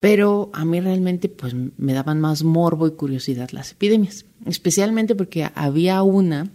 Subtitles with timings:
[0.00, 5.48] Pero a mí realmente pues me daban más morbo y curiosidad las epidemias, especialmente porque
[5.54, 6.48] había una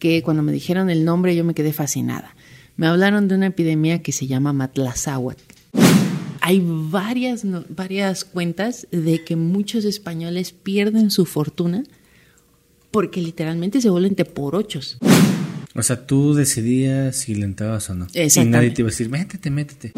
[0.00, 2.34] que cuando me dijeron el nombre yo me quedé fascinada.
[2.76, 5.42] Me hablaron de una epidemia que se llama Matlazáhuatl.
[6.40, 11.84] Hay varias, varias cuentas de que muchos españoles pierden su fortuna
[12.90, 14.98] porque literalmente se vuelven teporochos.
[15.74, 18.08] O sea, tú decidías si le entrabas o no.
[18.12, 19.92] Y nadie te iba a decir, métete, métete.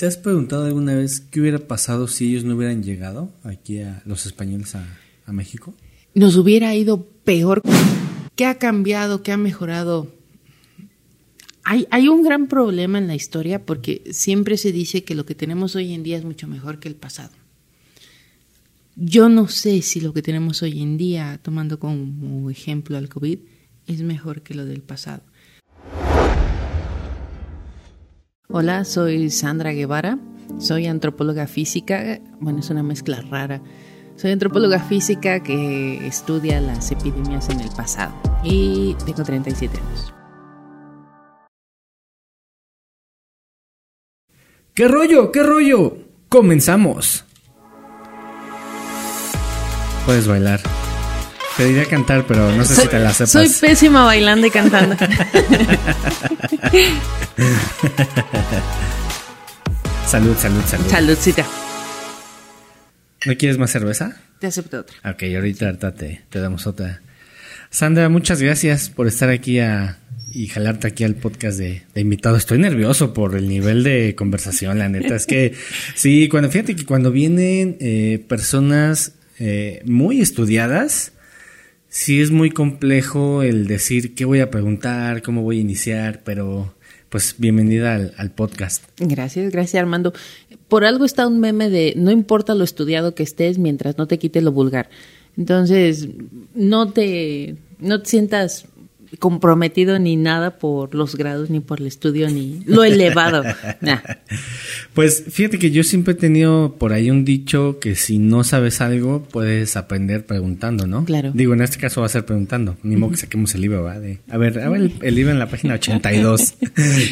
[0.00, 4.00] ¿Te has preguntado alguna vez qué hubiera pasado si ellos no hubieran llegado aquí a
[4.06, 4.86] los españoles a,
[5.30, 5.74] México?
[6.14, 7.60] Nos hubiera ido peor.
[8.34, 9.22] ¿Qué ha cambiado?
[9.22, 10.10] ¿Qué ha mejorado?
[11.64, 15.34] Hay, hay, un gran problema en la historia porque siempre se dice que lo que
[15.34, 17.34] tenemos hoy en día es mucho mejor que el pasado.
[18.96, 23.38] Yo no sé si lo que tenemos hoy en día, tomando como ejemplo al COVID,
[23.86, 25.24] es mejor que lo del pasado.
[28.52, 30.18] Hola, soy Sandra Guevara,
[30.58, 33.62] soy antropóloga física, bueno, es una mezcla rara.
[34.16, 40.12] Soy antropóloga física que estudia las epidemias en el pasado y tengo 37 años.
[44.74, 45.30] ¿Qué rollo?
[45.30, 45.98] ¿Qué rollo?
[46.28, 47.24] Comenzamos.
[50.06, 50.60] Puedes bailar.
[51.60, 53.32] Te diría cantar, pero no sé si te la sepas.
[53.32, 54.96] Soy pésima bailando y cantando.
[60.06, 60.86] salud, salud, salud.
[60.88, 61.44] Saludcita.
[63.26, 64.16] ¿No quieres más cerveza?
[64.38, 64.96] Te acepto otra.
[65.04, 67.02] Ok, ahorita, te, te damos otra.
[67.68, 69.60] Sandra, muchas gracias por estar aquí
[70.32, 72.38] y jalarte aquí al podcast de, invitado.
[72.38, 75.14] Estoy nervioso por el nivel de conversación, la neta.
[75.14, 75.52] Es que
[75.94, 81.12] sí, cuando fíjate que cuando vienen eh, personas eh, muy estudiadas,
[81.90, 86.72] sí es muy complejo el decir qué voy a preguntar, cómo voy a iniciar, pero
[87.10, 88.84] pues bienvenida al, podcast.
[88.98, 90.14] Gracias, gracias Armando.
[90.68, 94.18] Por algo está un meme de no importa lo estudiado que estés mientras no te
[94.18, 94.88] quite lo vulgar.
[95.36, 96.08] Entonces,
[96.54, 98.66] no te, no te sientas
[99.18, 103.42] comprometido ni nada por los grados, ni por el estudio, ni lo elevado.
[104.94, 108.80] Pues fíjate que yo siempre he tenido por ahí un dicho que si no sabes
[108.80, 111.04] algo, puedes aprender preguntando, ¿no?
[111.04, 111.30] Claro.
[111.32, 112.76] Digo, en este caso va a ser preguntando.
[112.82, 113.94] Ni modo que saquemos el libro, ¿va?
[113.94, 116.54] a ver, a ver el, libro en la página 82.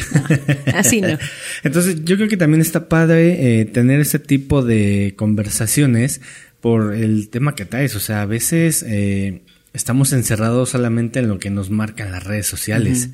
[0.75, 1.17] así no.
[1.63, 6.21] Entonces, yo creo que también está padre eh, tener ese tipo de conversaciones
[6.59, 7.95] por el tema que traes.
[7.95, 8.83] O sea, a veces...
[8.87, 9.41] Eh,
[9.73, 13.09] estamos encerrados solamente en lo que nos marcan las redes sociales.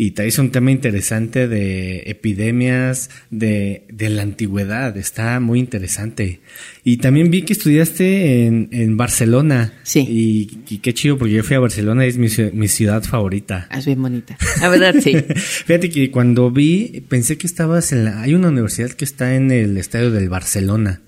[0.00, 4.96] Y traes un tema interesante de epidemias de, de, la antigüedad.
[4.96, 6.38] Está muy interesante.
[6.84, 9.72] Y también vi que estudiaste en, en Barcelona.
[9.82, 10.06] Sí.
[10.08, 13.66] Y, qué chido, porque yo fui a Barcelona y es mi, mi ciudad favorita.
[13.70, 14.38] Ah, es bien bonita.
[14.60, 15.16] La verdad, sí.
[15.34, 18.22] Fíjate que cuando vi, pensé que estabas en la...
[18.22, 21.00] Hay una universidad que está en el estadio del Barcelona.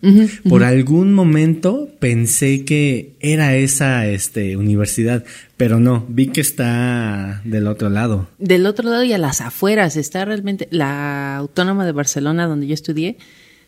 [0.49, 5.25] Por algún momento pensé que era esa este, universidad
[5.60, 8.31] pero no, vi que está del otro lado.
[8.38, 12.72] Del otro lado y a las afueras, está realmente la Autónoma de Barcelona, donde yo
[12.72, 13.19] estudié,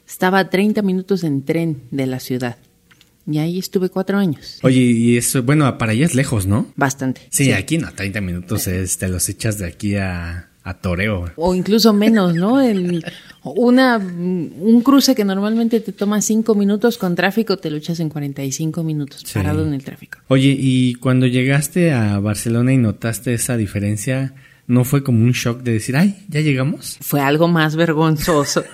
[0.09, 2.57] estaba a 30 minutos en tren de la ciudad.
[3.31, 4.59] Y ahí estuve cuatro años.
[4.63, 6.73] Oye, y eso, bueno, para allá es lejos, ¿no?
[6.77, 7.21] Bastante.
[7.29, 11.31] Sí, aquí no, 30 minutos es, te los echas de aquí a, a toreo.
[11.37, 12.61] O incluso menos, ¿no?
[12.61, 13.05] El,
[13.43, 18.09] una, un cruce que normalmente te toma cinco minutos con tráfico, te lo echas en
[18.09, 20.19] 45 minutos parado en el tráfico.
[20.29, 24.35] Oye, y cuando llegaste a Barcelona y notaste esa diferencia,
[24.67, 26.99] ¿no fue como un shock de decir, ay, ya llegamos?
[27.01, 28.65] Fue algo más vergonzoso.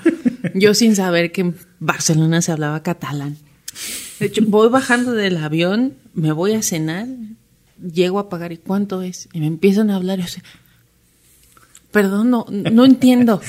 [0.54, 3.36] Yo sin saber que en Barcelona se hablaba catalán.
[4.20, 7.06] De hecho, voy bajando del avión, me voy a cenar,
[7.80, 9.28] llego a pagar y ¿cuánto es?
[9.32, 10.40] Y me empiezan a hablar y yo
[12.02, 13.40] perdón, no, no entiendo.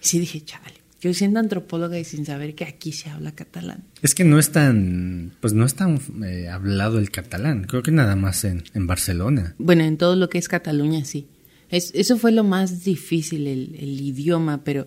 [0.00, 3.82] Y sí dije, chaval, yo siendo antropóloga y sin saber que aquí se habla catalán.
[4.00, 7.90] Es que no es tan, pues no es tan eh, hablado el catalán, creo que
[7.90, 9.56] nada más en, en, Barcelona.
[9.58, 11.26] Bueno, en todo lo que es Cataluña sí.
[11.68, 14.86] Es, eso fue lo más difícil, el, el idioma, pero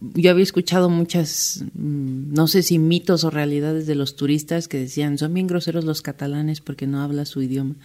[0.00, 4.78] yo había escuchado muchas, mm, no sé si mitos o realidades de los turistas que
[4.78, 7.76] decían, son bien groseros los catalanes porque no habla su idioma.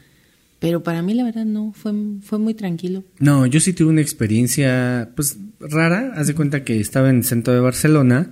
[0.59, 3.03] Pero para mí la verdad no, fue, fue muy tranquilo.
[3.19, 6.11] No, yo sí tuve una experiencia pues rara.
[6.15, 8.29] Haz de cuenta que estaba en el centro de Barcelona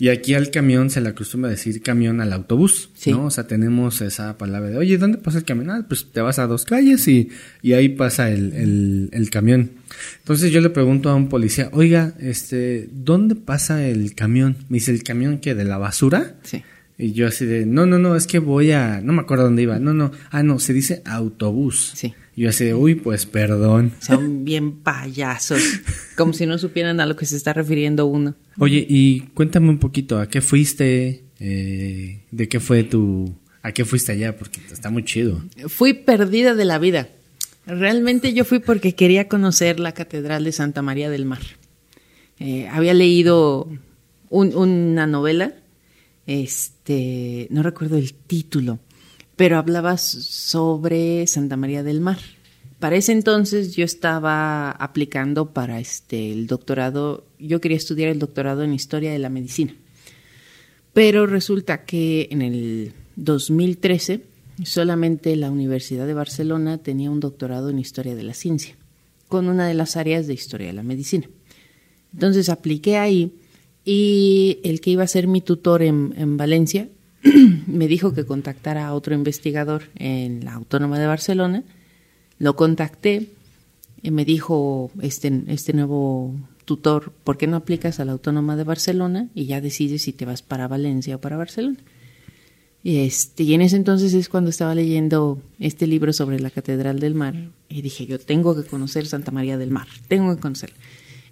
[0.00, 3.26] y aquí al camión se le acostumbra decir camión al autobús, ¿no?
[3.26, 5.70] O sea, tenemos esa palabra de, oye, ¿dónde pasa el camión?
[5.70, 7.28] Ah, pues te vas a dos calles y,
[7.60, 9.72] y ahí pasa el, el, el camión.
[10.20, 14.56] Entonces yo le pregunto a un policía, oiga, este, ¿dónde pasa el camión?
[14.70, 16.36] Me dice, ¿el camión que de la basura?
[16.44, 16.62] Sí.
[17.00, 19.62] Y yo así de, no, no, no, es que voy a, no me acuerdo dónde
[19.62, 21.92] iba, no, no, ah, no, se dice autobús.
[21.94, 22.14] Sí.
[22.36, 23.92] Y yo así de, uy, pues perdón.
[24.00, 25.62] Son bien payasos,
[26.16, 28.34] como si no supieran a lo que se está refiriendo uno.
[28.58, 31.24] Oye, y cuéntame un poquito, ¿a qué fuiste?
[31.40, 33.34] Eh, ¿De qué fue tu...
[33.62, 34.36] ¿A qué fuiste allá?
[34.36, 35.42] Porque está muy chido.
[35.68, 37.08] Fui perdida de la vida.
[37.66, 41.42] Realmente yo fui porque quería conocer la Catedral de Santa María del Mar.
[42.38, 43.68] Eh, había leído
[44.30, 45.54] una novela,
[46.30, 48.78] este, no recuerdo el título,
[49.34, 52.18] pero hablaba sobre Santa María del Mar.
[52.78, 58.62] Para ese entonces yo estaba aplicando para este el doctorado, yo quería estudiar el doctorado
[58.62, 59.74] en historia de la medicina.
[60.92, 64.22] Pero resulta que en el 2013
[64.64, 68.76] solamente la Universidad de Barcelona tenía un doctorado en historia de la ciencia,
[69.26, 71.28] con una de las áreas de historia de la medicina.
[72.12, 73.32] Entonces apliqué ahí
[73.92, 76.88] y el que iba a ser mi tutor en, en Valencia
[77.66, 81.64] me dijo que contactara a otro investigador en la Autónoma de Barcelona
[82.38, 83.30] lo contacté
[84.00, 88.62] y me dijo este, este nuevo tutor, ¿por qué no aplicas a la Autónoma de
[88.62, 91.78] Barcelona y ya decides si te vas para Valencia o para Barcelona?
[92.84, 97.00] Y, este, y en ese entonces es cuando estaba leyendo este libro sobre la Catedral
[97.00, 97.34] del Mar
[97.68, 100.76] y dije, yo tengo que conocer Santa María del Mar, tengo que conocerla.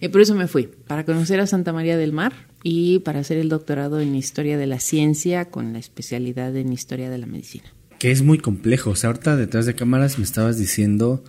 [0.00, 3.39] Y por eso me fui, para conocer a Santa María del Mar y para hacer
[3.39, 7.65] el doctorado en Historia de la Ciencia con la especialidad en Historia de la Medicina
[7.99, 8.91] que es muy complejo.
[8.91, 11.23] O sea, ahorita detrás de cámaras me estabas diciendo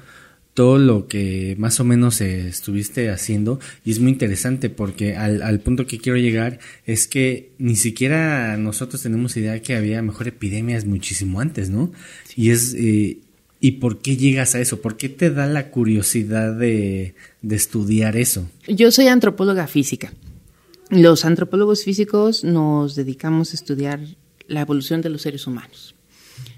[0.53, 5.85] todo lo que más o menos estuviste haciendo y es muy interesante porque al, punto
[5.85, 11.39] que quiero llegar es que ni siquiera nosotros tenemos idea que había mejor epidemias muchísimo
[11.39, 11.91] antes, ¿no?
[12.35, 12.73] Y es...
[12.77, 13.19] Eh,
[13.59, 14.81] ¿Y por qué llegas a eso?
[14.81, 18.49] ¿Por qué te da la curiosidad de, de estudiar eso?
[18.67, 20.13] Yo soy antropóloga física.
[20.89, 23.99] Los antropólogos físicos nos dedicamos a estudiar
[24.47, 25.95] la evolución de los seres humanos.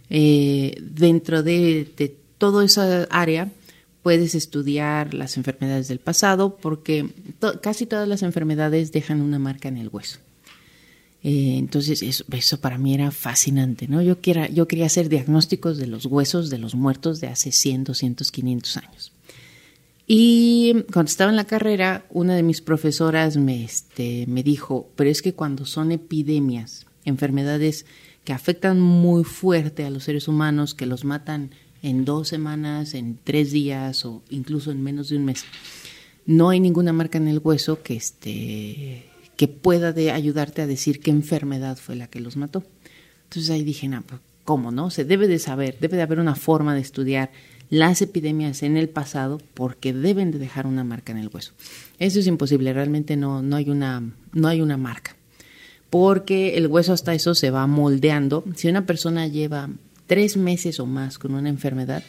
[0.09, 3.50] Eh, dentro de, toda esa área
[4.03, 7.07] puedes estudiar las enfermedades del pasado porque
[7.62, 10.19] casi todas las enfermedades dejan una marca en el hueso.
[11.24, 14.02] Eh, entonces eso, para mí era fascinante, ¿no?
[14.02, 18.78] Yo, quería, hacer diagnósticos de los huesos de los muertos de hace 100, 200, 500
[18.78, 19.12] años.
[20.08, 25.10] Y cuando estaba en la carrera, una de mis profesoras me, este, me dijo, pero
[25.10, 27.86] es que cuando son epidemias, enfermedades
[28.24, 31.52] que afectan muy fuerte a los seres humanos, que los matan
[31.84, 35.46] en dos semanas, en tres días o incluso en menos de un mes.
[36.26, 39.11] No hay ninguna marca en el hueso que, este,
[39.42, 42.64] que pueda de ayudarte a decir qué enfermedad fue la que los mató.
[43.24, 44.92] Entonces ahí dije, pues, ¿cómo no?
[44.92, 47.32] Se debe de saber, debe de haber una forma de estudiar
[47.72, 51.54] las epidemias en el pasado porque deben de dejar una marca en el hueso.
[51.98, 55.16] Eso es imposible, realmente no, no, hay, una, no hay una marca
[55.90, 58.44] porque el hueso hasta eso se va moldeando.
[58.56, 59.72] Si una persona lleva
[60.06, 62.04] tres meses o más con una enfermedad,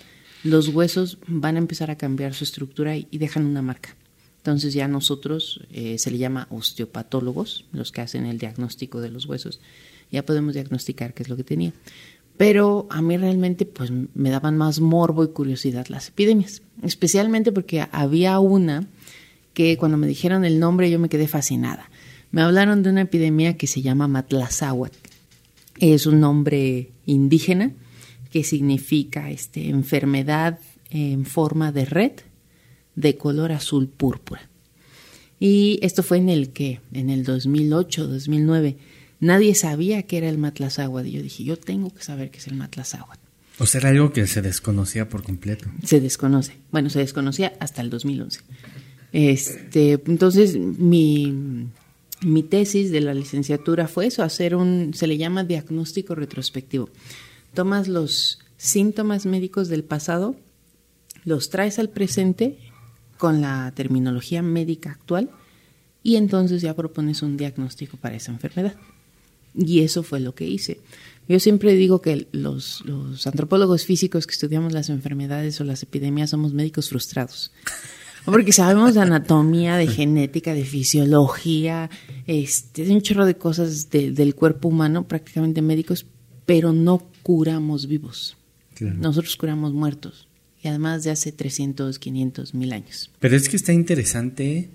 [0.44, 3.96] los huesos van a empezar a cambiar su estructura y, dejan una marca.
[4.42, 9.26] Entonces ya nosotros eh, se le llama osteopatólogos, los que hacen el diagnóstico de los
[9.26, 9.60] huesos,
[10.10, 11.72] ya podemos diagnosticar qué es lo que tenía.
[12.36, 17.86] Pero a mí realmente pues me daban más morbo y curiosidad las epidemias, especialmente porque
[17.92, 18.88] había una
[19.54, 21.88] que cuando me dijeron el nombre yo me quedé fascinada.
[22.32, 24.96] Me hablaron de una epidemia que se llama Matlazáhuatl.
[25.78, 27.70] Es un nombre indígena
[28.32, 30.58] que significa este, enfermedad
[30.90, 32.12] en forma de red
[32.94, 34.48] de color azul púrpura.
[35.40, 38.76] Y esto fue en el que, en el 2008, 2009,
[39.18, 41.08] nadie sabía qué era el Matlazáhuatl.
[41.08, 43.20] Y yo dije, yo tengo que saber qué es el Matlazáhuatl.
[43.58, 45.68] O sea, era algo que se desconocía por completo.
[45.84, 46.56] Se desconoce.
[46.70, 48.40] Bueno, se desconocía hasta el 2011.
[49.12, 51.66] Este, entonces, mi,
[52.22, 56.88] mi tesis de la licenciatura fue eso, hacer un, se le llama diagnóstico retrospectivo.
[57.52, 60.36] Tomas los síntomas médicos del pasado,
[61.24, 62.58] los traes al presente
[63.22, 65.30] con la terminología médica actual
[66.02, 68.74] y entonces ya propones un diagnóstico para esa enfermedad.
[69.54, 70.80] Y eso fue lo que hice.
[71.28, 76.30] Yo siempre digo que los, los antropólogos físicos que estudiamos las enfermedades o las epidemias
[76.30, 77.52] somos médicos frustrados.
[78.24, 81.90] Porque sabemos de anatomía, de genética, de fisiología,
[82.26, 86.06] este, de un chorro de cosas del cuerpo humano, prácticamente médicos,
[86.44, 88.36] pero no curamos vivos.
[88.80, 90.26] Nosotros curamos muertos.
[90.62, 93.10] Y además de hace 300, 500, mil años.
[93.18, 94.68] Pero es que está interesante.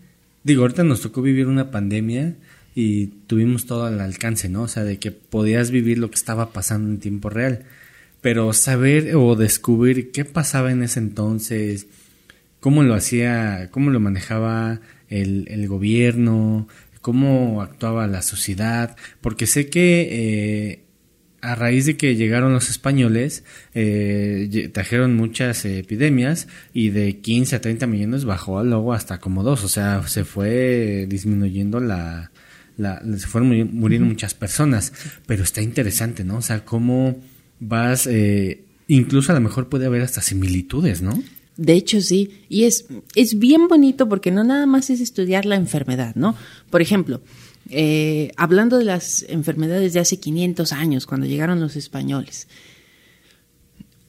[0.43, 2.35] Digo, ahorita nos tocó vivir una pandemia
[2.75, 4.63] y tuvimos todo al alcance, ¿no?
[4.63, 7.63] O sea, de que podías vivir lo que estaba pasando en tiempo real.
[8.21, 11.87] Pero saber o descubrir qué pasaba en ese entonces,
[12.59, 16.67] cómo lo hacía, cómo lo manejaba el, el gobierno,
[17.01, 20.79] cómo actuaba la sociedad, porque sé que eh,
[21.41, 27.61] a raíz de que llegaron los españoles, eh, trajeron muchas epidemias y de 15 a
[27.61, 32.31] 30 millones bajó luego hasta como dos, o sea, se fue disminuyendo la,
[32.77, 34.93] la, se fueron muriendo muchas personas,
[35.25, 36.37] pero está interesante, ¿no?
[36.37, 37.17] O sea, cómo
[37.59, 41.21] vas, eh, incluso a lo mejor puede haber hasta similitudes, ¿no?
[41.57, 42.43] De hecho, sí.
[42.49, 46.35] Y es, es bien bonito porque no nada más es estudiar la enfermedad, ¿no?
[46.69, 47.21] Por ejemplo,
[47.69, 52.47] eh, hablando de las enfermedades de hace 500 años, cuando llegaron los españoles,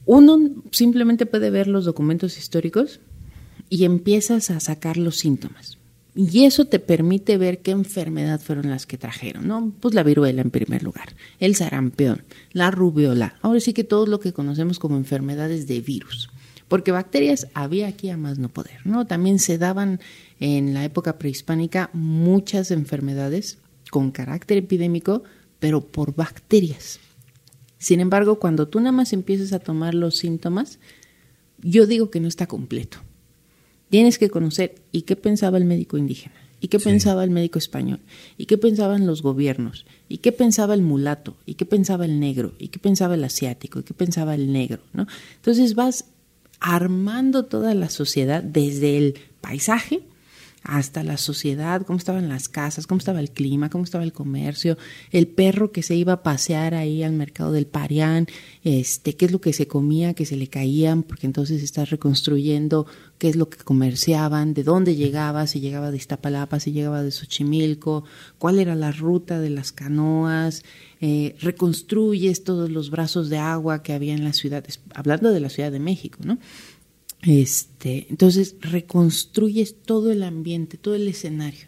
[0.05, 0.39] uno
[0.71, 2.99] simplemente puede ver los documentos históricos
[3.69, 5.77] y empiezas a sacar los síntomas.
[6.15, 9.71] Y eso te permite ver qué enfermedad fueron las que trajeron, ¿no?
[9.79, 14.19] Pues la viruela en primer lugar, el sarampión, la rubiola, ahora sí que todo lo
[14.19, 16.29] que conocemos como enfermedades de virus.
[16.67, 19.05] Porque bacterias había aquí a más no poder, ¿no?
[19.05, 19.99] También se daban
[20.39, 23.57] en la época prehispánica muchas enfermedades
[23.89, 25.23] con carácter epidémico,
[25.59, 26.99] pero por bacterias.
[27.77, 30.79] Sin embargo, cuando tú nada más empiezas a tomar los síntomas,
[31.61, 32.99] yo digo que no está completo.
[33.89, 38.01] Tienes que conocer y qué pensaba el médico indígena, y qué pensaba el médico español,
[38.37, 42.53] y qué pensaban los gobiernos, y qué pensaba el mulato, y qué pensaba el negro,
[42.59, 45.07] y qué pensaba el asiático, y qué pensaba el negro, ¿no?
[45.37, 46.05] Entonces vas
[46.59, 50.01] armando toda la sociedad desde el paisaje
[50.63, 54.77] hasta la sociedad, cómo estaban las casas, cómo estaba el clima, cómo estaba el comercio,
[55.11, 58.27] el perro que se iba a pasear ahí al mercado del Parián,
[58.63, 62.85] este, qué es lo que se comía, que se le caían, porque entonces estás reconstruyendo
[63.17, 67.11] qué es lo que comerciaban, de dónde llegaba, si llegaba de Iztapalapa, si llegaba de
[67.11, 68.03] Xochimilco,
[68.37, 70.63] cuál era la ruta de las canoas,
[71.01, 75.49] eh, reconstruyes todos los brazos de agua que había en las ciudades, hablando de la
[75.49, 76.37] Ciudad de México, ¿no?
[77.21, 81.67] Este, entonces reconstruyes todo el ambiente, todo el escenario.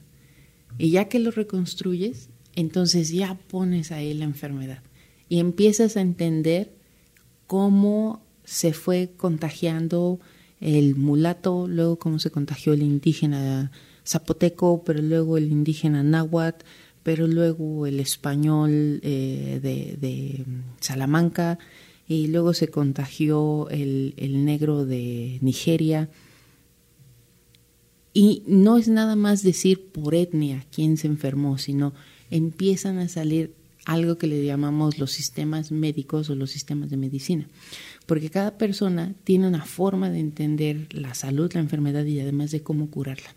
[0.78, 4.82] Y ya que lo reconstruyes, entonces ya pones ahí la enfermedad
[5.32, 6.74] y empiezas a entender
[7.48, 10.20] cómo se fue contagiando
[10.60, 13.72] el mulato, luego cómo se contagió el indígena
[14.06, 16.66] zapoteco, pero luego el indígena náhuatl,
[17.04, 20.46] pero luego el español eh, de, de
[20.82, 21.60] Salamanca,
[22.08, 24.14] y luego se contagió el,
[24.46, 26.10] negro de Nigeria.
[28.14, 31.94] Y no es nada más decir por etnia quién se enfermó, sino
[32.30, 33.54] empiezan a salir
[33.86, 37.48] algo que le llamamos los sistemas médicos o los sistemas de medicina,
[38.06, 42.62] porque cada persona tiene una forma de entender la salud, la enfermedad y además de
[42.62, 43.34] cómo curarla.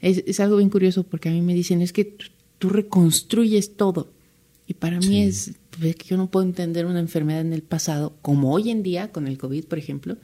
[0.00, 2.16] Es, algo bien curioso porque a mí me dicen, es que
[2.58, 4.12] tú reconstruyes todo.
[4.66, 8.52] Y para mí es que yo no puedo entender una enfermedad en el pasado, como
[8.52, 10.16] hoy en día con el COVID, por ejemplo,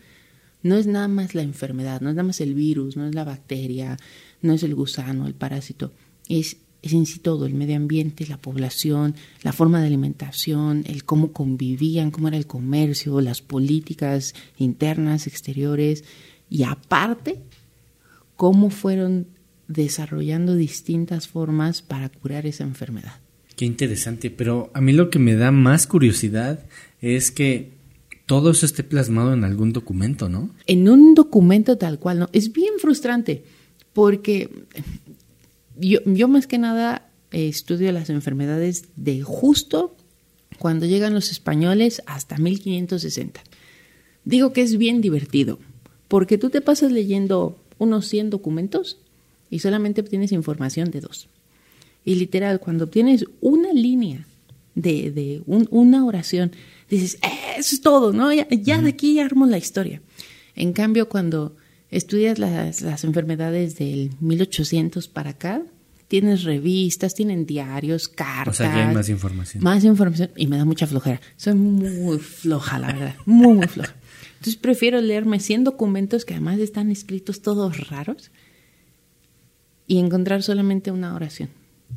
[0.62, 3.24] no es nada más la enfermedad, no es nada más el virus, no es la
[3.24, 3.96] bacteria,
[4.42, 5.92] no es el gusano, el parásito,
[6.28, 11.04] es, es en sí todo, el medio ambiente, la población, la forma de alimentación, el
[11.04, 16.04] cómo convivían, cómo era el comercio, las políticas internas, exteriores,
[16.50, 17.42] y aparte,
[18.36, 19.28] cómo fueron
[19.68, 23.25] desarrollando distintas formas para curar esa enfermedad.
[23.56, 26.60] Qué interesante, pero a mí lo que me da más curiosidad
[27.00, 27.72] es que
[28.26, 30.50] todo eso esté plasmado en algún documento, ¿no?
[30.66, 32.28] En un documento tal cual, ¿no?
[32.32, 33.44] Es bien frustrante
[33.94, 34.50] porque
[35.78, 39.96] yo, yo más que nada estudio las enfermedades de justo
[40.58, 43.42] cuando llegan los españoles hasta 1560.
[44.24, 45.58] Digo que es bien divertido
[46.08, 48.98] porque tú te pasas leyendo unos 100 documentos
[49.50, 51.28] y solamente obtienes información de dos.
[52.06, 54.24] Y literal, cuando obtienes una línea
[54.76, 56.52] de, de una oración,
[56.88, 57.18] dices,
[57.58, 58.32] eso es todo, ¿no?
[58.32, 60.00] Ya, de aquí armo la historia.
[60.54, 61.56] En cambio, cuando
[61.90, 65.62] estudias las, las enfermedades del 1800 para acá,
[66.06, 68.54] tienes revistas, tienen diarios, cartas.
[68.54, 69.64] O sea, ya hay más información.
[69.64, 71.20] Más información y me da mucha flojera.
[71.36, 73.96] Soy muy floja, la verdad, muy, muy floja.
[74.34, 78.30] Entonces prefiero leerme 100 documentos que además están escritos todos raros
[79.88, 81.48] y encontrar solamente una oración.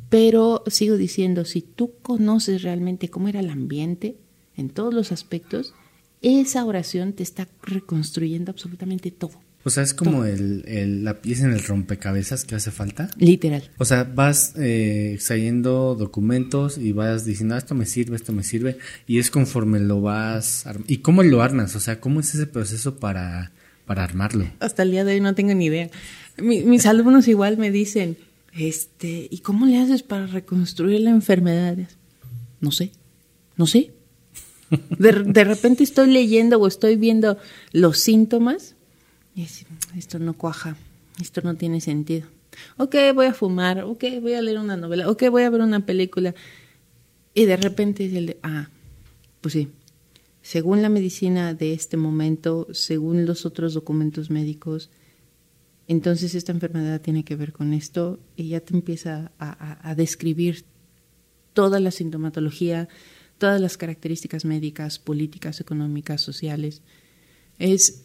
[0.08, 4.16] Pero sigo diciendo, si tú conoces realmente cómo era el ambiente
[4.56, 5.74] en todos los aspectos,
[6.22, 9.40] esa oración te está reconstruyendo absolutamente todo.
[9.62, 13.10] O sea, es como el, la pieza en el rompecabezas que hace falta.
[13.18, 13.70] Literal.
[13.76, 18.42] O sea, vas eh, extrayendo documentos y vas diciendo, ah, esto me sirve, esto me
[18.42, 20.64] sirve, y es conforme lo vas...
[20.86, 21.76] ¿Y cómo lo armas?
[21.76, 23.52] O sea, ¿cómo es ese proceso para,
[23.84, 24.46] para armarlo?
[24.60, 25.90] Hasta el día de hoy no tengo ni idea.
[26.38, 28.16] mis alumnos igual me dicen,
[28.52, 31.76] este, ¿y cómo le haces para reconstruir la enfermedad?
[32.60, 32.92] No sé,
[33.56, 33.92] no sé.
[34.98, 37.38] De, repente estoy leyendo o estoy viendo
[37.72, 38.76] los síntomas
[39.34, 39.46] y
[39.96, 40.76] esto no cuaja,
[41.20, 42.28] esto no tiene sentido.
[42.76, 45.84] Ok, voy a fumar, ok, voy a leer una novela, ok, voy a ver una
[45.86, 46.34] película.
[47.34, 48.70] Y de repente es de, ah,
[49.40, 49.68] pues sí,
[50.42, 54.90] según la medicina de este momento, según los otros documentos médicos,
[55.90, 60.62] entonces esta enfermedad tiene que ver con esto y ya te empieza a, describir
[61.52, 62.88] toda la sintomatología,
[63.38, 66.82] todas las características médicas, políticas, económicas, sociales.
[67.58, 68.04] Es,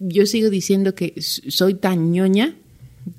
[0.00, 2.56] yo sigo diciendo que soy tan ñoña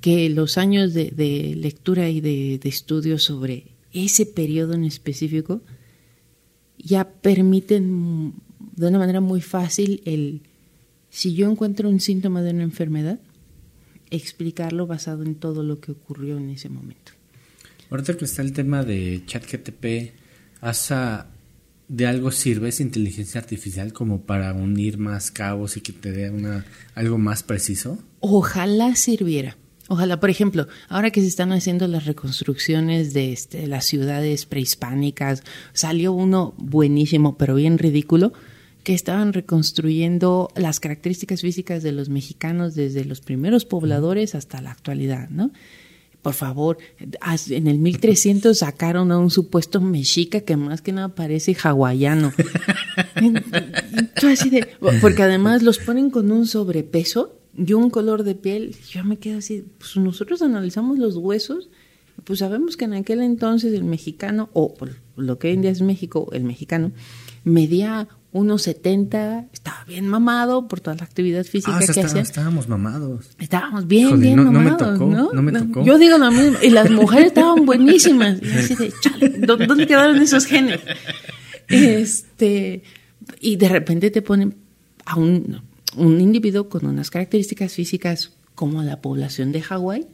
[0.02, 5.62] que los años de, lectura y de, de, estudio sobre ese periodo en específico
[6.80, 8.34] ya permiten
[8.76, 10.42] de una manera muy fácil el,
[11.12, 13.20] si yo encuentro un síntoma de una enfermedad,
[14.12, 17.14] explicarlo basado en todo lo que ocurrió en ese momento.
[17.90, 20.14] Ahorita que está el tema de ChatGTP,
[20.62, 21.30] ¿hasta
[21.88, 26.30] de algo sirve esa inteligencia artificial como para unir más cabos y que te dé
[26.30, 27.98] una, algo más preciso?
[28.20, 29.58] Ojalá sirviera.
[29.90, 35.44] Ojalá, por ejemplo, ahora que se están haciendo las reconstrucciones de este, las ciudades prehispánicas,
[35.72, 38.34] salió uno buenísimo, pero bien ridículo,
[38.88, 44.72] que estaban reconstruyendo las características físicas de los mexicanos desde los primeros pobladores hasta la
[44.72, 45.52] actualidad, ¿no?
[46.22, 46.78] Por favor,
[47.50, 52.32] en el 1300 sacaron a un supuesto mexica que más que nada parece hawaiano.
[55.02, 58.74] porque además los ponen con un sobrepeso y un color de piel.
[58.90, 61.70] Yo me quedo así, pues nosotros analizamos los huesos,
[62.24, 64.74] pues sabemos que en aquel entonces el mexicano, o
[65.18, 66.94] lo que hoy en día es México, el mexicano,
[67.44, 72.22] medía 1,70, estaba bien mamado por toda la actividad física ah, que hacía.
[72.22, 73.30] Estábamos mamados.
[73.40, 74.82] Estábamos bien, bien no, mamados.
[74.82, 75.84] No me tocó, no, me tocó.
[75.84, 78.42] Yo digo lo mismo, y las mujeres estaban buenísimas.
[78.42, 80.82] Y así de, chale, ¿dónde quedaron esos genes?
[81.70, 82.84] Este,
[83.40, 84.56] y de repente te ponen
[85.06, 85.62] a un,
[85.96, 90.08] un individuo con unas características físicas como la población de Hawái.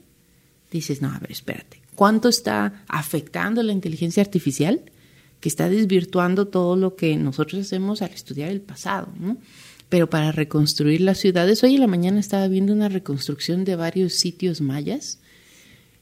[0.72, 1.82] Dices, no, a ver, espérate.
[1.96, 4.82] ¿Cuánto está afectando la inteligencia artificial?
[5.44, 9.36] Que está desvirtuando todo lo que nosotros hacemos al estudiar el pasado, ¿no?
[9.90, 14.14] Pero para reconstruir las ciudades, hoy en la mañana estaba viendo una reconstrucción de varios
[14.14, 15.20] sitios mayas.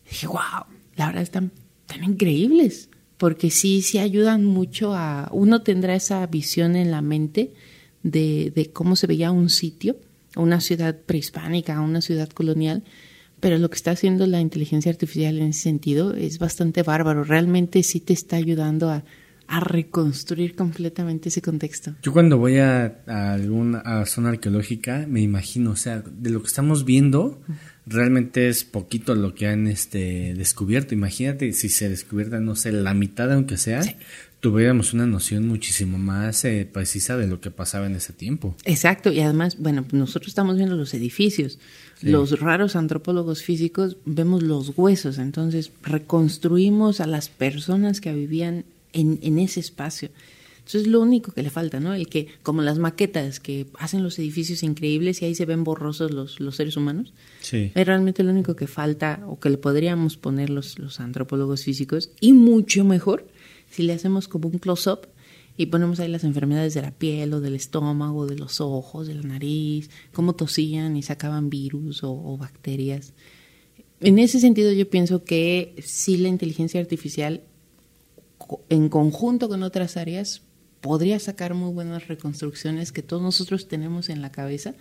[0.08, 1.52] dije, wow, la verdad están
[1.88, 7.52] tan increíbles, porque sí, sí ayudan mucho a, uno tendrá esa visión en la mente
[8.04, 9.98] de, de cómo se veía un sitio,
[10.36, 12.84] una ciudad prehispánica, una ciudad colonial,
[13.40, 17.24] pero lo que está haciendo la inteligencia artificial en ese sentido es bastante bárbaro.
[17.24, 19.04] Realmente sí te está ayudando a,
[19.48, 21.96] a reconstruir completamente ese contexto.
[22.02, 26.86] Yo cuando voy a, alguna zona arqueológica me imagino, o sea, de lo que estamos
[26.86, 27.42] viendo,
[27.86, 30.94] realmente es poquito lo que han este, descubierto.
[30.94, 33.82] Imagínate si se descubierta, no sé, la mitad aunque sea,
[34.42, 38.56] tuviéramos una noción muchísimo más eh, precisa de lo que pasaba en ese tiempo.
[38.66, 41.60] Exacto, y además, bueno, nosotros estamos viendo los edificios.
[42.02, 49.20] Los raros antropólogos físicos vemos los huesos, entonces reconstruimos a las personas que vivían en,
[49.22, 50.10] en ese espacio.
[50.62, 51.94] Entonces es lo único que le falta, ¿no?
[51.94, 56.12] El que, como las maquetas que hacen los edificios increíbles y ahí se ven borrosos
[56.12, 57.72] los, los seres humanos, sí.
[57.74, 62.12] es realmente lo único que falta o que le podríamos poner los, los antropólogos físicos
[62.20, 63.28] y mucho mejor
[63.72, 65.08] si le hacemos como un close-up
[65.58, 69.16] y ponemos ahí las enfermedades de la piel o del estómago, de los ojos, de
[69.16, 73.14] la nariz, cómo tosían y sacaban virus o, o bacterias.
[74.00, 77.42] En ese sentido yo pienso que sí la inteligencia artificial
[78.70, 80.42] en conjunto con otras áreas,
[80.82, 84.74] podría sacar muy buenas reconstrucciones que todos nosotros tenemos en la cabeza,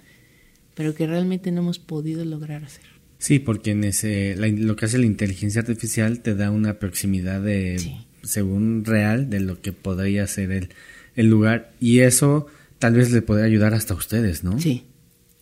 [0.74, 2.85] pero que realmente no hemos podido lograr hacer.
[3.18, 8.06] Sí, porque en ese, lo que hace la inteligencia artificial te da una proximidad de,
[8.22, 10.70] según real, de lo que podría ser el,
[11.16, 11.72] el lugar.
[11.80, 12.46] Y eso
[12.78, 14.59] tal vez le podría ayudar hasta a ustedes, ¿no?
[14.59, 14.87] Sí,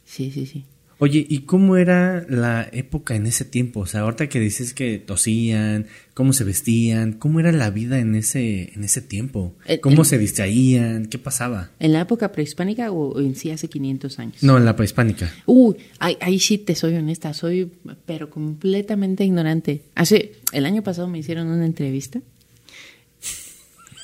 [0.05, 0.65] sí, sí, sí.
[1.01, 3.81] Oye, ¿y cómo era la época en ese tiempo?
[3.81, 8.17] O sea, ahorita que dices que tosían, cómo se vestían, ¿cómo era la vida en
[8.17, 9.55] ese, en ese tiempo?
[9.81, 11.07] ¿Cómo se distraían?
[11.07, 11.71] ¿Qué pasaba?
[11.79, 14.43] ¿En la época prehispánica o en sí hace 500 años?
[14.43, 15.33] No, en la prehispánica.
[15.47, 17.71] Uy, ahí, ahí sí te soy honesta, soy
[18.05, 19.83] pero completamente ignorante.
[19.95, 22.21] Hace, el año pasado me hicieron una entrevista.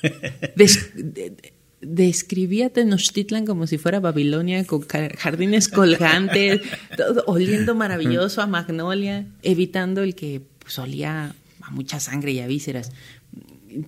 [1.87, 6.61] describía Tenochtitlan como si fuera Babilonia, con jardines colgantes,
[6.97, 12.47] todo, oliendo maravilloso a magnolia, evitando el que pues, olía a mucha sangre y a
[12.47, 12.93] vísceras.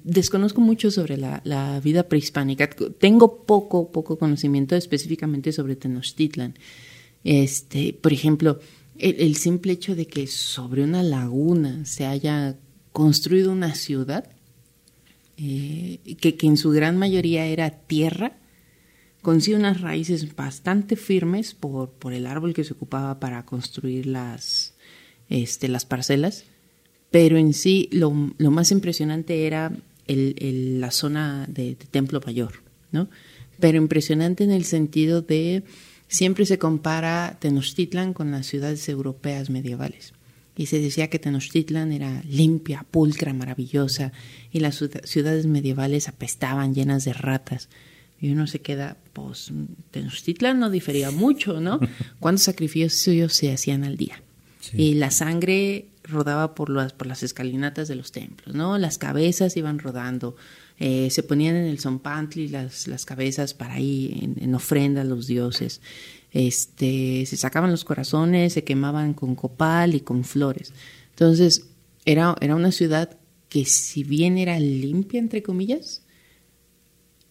[0.05, 2.69] Desconozco mucho sobre la, vida prehispánica.
[2.69, 6.55] Tengo poco, poco conocimiento específicamente sobre Tenochtitlan.
[7.23, 8.61] Este, por ejemplo,
[8.99, 12.57] el simple hecho de que sobre una laguna se haya
[12.93, 14.36] construido una ciudad
[15.38, 18.33] eh, que, en su gran mayoría era tierra,
[19.22, 24.07] con sí unas raíces bastante firmes por, por el árbol que se ocupaba para construir
[24.07, 24.75] las,
[25.29, 26.44] este, las parcelas,
[27.11, 29.72] pero en sí lo, lo más impresionante era
[30.07, 33.09] el, la zona de, de, Templo Mayor, ¿no?
[33.59, 35.64] Pero impresionante en el sentido de
[36.09, 40.12] siempre se compara Tenochtitlan con las ciudades europeas medievales.
[40.57, 44.12] Y se decía que Tenochtitlan era limpia, pulcra, maravillosa,
[44.51, 47.69] y las ciudades medievales apestaban llenas de ratas.
[48.19, 49.53] Y uno se queda, pues
[49.90, 51.79] Tenochtitlan no difería mucho, ¿no?
[52.21, 52.95] ¿Cuántos sacrificios
[53.35, 54.23] se hacían al día?
[54.73, 58.79] Y la sangre rodaba por las, por las escalinatas de los templos, ¿no?
[58.79, 60.37] Las cabezas iban rodando,
[60.79, 65.27] eh, se ponían en el zompantli las, las cabezas para ahí en, ofrenda a los
[65.27, 65.81] dioses.
[66.37, 70.75] Este, se sacaban los corazones, se quemaban con copal y con flores.
[71.09, 71.70] Entonces,
[72.05, 73.16] era, era una ciudad
[73.49, 76.03] que si bien era limpia, entre comillas,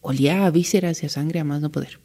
[0.01, 1.99] olía a vísceras y a sangre a más no poder.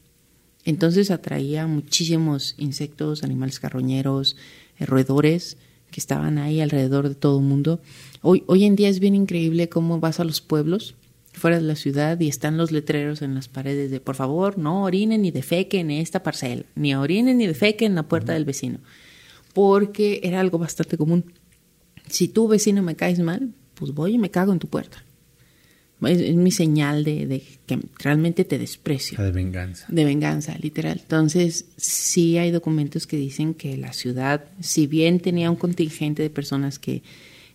[0.67, 4.37] Entonces atraía muchísimos insectos, animales carroñeros,
[4.79, 5.57] eh, roedores
[5.91, 7.81] que estaban ahí alrededor de todo el mundo.
[8.21, 10.97] Hoy, hoy en día es bien increíble cómo vas a los pueblos
[11.33, 14.85] fuera de la ciudad y están los letreros en las paredes de por favor no
[14.85, 18.79] orinen ni defequen en esta parcela, ni orinen ni defequen en la puerta del vecino,
[19.55, 21.33] porque era algo bastante común.
[22.09, 25.05] Si tú vecino me caes mal, pues voy y me cago en tu puerta.
[26.03, 29.23] Es, mi señal de, que realmente te desprecio.
[29.23, 29.87] De venganza.
[29.89, 30.99] De venganza, literal.
[31.01, 36.31] Entonces, sí hay documentos que dicen que la ciudad, si bien tenía un contingente de
[36.31, 37.03] personas que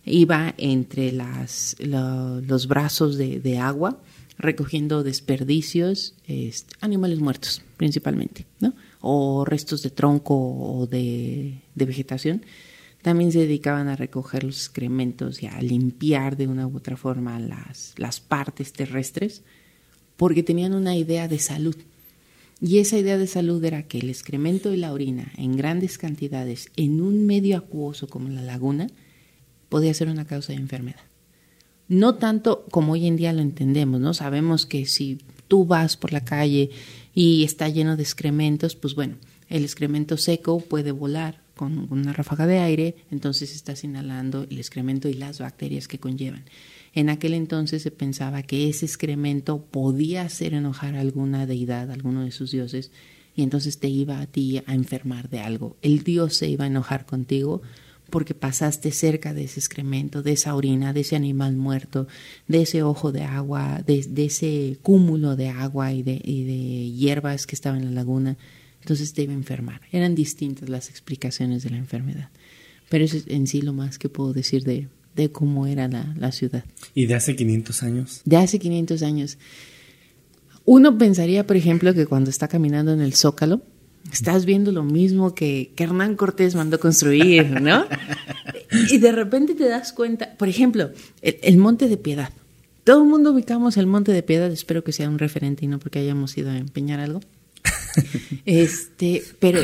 [0.06, 4.00] iba entre las, los brazos de, agua,
[4.38, 8.46] recogiendo desperdicios, este, animales muertos principalmente,
[9.00, 12.42] o restos de tronco o de, de vegetación,
[13.02, 17.38] también se dedicaban a recoger los excrementos y a limpiar de una u otra forma
[17.38, 19.42] las, las partes terrestres,
[20.16, 21.76] porque tenían una idea de salud.
[22.60, 26.70] Y esa idea de salud era que el excremento y la orina en grandes cantidades
[26.76, 28.88] en un medio acuoso como la laguna
[29.68, 31.00] podía ser una causa de enfermedad.
[31.88, 34.12] No tanto como hoy en día lo entendemos, ¿no?
[34.14, 36.70] Sabemos que si tú vas por la calle
[37.14, 39.16] y está lleno de excrementos, pues bueno,
[39.48, 45.08] el excremento seco puede volar con una ráfaga de aire, entonces estás inhalando el excremento
[45.08, 46.44] y las bacterias que conllevan.
[46.92, 51.94] En aquel entonces se pensaba que ese excremento podía hacer enojar a alguna deidad, a
[51.94, 52.90] alguno de sus dioses,
[53.34, 55.76] y entonces te iba a ti a enfermar de algo.
[55.82, 57.62] El dios se iba a enojar contigo
[58.10, 62.06] porque pasaste cerca de ese excremento, de esa orina, de ese animal muerto,
[62.46, 67.46] de ese ojo de agua, de, ese cúmulo de agua y de, y de hierbas
[67.46, 68.36] que estaba en la laguna
[68.86, 69.80] entonces debe enfermar.
[69.90, 72.30] Eran distintas las explicaciones de la enfermedad,
[72.88, 76.14] pero eso es en sí lo más que puedo decir de, de cómo era la,
[76.16, 76.64] la ciudad.
[76.94, 78.20] ¿Y de hace 500 años?
[78.24, 79.38] De hace 500 años.
[80.64, 83.60] Uno pensaría, por ejemplo, que cuando está caminando en el Zócalo,
[84.12, 87.86] estás viendo lo mismo que, que Hernán Cortés mandó construir, ¿no?
[88.90, 90.90] y de repente te das cuenta, por ejemplo,
[91.22, 92.30] el, el, Monte de Piedad.
[92.84, 95.78] Todo el mundo ubicamos el Monte de Piedad, espero que sea un referente y no
[95.78, 97.20] porque hayamos ido a empeñar algo.
[98.44, 99.60] este, pero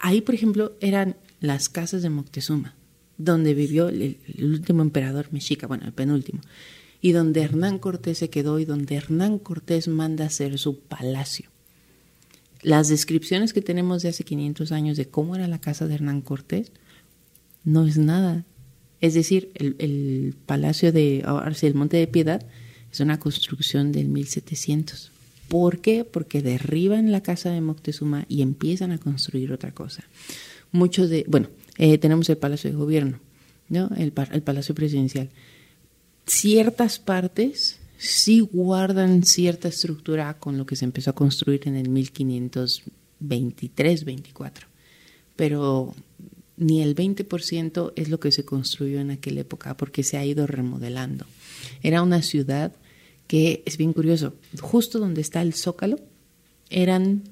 [0.00, 2.74] ahí, por ejemplo, eran las casas de Moctezuma,
[3.18, 6.40] donde vivió el, último emperador mexica, bueno, el penúltimo,
[7.00, 11.49] y donde Hernán Cortés se quedó y donde Hernán Cortés manda hacer su palacio.
[12.62, 16.20] Las descripciones que tenemos de hace 500 años de cómo era la casa de Hernán
[16.20, 16.72] Cortés
[17.64, 18.44] no es nada.
[19.00, 22.44] Es decir, el, palacio de, ahora el Monte de Piedad
[22.92, 25.10] es una construcción del 1700.
[25.48, 26.04] ¿Por qué?
[26.04, 30.04] Porque derriban la casa de Moctezuma y empiezan a construir otra cosa.
[30.70, 33.18] Muchos de, bueno, eh, tenemos el Palacio de Gobierno,
[33.68, 33.90] ¿no?
[33.96, 35.30] El, el Palacio Presidencial.
[36.26, 41.90] Ciertas partes sí guardan cierta estructura con lo que se empezó a construir en el
[41.90, 44.52] 1523-24,
[45.36, 45.94] pero
[46.56, 50.46] ni el 20% es lo que se construyó en aquella época porque se ha ido
[50.46, 51.26] remodelando.
[51.82, 52.72] Era una ciudad
[53.26, 54.32] que es bien curioso,
[54.62, 56.00] justo donde está el zócalo,
[56.70, 57.24] eran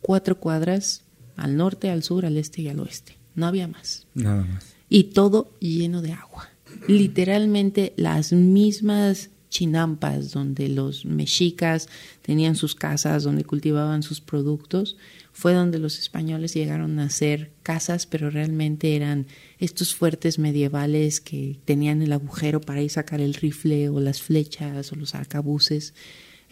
[0.00, 1.02] cuatro cuadras
[1.34, 3.16] al norte, al sur, al este y al oeste.
[3.34, 4.06] No había más.
[4.14, 4.76] Nada más.
[4.88, 6.50] Y todo lleno de agua.
[6.86, 11.88] Literalmente las mismas chinampas donde los mexicas
[12.22, 14.96] tenían sus casas, donde cultivaban sus productos,
[15.32, 19.26] fue donde los españoles llegaron a hacer casas, pero realmente eran
[19.58, 24.92] estos fuertes medievales que tenían el agujero para ir sacar el rifle o las flechas
[24.92, 25.94] o los arcabuces.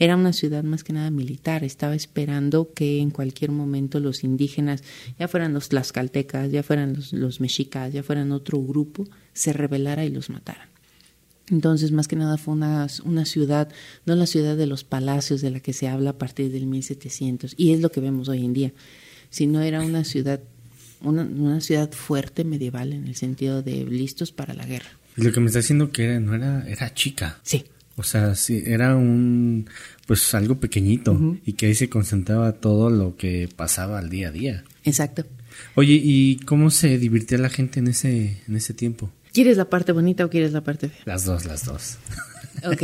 [0.01, 4.85] Era una ciudad más que nada militar, estaba esperando que en cualquier momento los indígenas,
[5.19, 10.05] ya fueran los tlaxcaltecas, ya fueran los, los mexicas, ya fueran otro grupo, se rebelara
[10.05, 10.69] y los mataran.
[11.51, 13.69] Entonces, más que nada fue una, una, ciudad,
[14.07, 17.55] no la ciudad de los palacios de la que se habla a partir del 1700,
[17.57, 18.73] y es lo que vemos hoy en día,
[19.31, 20.41] sino era una ciudad,
[21.01, 24.91] una, una ciudad fuerte medieval en el sentido de listos para la guerra.
[25.17, 27.41] Lo que me está diciendo que era, no era, era chica.
[27.43, 27.65] Sí,
[27.97, 29.69] O sea, sí, era un,
[30.07, 34.31] pues algo pequeñito y que ahí se concentraba todo lo que pasaba al día a
[34.33, 34.65] día.
[34.85, 35.27] Exacto.
[35.75, 39.11] Oye, ¿y cómo se divirtió la gente en ese, en ese tiempo?
[39.33, 41.03] ¿Quieres la parte bonita o quieres la parte fea?
[41.05, 41.99] Las dos, las dos.
[42.65, 42.83] Ok.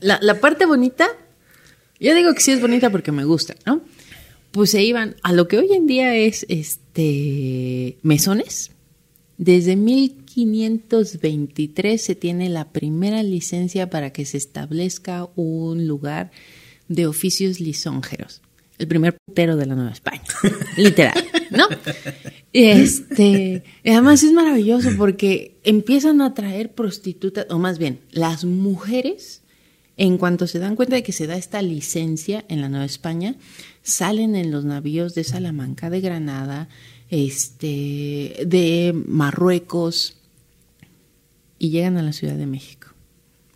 [0.00, 1.08] La, la parte bonita,
[1.98, 3.80] yo digo que sí es bonita porque me gusta, ¿no?
[4.50, 8.72] Pues se iban a lo que hoy en día es este mesones.
[9.36, 16.32] Desde 1523 se tiene la primera licencia para que se establezca un lugar
[16.88, 18.42] de oficios lisonjeros.
[18.78, 20.22] El primer putero de la Nueva España.
[20.76, 21.66] Literal, ¿no?
[22.52, 29.42] Este, además es maravilloso porque empiezan a traer prostitutas, o más bien, las mujeres,
[29.96, 33.36] en cuanto se dan cuenta de que se da esta licencia en la Nueva España,
[33.82, 36.68] salen en los navíos de Salamanca, de Granada,
[37.10, 40.18] este, de Marruecos
[41.58, 42.88] y llegan a la Ciudad de México.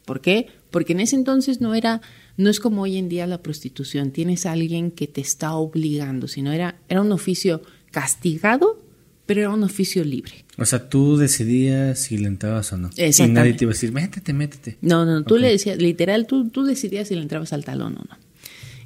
[0.05, 0.49] ¿Por qué?
[0.71, 2.01] Porque en ese entonces no era,
[2.43, 6.29] no es como hoy en día la prostitución, tienes a alguien que te está obligando,
[6.29, 8.81] sino era, era un oficio castigado,
[9.27, 10.45] pero era un oficio libre.
[10.59, 12.91] O sea, tú decidías si le entrabas o no.
[12.97, 14.79] Y nadie te iba a decir, métete, métete.
[14.81, 18.05] No, no, tú le decías, literal, tú, tú decidías si le entrabas al talón o
[18.09, 18.19] no.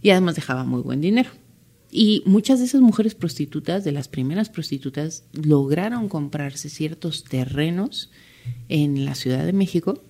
[0.02, 1.30] Y además dejaba muy buen dinero.
[1.90, 8.10] Y muchas de esas mujeres prostitutas, de las primeras prostitutas, lograron comprarse ciertos terrenos
[8.68, 10.02] en la Ciudad de México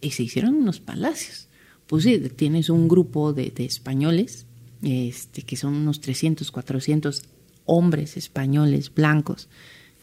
[0.00, 1.45] y se hicieron unos palacios.
[1.86, 4.46] Pues sí, tienes un grupo de, españoles,
[4.82, 7.22] este, que son unos 300, 400
[7.64, 9.48] hombres españoles blancos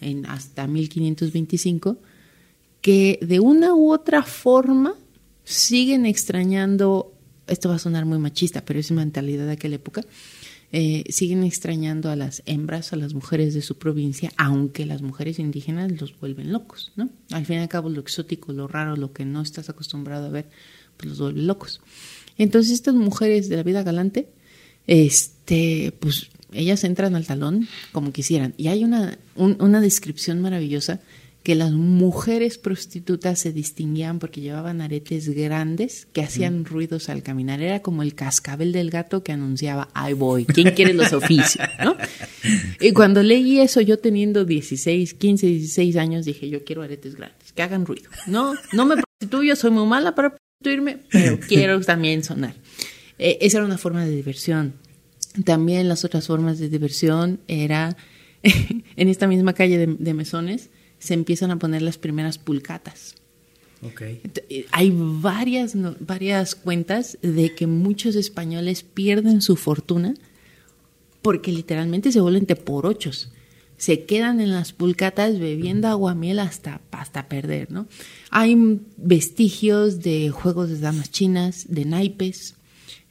[0.01, 1.97] en hasta 1525,
[2.81, 4.95] que de una u otra forma
[5.43, 7.13] siguen extrañando,
[7.47, 10.03] esto va a sonar muy machista, pero es mentalidad de aquella época,
[10.75, 15.37] eh, siguen extrañando a las hembras, a las mujeres de su provincia, aunque las mujeres
[15.37, 17.09] indígenas los vuelven locos, ¿no?
[17.29, 20.29] Al fin y al cabo, lo exótico, lo raro, lo que no estás acostumbrado a
[20.29, 20.49] ver,
[20.97, 21.81] pues los vuelve locos.
[22.37, 24.27] Entonces, estas mujeres de la vida galante,
[24.87, 28.53] este, pues ellas entran al talón como quisieran.
[28.57, 30.99] Y hay una, un- una descripción maravillosa
[31.41, 37.61] que las mujeres prostitutas se distinguían porque llevaban aretes grandes que hacían ruidos al caminar.
[37.61, 41.67] Era como el cascabel del gato que anunciaba, ahí voy, ¿quién quiere los oficios?
[41.83, 41.97] ¿no?
[42.79, 47.51] Y cuando leí eso, yo teniendo 16, 15, 16 años, dije, yo quiero aretes grandes,
[47.51, 48.09] que hagan ruido.
[48.25, 52.55] No, no me prostituyo, soy muy mala para prostituirme, pero quiero también sonar.
[53.19, 54.73] Eh, esa era una forma de diversión.
[55.45, 57.95] También las otras formas de diversión era
[58.43, 63.15] en esta misma calle de, de mesones se empiezan a poner las primeras pulcatas.
[63.81, 64.01] Ok.
[64.01, 70.13] Ent- eh, Hay varias, no- varias cuentas de que muchos españoles pierden su fortuna
[71.21, 73.31] porque literalmente se vuelven por ochos.
[73.83, 77.85] Se quedan en las pulcatas bebiendo aguamiel hasta, hasta perder, ¿no?
[78.29, 78.55] Hay
[78.95, 82.55] vestigios de juegos de damas chinas, de naipes,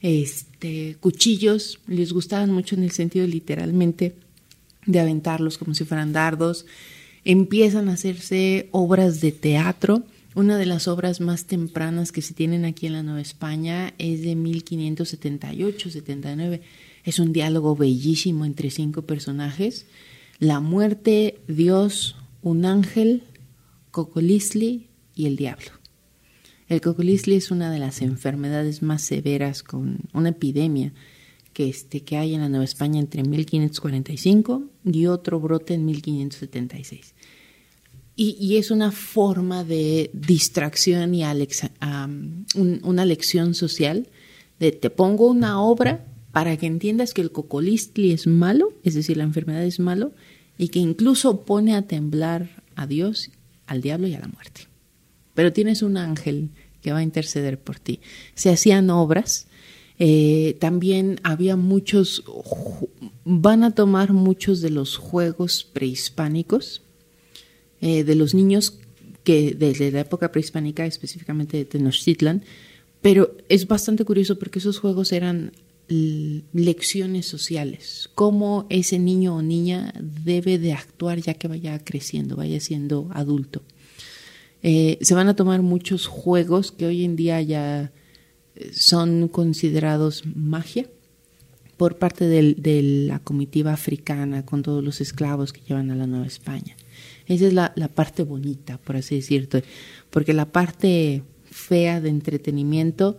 [0.01, 4.15] este, cuchillos, les gustaban mucho en el sentido literalmente
[4.87, 6.65] de aventarlos como si fueran dardos.
[7.23, 10.01] Empiezan a hacerse obras de teatro.
[10.33, 14.23] Una de las obras más tempranas que se tienen aquí en la Nueva España es
[14.23, 16.61] de 1578-79.
[17.03, 19.85] Es un diálogo bellísimo entre cinco personajes.
[20.43, 23.23] La muerte, Dios, un ángel,
[23.91, 25.67] Cocolisli y el diablo.
[26.67, 30.91] El cocolisli es una de las enfermedades más severas con una epidemia
[31.53, 37.13] que, este, que hay en la Nueva España entre 1545 y otro brote en 1576.
[38.17, 44.09] Y, y es una forma de distracción y un- una lección social
[44.59, 49.15] de te pongo una obra para que entiendas que el cocolistli es malo, es decir,
[49.17, 50.11] la enfermedad es malo,
[50.57, 53.31] y que incluso pone a temblar a Dios,
[53.65, 54.73] al diablo y a la muerte
[55.33, 56.49] pero tienes un ángel
[56.81, 57.99] que va a interceder por ti.
[58.35, 59.47] Se hacían obras,
[59.99, 62.23] eh, también había muchos,
[63.23, 66.81] van a tomar muchos de los juegos prehispánicos,
[67.81, 68.79] eh, de los niños
[69.23, 72.43] que desde la época prehispánica, específicamente de Tenochtitlan,
[73.01, 75.53] pero es bastante curioso porque esos juegos eran
[76.53, 82.59] lecciones sociales, cómo ese niño o niña debe de actuar ya que vaya creciendo, vaya
[82.59, 83.61] siendo adulto.
[84.61, 87.91] Eh, se van a tomar muchos juegos que hoy en día ya
[88.55, 90.87] eh, son considerados magia
[91.77, 96.27] por parte de la comitiva africana con todos los esclavos que llevan a la Nueva
[96.27, 96.77] España.
[97.27, 99.61] Esa es la parte bonita, por así decirlo,
[100.09, 103.17] porque la parte fea de entretenimiento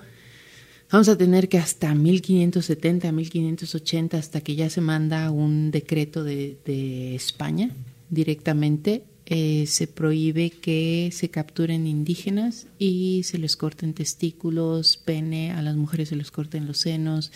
[0.94, 6.56] vamos a tener que hasta 1570, 1580, hasta que ya se manda un decreto de,
[6.64, 7.70] de España
[8.10, 15.62] directamente eh, se prohíbe que se capturen indígenas y se les corten testículos, pene, a
[15.62, 17.32] las mujeres se les corten los senos,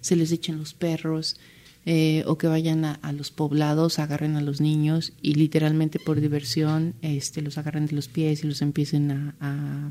[0.00, 1.36] se les echen los perros,
[1.84, 6.94] eh, o que vayan a, los poblados, agarren a los niños y literalmente por diversión
[7.02, 9.90] este, los agarren de los pies y los empiecen a,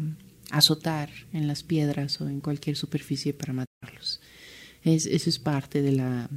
[0.52, 4.20] azotar en las piedras o en cualquier superficie para matarlos.
[4.84, 6.30] Es, eso es parte de la,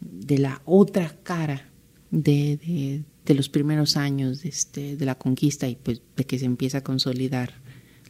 [0.00, 1.68] de la otra cara
[2.10, 6.46] de, de, los primeros años de, este, de la conquista y pues de que se
[6.46, 7.52] empieza a consolidar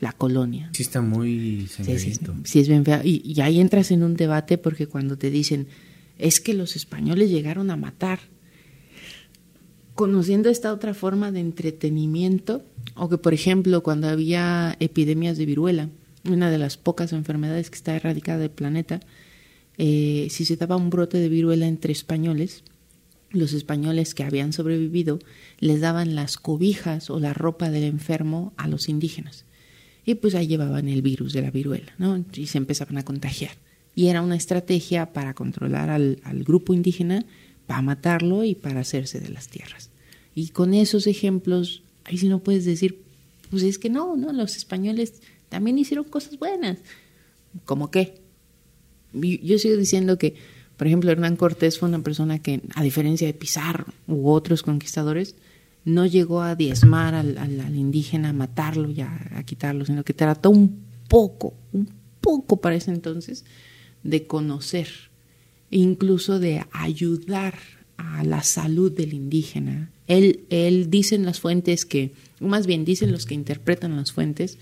[0.01, 0.71] la colonia.
[0.73, 1.68] Sí está muy
[2.44, 3.01] Sí, es bien feo.
[3.03, 5.66] Y, y ahí entras en un debate porque cuando te dicen
[6.18, 8.21] es que los españoles llegaron a matar.
[9.99, 12.63] Conociendo esta otra forma de entretenimiento,
[12.95, 15.89] o que por ejemplo cuando había epidemias de viruela,
[16.25, 19.01] una de las pocas enfermedades que está erradicada del planeta,
[19.77, 22.63] eh, si se daba un brote de viruela entre españoles,
[23.31, 25.19] los españoles que habían sobrevivido
[25.59, 29.47] les daban las cobijas o la ropa del enfermo a los indígenas.
[30.07, 32.25] Y pues ahí llevaban el virus de la viruela, ¿no?
[32.35, 33.57] Y se empezaban a contagiar
[33.99, 37.25] y era una estrategia para controlar al, grupo indígena,
[37.68, 39.90] para matarlo y para hacerse de las tierras.
[40.35, 43.02] Y con esos ejemplos, ahí sí no puedes decir,
[43.50, 46.78] pues es que no, no, los españoles también hicieron cosas buenas.
[47.66, 48.22] ¿Cómo qué?
[49.12, 50.35] Yo sigo diciendo que,
[50.78, 55.35] por ejemplo, Hernán Cortés fue una persona que, a diferencia de Pizarro u otros conquistadores,
[55.85, 60.14] no llegó a diezmar al, al indígena, a matarlo y a, a, quitarlo, sino que
[60.14, 61.87] trató un poco, un
[62.22, 63.44] poco para ese entonces,
[64.02, 65.08] de conocer,
[65.70, 67.54] incluso de ayudar
[67.96, 69.90] a la salud del indígena.
[70.07, 74.59] Él, él dice en las fuentes que, más bien dicen los que interpretan las fuentes,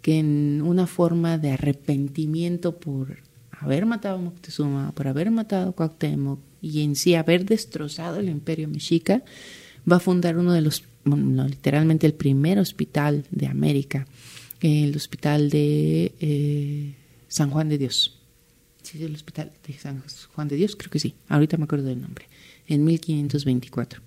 [0.00, 3.18] que en una forma de arrepentimiento por
[3.50, 8.28] haber matado a Moctezuma, por haber matado a Cuauhtémoc y en sí haber destrozado el
[8.28, 9.24] imperio mexica,
[9.90, 14.06] va a fundar uno de los, literalmente el primer hospital de América,
[14.60, 16.94] el hospital de eh,
[17.28, 18.16] San Juan de Dios
[18.86, 20.02] sí, el hospital de San
[20.34, 22.26] Juan de Dios, creo que sí, ahorita me acuerdo del nombre,
[22.66, 24.00] en 1524.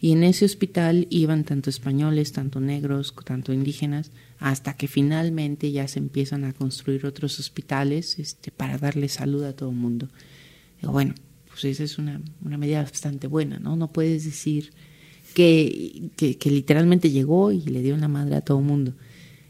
[0.00, 5.88] Y en ese hospital iban tanto españoles, tanto negros, tanto indígenas, hasta que finalmente ya
[5.88, 10.08] se empiezan a construir otros hospitales este, para darle salud a todo el mundo.
[10.82, 11.14] bueno,
[11.48, 13.76] pues esa es una, una medida bastante buena, ¿no?
[13.76, 14.72] No puedes decir
[15.32, 18.94] que, que, que literalmente llegó y le dio una madre a todo el mundo.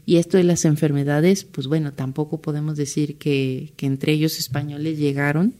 [0.05, 5.53] Y esto de las enfermedades, pues bueno, tampoco podemos decir que, entre ellos españoles llegaron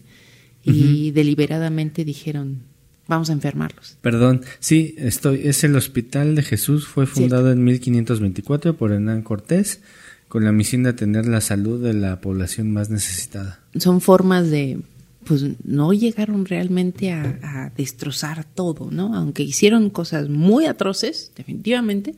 [0.64, 2.62] y deliberadamente dijeron,
[3.08, 3.98] vamos a enfermarlos.
[4.02, 9.80] Perdón, sí, estoy, es el Hospital de Jesús, fue fundado en 1524 por Hernán Cortés
[10.28, 13.60] con la misión de atender la salud de la población más necesitada.
[13.78, 14.80] Son formas de,
[15.24, 19.16] pues no llegaron realmente a, a destrozar todo, ¿no?
[19.16, 22.16] Aunque hicieron cosas muy atroces, definitivamente,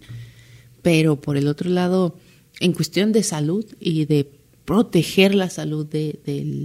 [0.88, 2.18] pero por el otro lado,
[2.62, 4.32] en cuestión de salud y de
[4.64, 6.18] proteger la salud de,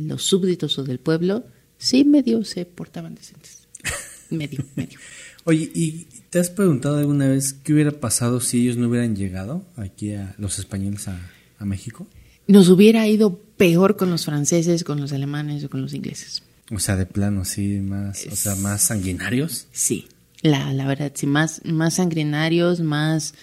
[0.07, 1.45] los súbditos o del pueblo,
[1.77, 3.67] sí medio se portaban decentes.
[4.31, 4.97] medio, medio.
[5.43, 9.65] Oye, ¿y te has preguntado alguna vez qué hubiera pasado si ellos no hubieran llegado
[9.75, 11.19] aquí a los españoles a,
[11.65, 12.07] México?
[12.47, 16.45] Nos hubiera ido peor con los franceses, con los alemanes o con los ingleses.
[16.71, 19.67] O sea, de plano, sí, más, o sea, más sanguinarios.
[19.73, 20.07] Sí,
[20.43, 23.35] la, la verdad, sí, más, más sanguinarios, más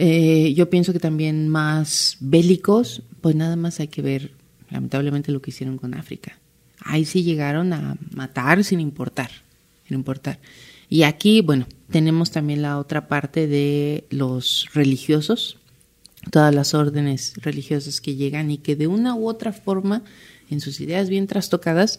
[0.00, 4.30] eh, yo pienso que también más bélicos, pues nada más hay que ver
[4.70, 6.38] lamentablemente lo que hicieron con África.
[6.78, 9.28] Ahí sí llegaron a matar sin importar,
[9.88, 10.38] sin importar.
[10.88, 15.58] Y aquí, bueno, tenemos también la otra parte de los religiosos,
[16.30, 20.04] todas las órdenes religiosas que llegan y que de una u otra forma,
[20.48, 21.98] en sus ideas bien trastocadas,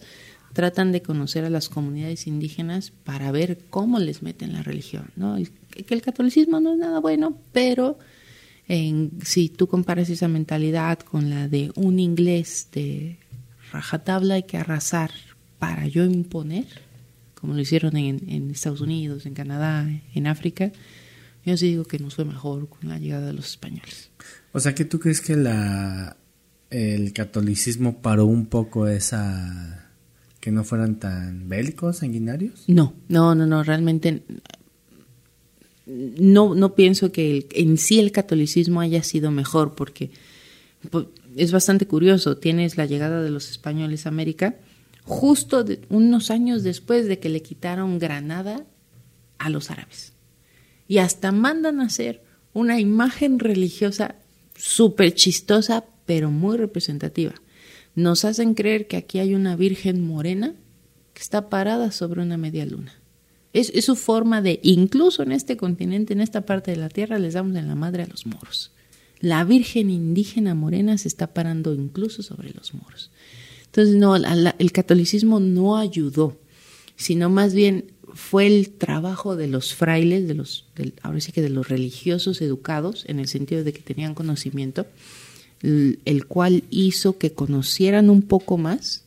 [0.54, 5.36] tratan de conocer a las comunidades indígenas para ver cómo les meten la religión, ¿no?
[5.70, 7.98] Que el catolicismo no es nada bueno, pero
[8.68, 13.18] en, si tú comparas esa mentalidad con la de un inglés de
[13.72, 15.10] rajatabla hay que arrasar
[15.58, 16.66] para yo imponer,
[17.34, 20.72] como lo hicieron en, en Estados Unidos, en Canadá, en África,
[21.44, 24.10] yo sí digo que nos fue mejor con la llegada de los españoles.
[24.52, 26.16] O sea, que tú crees que la
[26.70, 29.90] el catolicismo paró un poco esa
[30.40, 32.64] que no fueran tan bélicos, sanguinarios?
[32.66, 34.22] No, no, no, no, realmente
[35.86, 40.10] no, no pienso que en sí el catolicismo haya sido mejor, porque
[41.36, 42.36] es bastante curioso.
[42.36, 44.56] Tienes la llegada de los españoles a América
[45.04, 48.64] justo unos años después de que le quitaron Granada
[49.38, 50.12] a los árabes.
[50.86, 54.16] Y hasta mandan a hacer una imagen religiosa
[54.56, 57.34] súper chistosa, pero muy representativa.
[57.94, 60.54] Nos hacen creer que aquí hay una Virgen morena
[61.14, 62.99] que está parada sobre una media luna.
[63.52, 67.34] Es, su forma de, incluso en este continente, en esta parte de la tierra, les
[67.34, 68.70] damos en la madre a los moros.
[69.20, 73.10] La Virgen indígena morena se está parando incluso sobre los moros.
[73.66, 76.38] Entonces, no, el catolicismo no ayudó,
[76.96, 80.66] sino más bien fue el trabajo de los frailes, de los,
[81.02, 84.86] ahora sí que de los religiosos educados, en el sentido de que tenían conocimiento,
[85.62, 89.04] el, cual hizo que conocieran un poco más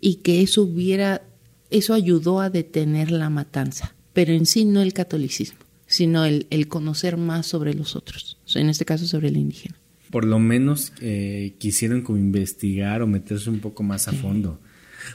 [0.00, 1.22] y que eso hubiera,
[1.70, 5.60] eso ayudó a detener la matanza, pero en sí no el catolicismo
[5.90, 9.74] sino el, el conocer más sobre los otros, en este caso sobre el indígena.
[10.10, 14.60] Por lo menos eh, quisieron como investigar o meterse un poco más a fondo,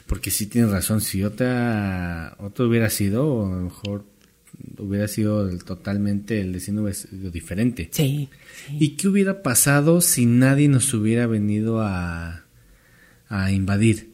[0.06, 4.04] porque sí tienes razón, si otra, otro hubiera sido, a lo mejor
[4.76, 7.88] hubiera sido totalmente, el destino sido diferente.
[7.90, 8.28] Sí,
[8.78, 12.44] ¿Y qué hubiera pasado si nadie nos hubiera venido a,
[13.30, 14.10] a invadir?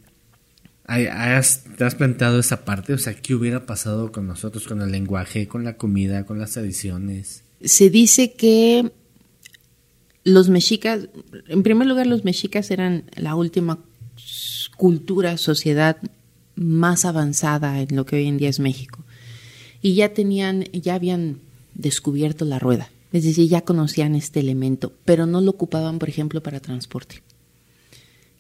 [0.93, 2.93] ¿Has, ¿Te has planteado esa parte?
[2.93, 6.53] O sea, ¿qué hubiera pasado con nosotros, con el lenguaje, con la comida, con las
[6.53, 7.45] tradiciones?
[7.63, 8.93] Se dice que
[10.25, 11.09] los mexicas,
[11.49, 13.79] en primer lugar, los mexicas eran la última
[14.77, 15.97] cultura, sociedad
[16.55, 19.05] más avanzada en lo que hoy en día es México.
[19.81, 21.41] Y ya tenían, ya habían
[21.75, 22.91] descubierto la rueda.
[23.13, 27.23] Es decir, ya conocían este elemento, pero no lo ocupaban, por ejemplo, para transporte.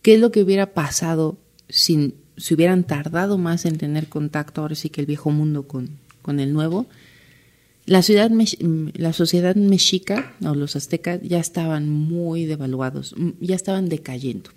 [0.02, 1.38] ¿Qué es lo que hubiera pasado
[1.68, 5.90] sin si hubieran tardado más en tener contacto, ahora sí que el viejo mundo con,
[6.22, 6.86] con el nuevo,
[7.84, 8.30] la, ciudad,
[8.94, 14.50] la sociedad mexica o los aztecas ya estaban muy devaluados, ya estaban decayendo.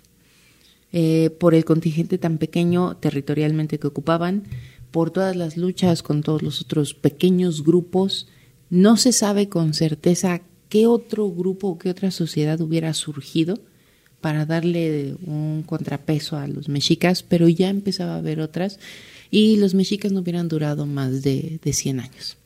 [0.92, 4.44] Eh, por el contingente tan pequeño territorialmente que ocupaban,
[4.92, 8.28] por todas las luchas con todos los otros pequeños grupos,
[8.70, 13.58] no se sabe con certeza qué otro grupo o qué otra sociedad hubiera surgido
[14.20, 18.78] para darle un contrapeso a los mexicas, pero ya empezaba a haber otras
[19.30, 22.36] y los mexicas no hubieran durado más de, de 100 años.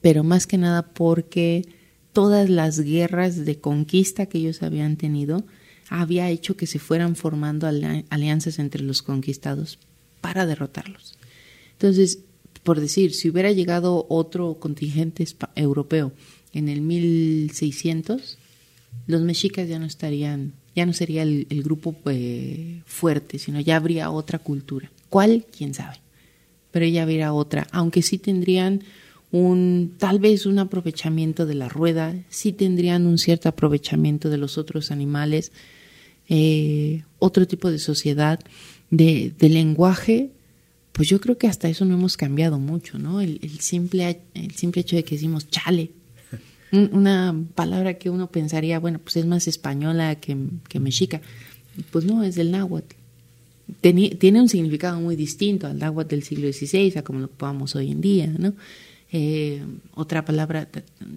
[0.00, 1.66] Pero más que nada porque
[2.12, 5.44] todas las guerras de conquista que ellos habían tenido
[5.88, 7.66] había hecho que se fueran formando
[8.10, 9.78] alianzas entre los conquistados
[10.20, 11.16] para derrotarlos.
[11.72, 12.20] Entonces,
[12.62, 16.12] por decir, si hubiera llegado otro contingente europeo
[16.52, 18.38] en el 1600,
[19.06, 24.12] los mexicas ya no estarían ya no sería el, grupo eh, fuerte, sino ya habría
[24.12, 24.92] otra cultura.
[25.10, 25.44] ¿Cuál?
[25.56, 25.96] ¿Quién sabe?
[26.70, 28.84] Pero ya habría otra, aunque sí tendrían
[29.32, 34.56] un tal vez un aprovechamiento de la rueda, sí tendrían un cierto aprovechamiento de los
[34.56, 35.50] otros animales,
[36.28, 38.38] eh, otro tipo de sociedad,
[38.90, 40.30] de, lenguaje,
[40.92, 43.20] pues yo creo que hasta eso no hemos cambiado mucho, ¿no?
[43.20, 45.90] El, el, simple, el simple hecho de que decimos chale,
[46.72, 50.36] una palabra que uno pensaría, bueno, pues es más española que,
[50.78, 51.20] mexica.
[51.90, 52.94] Pues no, es del náhuatl.
[53.80, 57.90] tiene un significado muy distinto al náhuatl del siglo XVI, a como lo ocupamos hoy
[57.90, 58.54] en día, ¿no?
[59.10, 59.62] Eh,
[59.94, 60.68] otra palabra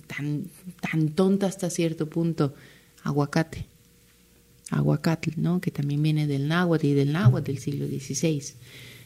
[0.07, 0.45] tan,
[0.79, 2.53] tan tonta hasta cierto punto,
[3.03, 3.65] aguacate.
[4.69, 5.59] Aguacatl, ¿no?
[5.59, 8.41] Que también viene del náhuatl y del náhuatl del siglo XVI.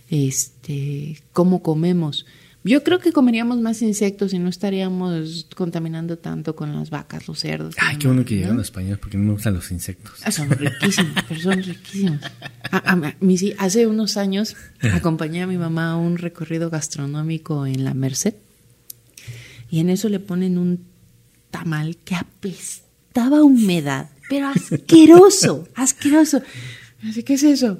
[0.09, 2.27] Este, ¿Cómo comemos?
[2.67, 7.39] Yo creo que comeríamos más insectos y no estaríamos contaminando tanto con las vacas, los
[7.39, 7.75] cerdos.
[7.77, 10.15] Ay, qué bueno que llegaron los españoles porque no me gustan los insectos.
[10.23, 12.21] Ah, son riquísimos, pero son riquísimos.
[13.59, 14.55] hace unos años
[14.93, 18.33] acompañé a mi mamá a un recorrido gastronómico en la Merced
[19.69, 20.85] y en eso le ponen un
[21.51, 26.41] tamal que apestaba humedad, pero asqueroso, asqueroso.
[27.07, 27.79] Así, ¿qué es eso?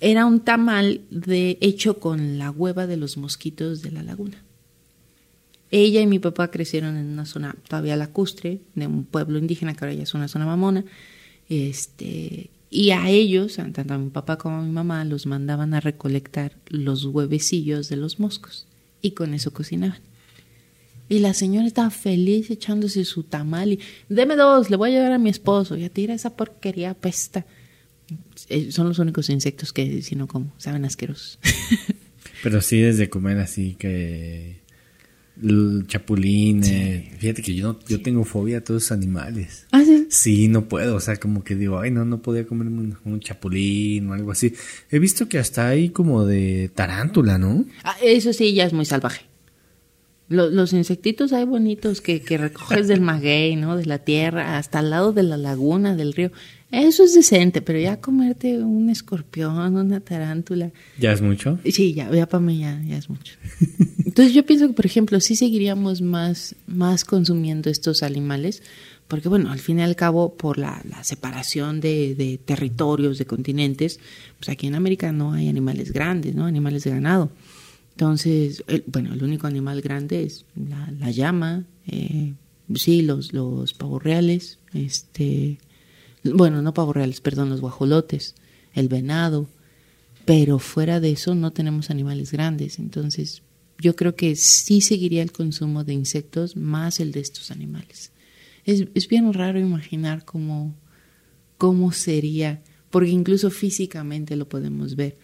[0.00, 4.42] Era un tamal de, hecho con la hueva de los mosquitos de la laguna.
[5.70, 9.84] Ella y mi papá crecieron en una zona todavía lacustre, de un pueblo indígena que
[9.84, 10.84] ahora ya es una zona mamona.
[11.48, 15.80] Este, y a ellos, tanto a mi papá como a mi mamá, los mandaban a
[15.80, 18.66] recolectar los huevecillos de los moscos.
[19.02, 20.00] Y con eso cocinaban.
[21.08, 25.12] Y la señora estaba feliz echándose su tamal y, deme dos, le voy a llevar
[25.12, 25.76] a mi esposo.
[25.76, 27.46] Ya tira esa porquería pesta.
[28.48, 31.38] Eh, son los únicos insectos que si no como, saben asquerosos.
[32.42, 34.66] Pero sí desde comer así que
[35.86, 39.66] chapulín, fíjate que yo yo tengo fobia a todos esos animales.
[39.70, 40.06] ¿Ah, sí?
[40.08, 44.08] Sí, no puedo, o sea, como que digo, ay, no, no podía comer un, chapulín
[44.08, 44.54] o algo así.
[44.90, 47.66] He visto que hasta hay como de tarántula, ¿no?
[47.84, 49.26] Ah, eso sí, ya es muy salvaje.
[50.28, 53.76] Los, los insectitos hay bonitos que, que recoges del maguey, ¿no?
[53.76, 56.32] De la tierra, hasta al lado de la laguna, del río.
[56.70, 60.72] Eso es decente, pero ya comerte un escorpión, una tarántula.
[60.98, 61.58] ¿Ya es mucho?
[61.64, 63.34] Sí, ya, ya para mí ya, ya es mucho.
[64.04, 68.62] Entonces yo pienso que, por ejemplo, sí seguiríamos más, más consumiendo estos animales,
[69.06, 73.26] porque bueno, al fin y al cabo, por la, la separación de, de, territorios, de
[73.26, 74.00] continentes,
[74.38, 76.46] pues aquí en América no hay animales grandes, ¿no?
[76.46, 77.30] Animales de ganado.
[77.92, 82.34] Entonces, bueno, el único animal grande es la, llama, eh,
[82.74, 85.58] sí, los, los pavos reales, este,
[86.34, 88.34] bueno, no pavos reales, perdón, los guajolotes,
[88.74, 89.48] el venado,
[90.24, 93.42] pero fuera de eso no tenemos animales grandes, entonces
[93.78, 98.12] yo creo que sí seguiría el consumo de insectos más el de estos animales.
[98.64, 100.74] Es, es bien raro imaginar cómo,
[101.58, 105.16] cómo sería, porque incluso físicamente lo podemos ver.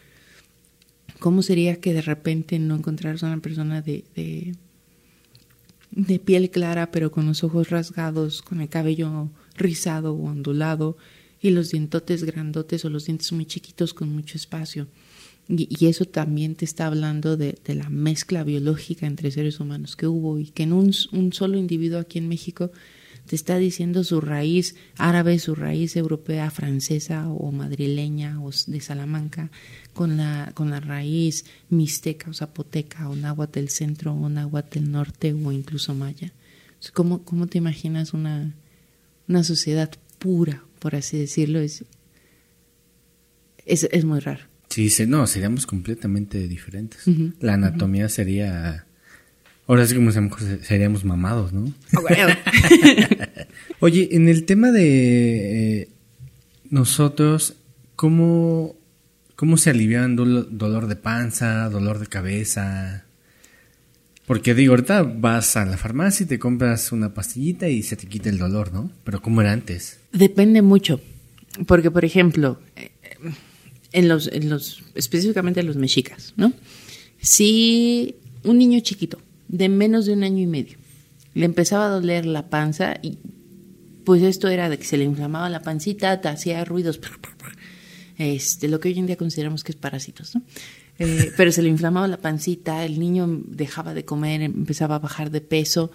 [1.19, 4.55] ¿Cómo sería que de repente no encontraras a una persona de, de,
[5.91, 10.97] de piel clara, pero con los ojos rasgados, con el cabello rizado o ondulado,
[11.43, 14.87] y los dientotes grandotes o los dientes muy chiquitos con mucho espacio.
[15.49, 20.39] Y, eso también te está hablando de, la mezcla biológica entre seres humanos que hubo
[20.39, 22.71] y que en un, un, solo individuo aquí en México
[23.27, 29.51] te está diciendo su raíz árabe, su raíz europea, francesa o madrileña o de Salamanca,
[29.93, 34.93] con la, con la raíz mixteca o zapoteca o náhuatl del centro o náhuatl del
[34.93, 36.33] norte o incluso maya.
[36.95, 38.55] ¿Cómo, cómo te imaginas una,
[39.33, 41.85] una sociedad pura, por así decirlo, es,
[43.65, 44.45] es, muy raro.
[44.69, 47.03] Sí, no, seríamos completamente diferentes.
[47.41, 48.87] La anatomía sería...
[49.67, 51.73] Ahora sí como seríamos mamados, ¿no?
[51.95, 52.37] Ah,
[53.81, 55.89] Oye, en el tema de eh,
[56.69, 57.55] nosotros,
[57.97, 58.77] ¿cómo,
[59.35, 63.07] ¿cómo se alivian dolor de panza, dolor de cabeza?
[64.27, 68.07] Porque digo, ahorita vas a la farmacia y te compras una pastillita y se te
[68.07, 68.91] quita el dolor, ¿no?
[69.05, 69.99] Pero ¿cómo era antes?
[70.13, 71.01] Depende mucho.
[71.67, 72.93] Porque, por ejemplo, eh,
[73.93, 76.53] en los, en los específicamente en los mexicas, ¿no?
[77.21, 80.79] Si un niño chiquito, de menos de un año y medio,
[81.35, 83.19] le empezaba a doler la panza y
[84.05, 87.01] pues esto era de que se le inflamaba la pancita, te hacía ruidos,
[88.19, 90.43] este, lo que hoy en día consideramos que es parásitos, ¿no?
[91.05, 95.33] Eh, pero se le inflamaba la pancita, el niño dejaba de comer, empezaba a bajar
[95.33, 95.91] de peso.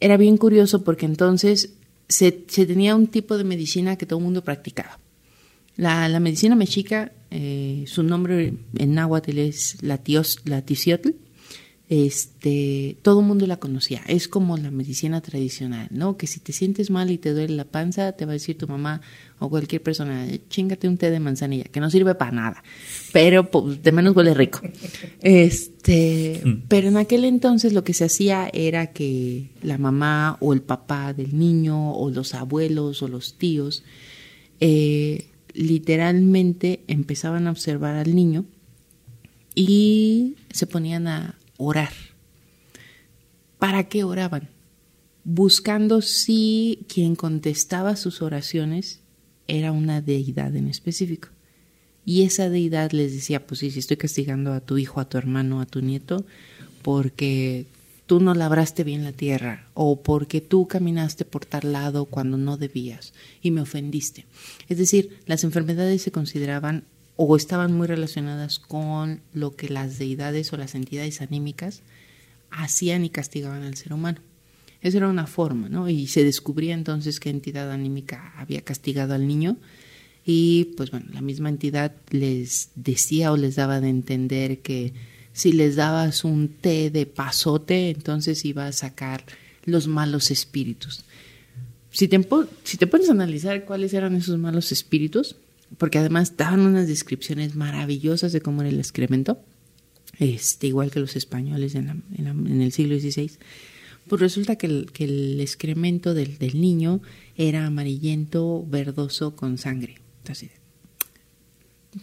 [0.00, 1.74] Era bien curioso porque entonces
[2.08, 4.98] se, tenía un tipo de medicina que todo el mundo practicaba.
[5.76, 10.02] La, medicina mexica, eh, su nombre en náhuatl es la,
[11.92, 14.00] este, todo el mundo la conocía.
[14.06, 16.16] Es como la medicina tradicional, ¿no?
[16.16, 18.66] Que si te sientes mal y te duele la panza, te va a decir tu
[18.66, 19.02] mamá
[19.38, 22.64] o cualquier persona, chingate un té de manzanilla, que no sirve para nada,
[23.12, 24.62] pero pues, de menos huele rico.
[25.20, 26.62] Este, mm.
[26.68, 31.12] pero en aquel entonces lo que se hacía era que la mamá o el papá
[31.12, 33.84] del niño o los abuelos o los tíos
[34.60, 38.46] eh, literalmente empezaban a observar al niño
[39.54, 41.92] y se ponían a orar.
[43.58, 44.48] ¿Para qué oraban?
[45.24, 49.00] Buscando si quien contestaba sus oraciones
[49.46, 51.28] era una deidad en específico.
[52.04, 55.18] Y esa deidad les decía, pues sí, si estoy castigando a tu hijo, a tu
[55.18, 56.24] hermano, a tu nieto,
[56.82, 57.66] porque
[58.06, 62.56] tú no labraste bien la tierra o porque tú caminaste por tal lado cuando no
[62.56, 64.26] debías y me ofendiste.
[64.68, 66.84] Es decir, las enfermedades se consideraban
[67.24, 71.82] o estaban muy relacionadas con lo que las deidades o las entidades anímicas
[72.50, 74.20] hacían y castigaban al ser humano.
[74.80, 75.88] Esa era una forma, ¿no?
[75.88, 79.56] Y se descubría entonces qué entidad anímica había castigado al niño
[80.24, 84.92] y pues bueno, la misma entidad les decía o les daba de entender que
[85.32, 89.24] si les dabas un té de pasote, entonces iba a sacar
[89.64, 91.04] los malos espíritus.
[91.90, 92.20] Si te,
[92.64, 95.36] si te pones a analizar cuáles eran esos malos espíritus,
[95.78, 99.40] porque además daban unas descripciones maravillosas de cómo era el excremento,
[100.18, 102.04] este, igual que los españoles en,
[102.60, 103.32] el siglo XVI,
[104.08, 107.00] pues resulta que el, excremento del, niño
[107.36, 109.96] era amarillento, verdoso, con sangre.
[110.18, 110.50] Entonces,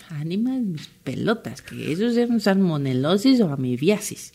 [0.09, 4.33] ánimas, mis pelotas, que esos eran salmonelosis o amibiasis.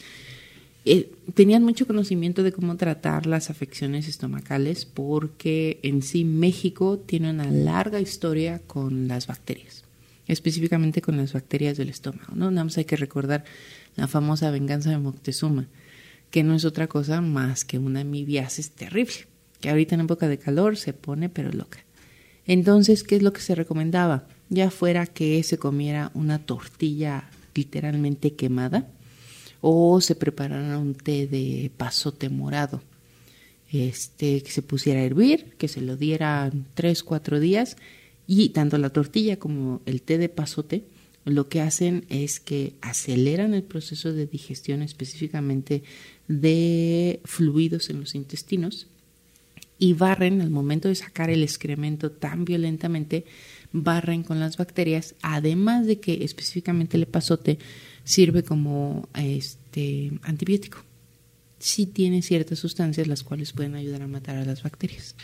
[0.87, 7.30] Eh, tenían mucho conocimiento de cómo tratar las afecciones estomacales porque en sí México tiene
[7.30, 9.85] una larga historia con las bacterias,
[10.26, 12.35] específicamente con las bacterias del estómago.
[12.35, 12.51] ¿no?
[12.51, 13.45] Nada más hay que recordar
[13.97, 15.68] la famosa venganza de Moctezuma,
[16.30, 19.26] que no es otra cosa más que una amibiasis terrible,
[19.61, 21.78] que ahorita en época de calor se pone pero loca.
[22.47, 24.26] Entonces, ¿qué es lo que se recomendaba?
[24.51, 28.87] Ya fuera que se comiera una tortilla literalmente quemada,
[29.67, 32.83] o se preparara un té de pasote morado,
[33.73, 37.79] este, que se pusiera a hervir, que se lo diera tres, cuatro días
[38.27, 40.85] y tanto la tortilla como el té de pasote
[41.25, 45.83] lo que hacen es que aceleran el proceso de digestión específicamente
[46.29, 48.89] de fluidos en los intestinos
[49.79, 53.25] y barren al momento de sacar el excremento tan violentamente,
[53.73, 57.59] barren con las bacterias, además de que específicamente el epazote
[58.05, 60.79] sirve como este antibiótico.
[61.59, 65.17] Sí tiene ciertas sustancias las cuales pueden ayudar a matar a las bacterias.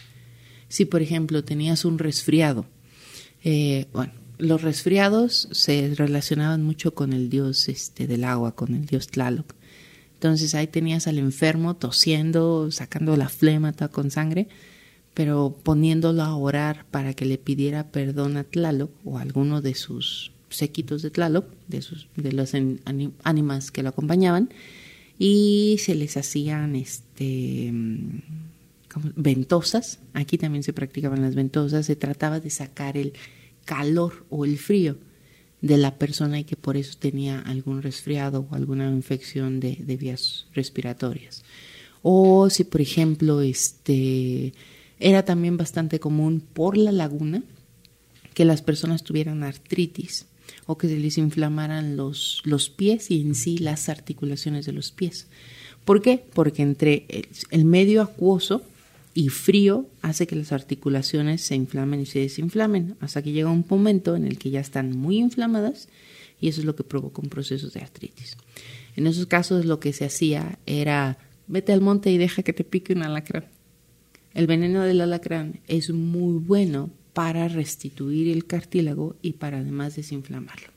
[0.68, 2.64] Si, por ejemplo, tenías un resfriado,
[3.44, 8.86] eh, bueno, los resfriados se relacionaban mucho con el dios este, del agua, con el
[8.86, 9.54] dios Tlaloc.
[10.14, 14.48] Entonces ahí tenías al enfermo tosiendo, sacando la flema con sangre,
[15.14, 20.32] pero poniéndolo a orar para que le pidiera perdón a Tlaloc o alguno de sus
[20.50, 22.52] séquitos de Tlaloc, de, sus, de los
[23.24, 24.50] ánimas que lo acompañaban,
[25.18, 27.72] y se les hacían este
[29.14, 33.12] ventosas, aquí también se practicaban las ventosas, se trataba de sacar el
[33.64, 34.96] calor o el frío
[35.60, 40.46] de la persona y que por eso tenía algún resfriado o alguna infección de, vías
[40.54, 41.44] respiratorias.
[42.02, 44.54] O si, por ejemplo, este,
[44.98, 47.42] era también bastante común por la laguna
[48.34, 50.26] que las personas tuvieran artritis
[50.66, 54.92] o que se les inflamaran los, los pies y en sí las articulaciones de los
[54.92, 55.26] pies.
[55.84, 56.24] ¿Por qué?
[56.34, 57.06] Porque entre
[57.50, 58.62] el medio acuoso
[59.14, 63.64] y frío hace que las articulaciones se inflamen y se desinflamen hasta que llega un
[63.68, 65.88] momento en el que ya están muy inflamadas
[66.40, 68.36] y eso es lo que provoca un proceso de artritis.
[68.96, 72.64] En esos casos lo que se hacía era vete al monte y deja que te
[72.64, 73.46] pique un alacrán.
[74.32, 80.68] El veneno del alacrán es muy bueno para restituir el cartílago y para además desinflamarlo.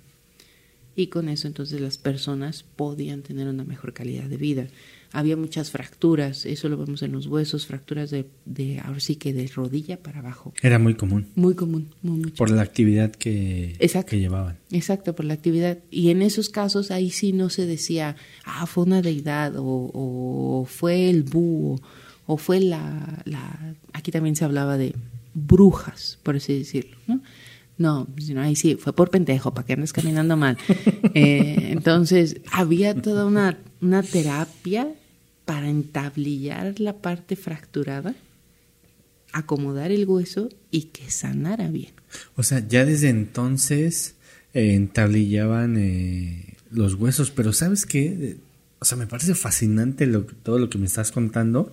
[0.95, 4.67] Y con eso entonces las personas podían tener una mejor calidad de vida
[5.13, 9.31] había muchas fracturas, eso lo vemos en los huesos, fracturas de, de ahora sí que
[9.31, 10.53] de rodilla para abajo.
[10.63, 11.27] Era muy común.
[11.35, 12.35] Muy común, muy mucho.
[12.35, 13.77] Por la actividad que,
[14.07, 14.57] que llevaban.
[14.71, 15.77] Exacto, por la actividad.
[15.91, 20.65] Y en esos casos ahí sí no se decía, ah, fue una deidad o, o
[20.65, 21.79] fue el búho
[22.25, 23.75] o fue la, la...
[23.93, 24.95] Aquí también se hablaba de
[25.33, 27.21] brujas, por así decirlo, ¿no?
[27.77, 28.07] No,
[28.37, 30.57] ahí sí, fue por pendejo, para que andes caminando mal.
[31.15, 34.95] Eh, entonces, había toda una, una terapia
[35.45, 38.15] para entablillar la parte fracturada,
[39.31, 41.91] acomodar el hueso y que sanara bien.
[42.35, 44.15] O sea, ya desde entonces
[44.53, 48.37] eh, entablillaban eh, los huesos, pero ¿sabes qué?
[48.79, 51.71] O sea, me parece fascinante lo, todo lo que me estás contando.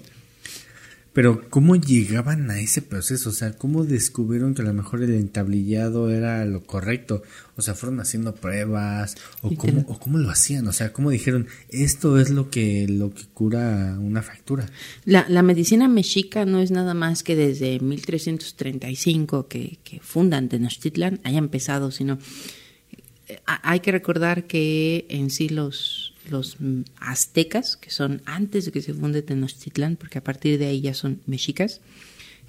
[1.12, 3.30] Pero ¿cómo llegaban a ese proceso?
[3.30, 7.22] O sea, ¿cómo descubrieron que a lo mejor el entablillado era lo correcto?
[7.56, 9.16] O sea, ¿fueron haciendo pruebas?
[9.42, 10.68] ¿O, cómo, o cómo lo hacían?
[10.68, 14.66] O sea, ¿cómo dijeron, esto es lo que, lo que cura una fractura?
[15.04, 21.20] La, la medicina mexica no es nada más que desde 1335 que, que fundan Tenochtitlan
[21.24, 22.18] haya empezado, sino
[23.26, 26.56] eh, hay que recordar que en sí los los
[26.98, 30.94] aztecas, que son antes de que se funde Tenochtitlán, porque a partir de ahí ya
[30.94, 31.80] son mexicas,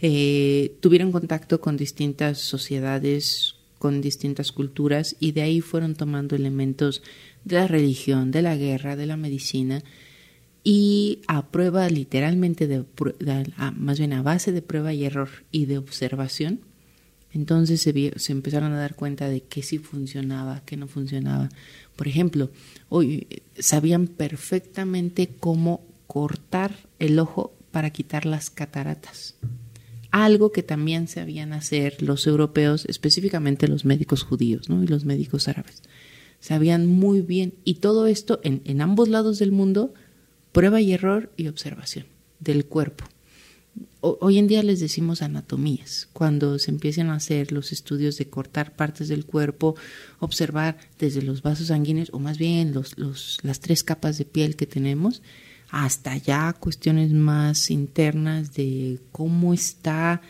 [0.01, 7.01] eh, tuvieron contacto con distintas sociedades, con distintas culturas, y de ahí fueron tomando elementos
[7.45, 9.83] de la religión, de la guerra, de la medicina,
[10.63, 12.85] y a prueba literalmente de,
[13.75, 16.61] más bien a base de prueba y error y de observación,
[17.33, 21.49] entonces se, se empezaron a dar cuenta de que sí funcionaba, que no funcionaba.
[22.01, 22.49] Por ejemplo,
[22.89, 23.27] hoy
[23.59, 29.35] sabían perfectamente cómo cortar el ojo para quitar las cataratas.
[30.09, 35.83] Algo que también sabían hacer los europeos, específicamente los médicos judíos y los médicos árabes.
[36.39, 37.53] Sabían muy bien.
[37.65, 39.93] Y todo esto en, en ambos lados del mundo,
[40.53, 42.07] prueba y error y observación
[42.39, 43.05] del cuerpo
[44.01, 48.75] hoy en día les decimos anatomías, cuando se empiezan a hacer los estudios de cortar
[48.75, 49.75] partes del cuerpo,
[50.19, 54.55] observar desde los vasos sanguíneos, o más bien los, los, las tres capas de piel
[54.55, 55.21] que tenemos,
[55.69, 60.21] hasta ya cuestiones más internas de cómo está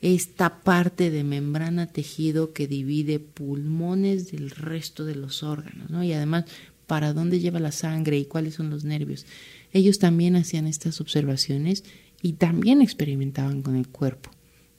[0.00, 6.02] esta parte de membrana tejido que divide pulmones del resto de los órganos, ¿no?
[6.02, 6.44] Y además,
[6.86, 9.26] para dónde lleva la sangre y cuáles son los nervios.
[9.72, 11.84] Ellos también hacían estas observaciones
[12.22, 14.30] y también experimentaban con el cuerpo.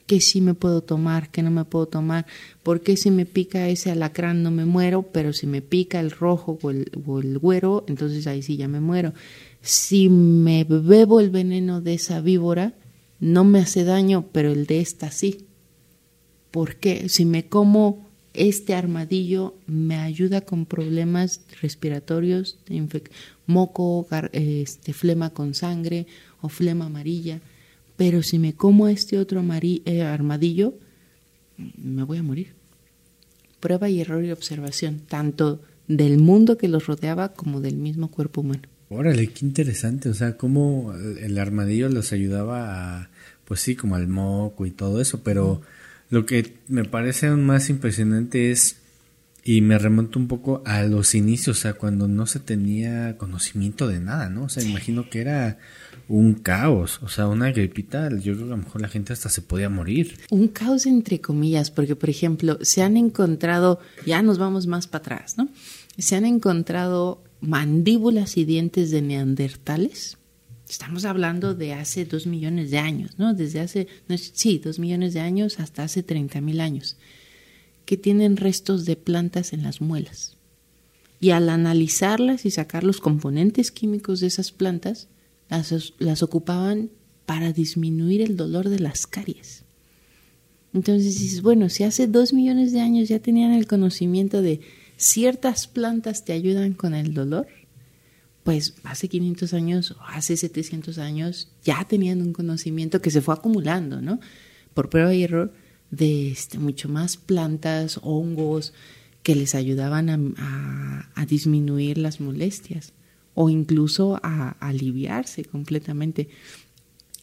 [0.06, 1.30] ¿Qué sí me puedo tomar?
[1.30, 2.26] ¿Qué no me puedo tomar?
[2.64, 5.02] ¿Por qué si me pica ese alacrán no me muero?
[5.02, 8.66] Pero si me pica el rojo o el, o el güero, entonces ahí sí ya
[8.66, 9.14] me muero.
[9.62, 12.74] Si me bebo el veneno de esa víbora,
[13.20, 15.46] no me hace daño, pero el de esta sí.
[16.50, 17.08] ¿Por qué?
[17.08, 22.58] Si me como este armadillo, me ayuda con problemas respiratorios,
[23.46, 26.06] moco, este, flema con sangre
[26.40, 27.40] o flema amarilla,
[27.96, 30.74] pero si me como este otro eh, armadillo,
[31.76, 32.54] me voy a morir.
[33.58, 38.40] Prueba y error y observación, tanto del mundo que los rodeaba como del mismo cuerpo
[38.40, 38.62] humano.
[38.88, 43.10] Órale, qué interesante, o sea, cómo el armadillo los ayudaba a,
[43.44, 45.60] pues sí, como al moco y todo eso, pero
[46.10, 48.76] Lo que me parece aún más impresionante es,
[49.44, 53.88] y me remonto un poco a los inicios, o sea, cuando no se tenía conocimiento
[53.88, 54.44] de nada, ¿no?
[54.44, 55.58] O sea, imagino que era
[56.08, 59.28] un caos, o sea, una gripita, yo creo que a lo mejor la gente hasta
[59.28, 60.18] se podía morir.
[60.30, 65.02] Un caos entre comillas, porque por ejemplo, se han encontrado, ya nos vamos más para
[65.02, 65.48] atrás, ¿no?
[65.96, 70.18] Se han encontrado mandíbulas y dientes de neandertales.
[70.70, 73.34] Estamos hablando de hace dos millones de años, ¿no?
[73.34, 76.96] Desde hace, sí, dos millones de años hasta hace treinta mil años,
[77.84, 80.36] que tienen restos de plantas en las muelas.
[81.18, 85.08] Y al analizarlas y sacar los componentes químicos de esas plantas,
[85.48, 86.90] las, ocupaban
[87.26, 89.64] para disminuir el dolor de las caries.
[90.72, 94.60] Entonces dices, bueno, si hace dos millones de años ya tenían el conocimiento de
[94.96, 97.48] ciertas plantas te ayudan con el dolor,
[98.50, 103.32] pues hace 500 años o hace 700 años ya tenían un conocimiento que se fue
[103.32, 104.18] acumulando, ¿no?
[104.74, 105.54] Por prueba y error
[105.92, 108.72] de este, mucho más plantas, hongos
[109.22, 112.92] que les ayudaban a disminuir las molestias
[113.34, 116.28] o incluso a, aliviarse completamente.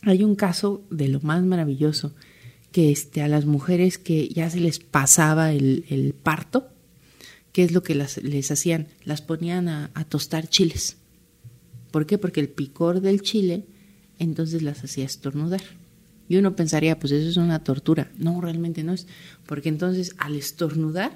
[0.03, 2.15] Hay un caso de lo más maravilloso,
[2.71, 6.69] que este, a las mujeres que ya se les pasaba el, parto,
[7.51, 8.87] ¿qué es lo que les hacían?
[9.03, 10.95] Las ponían a, a, tostar chiles.
[11.91, 12.17] ¿Por qué?
[12.17, 13.65] Porque el picor del chile
[14.19, 15.61] entonces las hacía estornudar.
[16.29, 18.11] Y uno pensaría, pues eso es una tortura.
[18.17, 19.07] No, realmente no es.
[19.45, 21.15] Porque entonces al estornudar,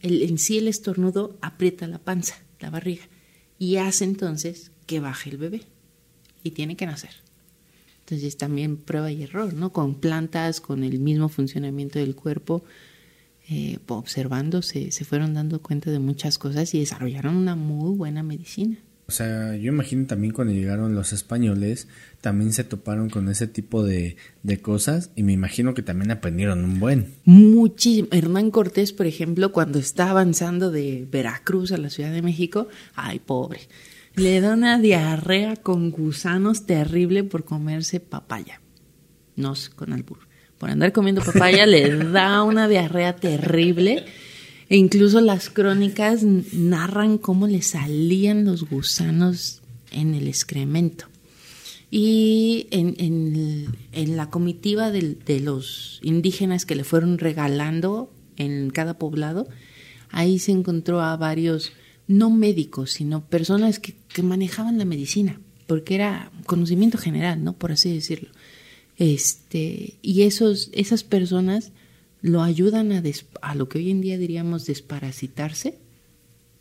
[0.00, 3.04] el, en sí el estornudo aprieta la panza, la barriga
[3.58, 5.62] y hace entonces que baje el bebé
[6.42, 7.10] y tiene que nacer.
[8.00, 9.72] Entonces también prueba y error, ¿no?
[9.72, 12.62] Con plantas, con el mismo funcionamiento del cuerpo,
[13.48, 18.22] eh, observando, se, se fueron dando cuenta de muchas cosas y desarrollaron una muy buena
[18.22, 18.78] medicina.
[19.08, 21.86] O sea, yo imagino también cuando llegaron los españoles,
[22.20, 26.64] también se toparon con ese tipo de, de cosas y me imagino que también aprendieron
[26.64, 27.14] un buen.
[27.24, 28.08] Muchísimo.
[28.10, 33.20] Hernán Cortés, por ejemplo, cuando está avanzando de Veracruz a la Ciudad de México, ay,
[33.20, 33.60] pobre,
[34.16, 38.60] le da una diarrea con gusanos terrible por comerse papaya.
[39.36, 40.26] No sé, con albur.
[40.58, 44.04] Por andar comiendo papaya le da una diarrea terrible
[44.68, 49.62] e incluso las crónicas narran cómo le salían los gusanos
[49.92, 51.06] en el excremento.
[51.90, 52.96] Y en,
[53.92, 59.48] en, la comitiva de, de, los indígenas que le fueron regalando en cada poblado,
[60.10, 61.72] ahí se encontró a varios,
[62.08, 67.52] no médicos, sino personas que, que manejaban la medicina, porque era conocimiento general, ¿no?
[67.52, 68.30] Por así decirlo.
[68.98, 71.70] Este, y esos, esas personas
[72.26, 73.02] lo ayudan a,
[73.40, 75.78] a lo que hoy en día diríamos desparasitarse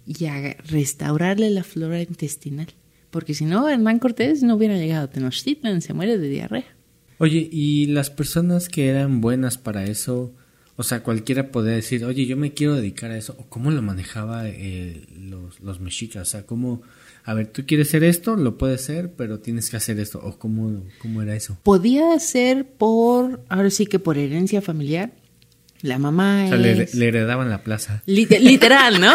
[0.06, 2.68] y a restaurarle la flora intestinal.
[3.10, 6.76] Porque si no, Hernán Cortés no hubiera llegado a Tenochtitlan, se muere de diarrea.
[7.18, 10.34] Oye, ¿y las personas que eran buenas para eso?
[10.76, 13.36] O sea, cualquiera podía decir, oye, yo me quiero dedicar a eso.
[13.40, 16.28] ¿O cómo lo manejaba eh, los, los mexicas?
[16.28, 16.82] O sea, ¿cómo,
[17.24, 20.20] a ver, tú quieres ser esto, lo puedes ser, pero tienes que hacer esto?
[20.22, 21.58] ¿O cómo, cómo era eso?
[21.64, 25.14] Podía ser por, ahora sí que por herencia familiar,
[25.86, 28.02] la mamá o sea, le, heredaban la plaza.
[28.06, 29.14] literal, ¿no?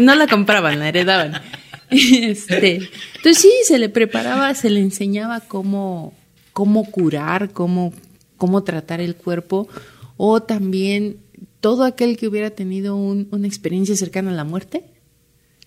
[0.00, 1.40] No la compraban, la heredaban.
[1.88, 2.80] Este,
[3.16, 6.14] entonces sí, se le preparaba, se le enseñaba cómo,
[6.52, 7.92] cómo curar, cómo,
[8.36, 9.68] cómo tratar el cuerpo,
[10.16, 11.18] o también
[11.60, 14.82] todo aquel que hubiera tenido una experiencia cercana a la muerte,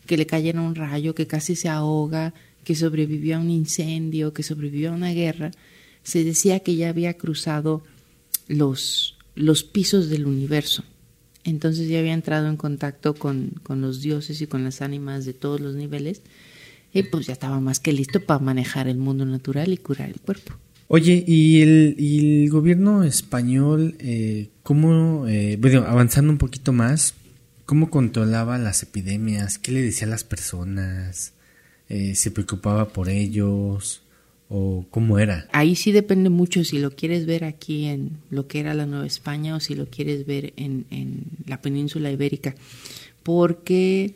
[0.05, 2.33] que le cayera un rayo, que casi se ahoga,
[2.63, 5.51] que sobrevivió a un incendio, que sobrevivió a una guerra,
[6.03, 7.83] se decía que ya había cruzado
[8.47, 10.83] los, los pisos del universo.
[11.43, 15.33] Entonces ya había entrado en contacto con, con los dioses y con las ánimas de
[15.33, 16.21] todos los niveles
[16.93, 20.19] y pues ya estaba más que listo para manejar el mundo natural y curar el
[20.19, 20.53] cuerpo.
[20.87, 27.13] Oye, ¿y el, el gobierno español, eh, cómo, eh, bueno, avanzando un poquito más,
[27.65, 29.59] cómo controlaba las epidemias?
[29.59, 31.33] ¿Qué le decía a las personas?
[31.89, 34.01] Eh, ¿Se preocupaba por ellos?
[34.49, 35.47] O cómo era?
[35.51, 39.05] Ahí sí depende mucho si lo quieres ver aquí en lo que era la Nueva
[39.05, 42.55] España o si lo quieres ver en, en la península ibérica.
[43.21, 44.15] Porque,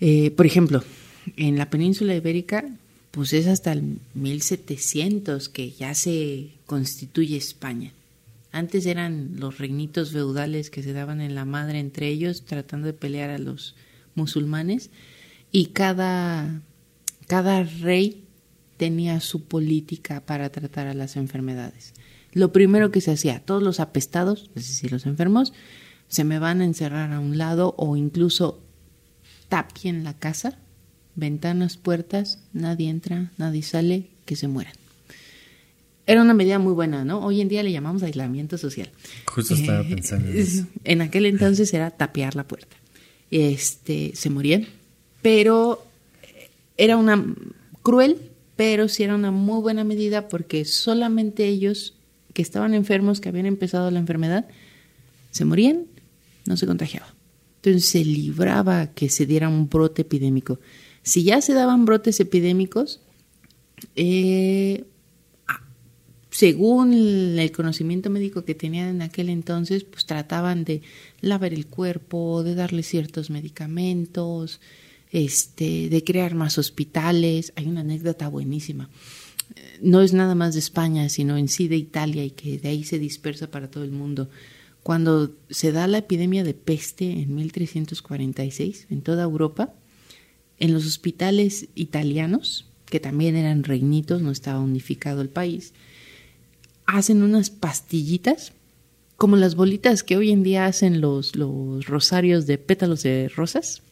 [0.00, 0.82] eh, por ejemplo,
[1.36, 2.64] en la península ibérica,
[3.12, 7.92] pues es hasta el 1700 que ya se constituye España.
[8.52, 12.94] Antes eran los reinitos feudales que se daban en la madre entre ellos tratando de
[12.94, 13.76] pelear a los
[14.16, 14.90] musulmanes
[15.52, 16.60] y cada,
[17.28, 18.24] cada rey
[18.80, 21.92] tenía su política para tratar a las enfermedades.
[22.32, 25.52] Lo primero que se hacía, todos los apestados, es decir, los enfermos,
[26.08, 28.58] se me van a encerrar a un lado o incluso
[29.50, 30.56] tapien la casa,
[31.14, 34.72] ventanas, puertas, nadie entra, nadie sale, que se mueran.
[36.06, 37.22] era una medida muy buena, ¿no?
[37.22, 38.88] Hoy en día le llamamos aislamiento social.
[39.26, 40.66] Justo estaba pensando en eso.
[40.84, 42.76] En aquel entonces era tapiar la puerta.
[43.30, 44.66] Este, se morían,
[45.20, 45.84] pero
[46.78, 47.22] era una
[47.82, 48.29] cruel,
[48.60, 51.94] pero sí era una muy buena medida porque solamente ellos
[52.34, 54.48] que estaban enfermos, que habían empezado la enfermedad,
[55.30, 55.86] se morían,
[56.44, 57.06] no se contagiaba.
[57.56, 60.60] Entonces se libraba que se diera un brote epidémico.
[61.02, 63.00] Si ya se daban brotes epidémicos,
[63.96, 64.84] eh,
[66.28, 66.92] según
[67.38, 70.82] el conocimiento médico que tenían en aquel entonces, pues trataban de
[71.22, 74.60] lavar el cuerpo, de darle ciertos medicamentos,
[75.10, 77.52] este, de crear más hospitales.
[77.56, 78.88] Hay una anécdota buenísima.
[79.82, 82.84] No es nada más de España, sino en sí de Italia y que de ahí
[82.84, 84.30] se dispersa para todo el mundo.
[84.82, 89.74] Cuando se da la epidemia de peste en 1346 en toda Europa,
[90.58, 95.74] en los hospitales italianos, que también eran reinitos, no estaba unificado el país,
[96.86, 98.52] hacen unas pastillitas,
[99.16, 103.82] como las bolitas que hoy en día hacen los, los rosarios de pétalos de rosas.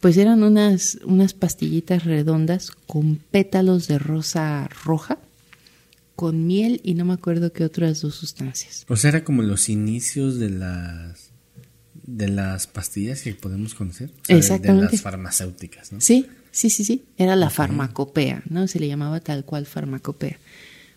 [0.00, 5.18] Pues eran unas, unas pastillitas redondas con pétalos de rosa roja,
[6.14, 8.84] con miel y no me acuerdo qué otras dos sustancias.
[8.88, 11.30] O sea, era como los inicios de las
[12.08, 14.10] de las pastillas que podemos conocer.
[14.28, 14.86] Exactamente.
[14.86, 16.00] De, las farmacéuticas, ¿no?
[16.00, 17.04] Sí, sí, sí, sí.
[17.18, 18.66] Era la farmacopea, ¿no?
[18.66, 20.38] Se le llamaba tal cual farmacopea.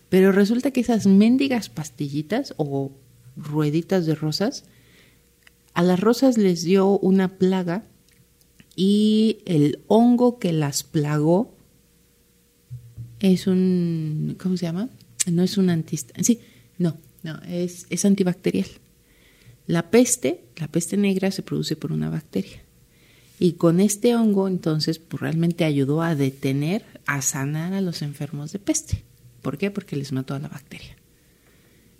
[0.08, 2.92] Pero resulta que esas mendigas pastillitas o
[3.36, 4.64] rueditas de rosas,
[5.74, 7.84] a las rosas les dio una plaga
[8.74, 11.54] y el hongo que las plagó
[13.20, 14.88] es un, ¿cómo se llama?
[15.30, 16.40] No es un antista, sí,
[16.78, 18.66] no, no, es, es antibacterial.
[19.66, 22.62] La peste, la peste negra se produce por una bacteria.
[23.38, 28.52] Y con este hongo entonces pues, realmente ayudó a detener, a sanar a los enfermos
[28.52, 29.04] de peste.
[29.40, 29.70] ¿Por qué?
[29.70, 30.96] Porque les mató a la bacteria.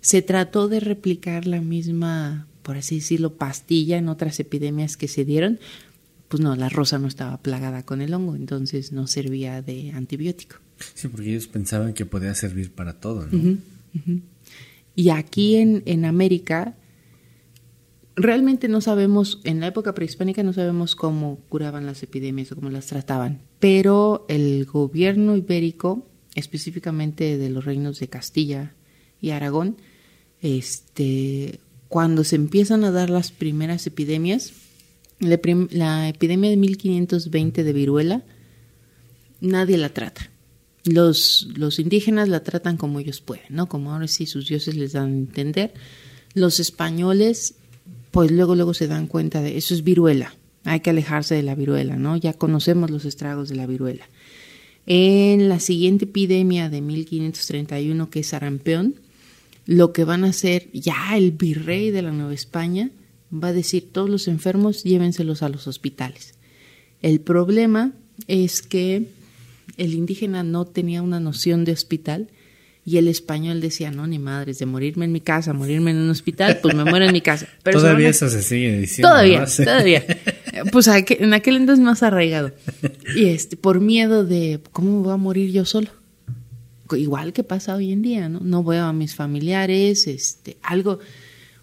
[0.01, 5.25] Se trató de replicar la misma, por así decirlo, pastilla en otras epidemias que se
[5.25, 5.59] dieron.
[6.33, 10.55] Pues no, la rosa no estaba plagada con el hongo, entonces no servía de antibiótico.
[10.95, 13.59] Sí, porque ellos pensaban que podía servir para todo, ¿no?
[14.95, 16.75] Y aquí en, en América,
[18.15, 22.71] realmente no sabemos, en la época prehispánica no sabemos cómo curaban las epidemias o cómo
[22.71, 28.73] las trataban, pero el gobierno ibérico específicamente de los reinos de Castilla
[29.21, 29.77] y Aragón,
[30.41, 31.59] este,
[31.89, 34.51] cuando se empiezan a dar las primeras epidemias,
[35.23, 38.23] la, epidemia de 1520 de viruela,
[39.41, 40.29] nadie la trata.
[40.85, 43.69] Los, los indígenas la tratan como ellos pueden, ¿no?
[43.69, 45.73] Como ahora sí sus dioses les dan a entender.
[46.33, 47.55] Los españoles,
[48.11, 51.55] pues luego, luego se dan cuenta de eso es viruela, hay que alejarse de la
[51.55, 52.17] viruela, ¿no?
[52.17, 54.09] Ya conocemos los estragos de la viruela.
[54.85, 58.95] En la siguiente epidemia de 1531, que es sarampión,
[59.65, 62.91] lo que van a hacer ya el virrey de la Nueva España
[63.33, 66.33] va a decir todos los enfermos llévenselos a los hospitales.
[67.01, 67.91] El problema
[68.27, 69.07] es que
[69.77, 72.29] el indígena no tenía una noción de hospital
[72.85, 76.09] y el español decía, no, ni madres, de morirme en mi casa, morirme en un
[76.09, 77.47] hospital, pues me muero en mi casa.
[77.63, 79.09] Pero todavía eso se sigue diciendo.
[79.09, 80.03] Todavía, todavía.
[80.71, 82.51] Pues en aquel entonces más arraigado.
[83.15, 85.89] Y este, por miedo de, ¿cómo me voy a morir yo solo?
[86.95, 88.39] Igual que pasa hoy en día, ¿no?
[88.39, 90.99] No veo a mis familiares, este, algo,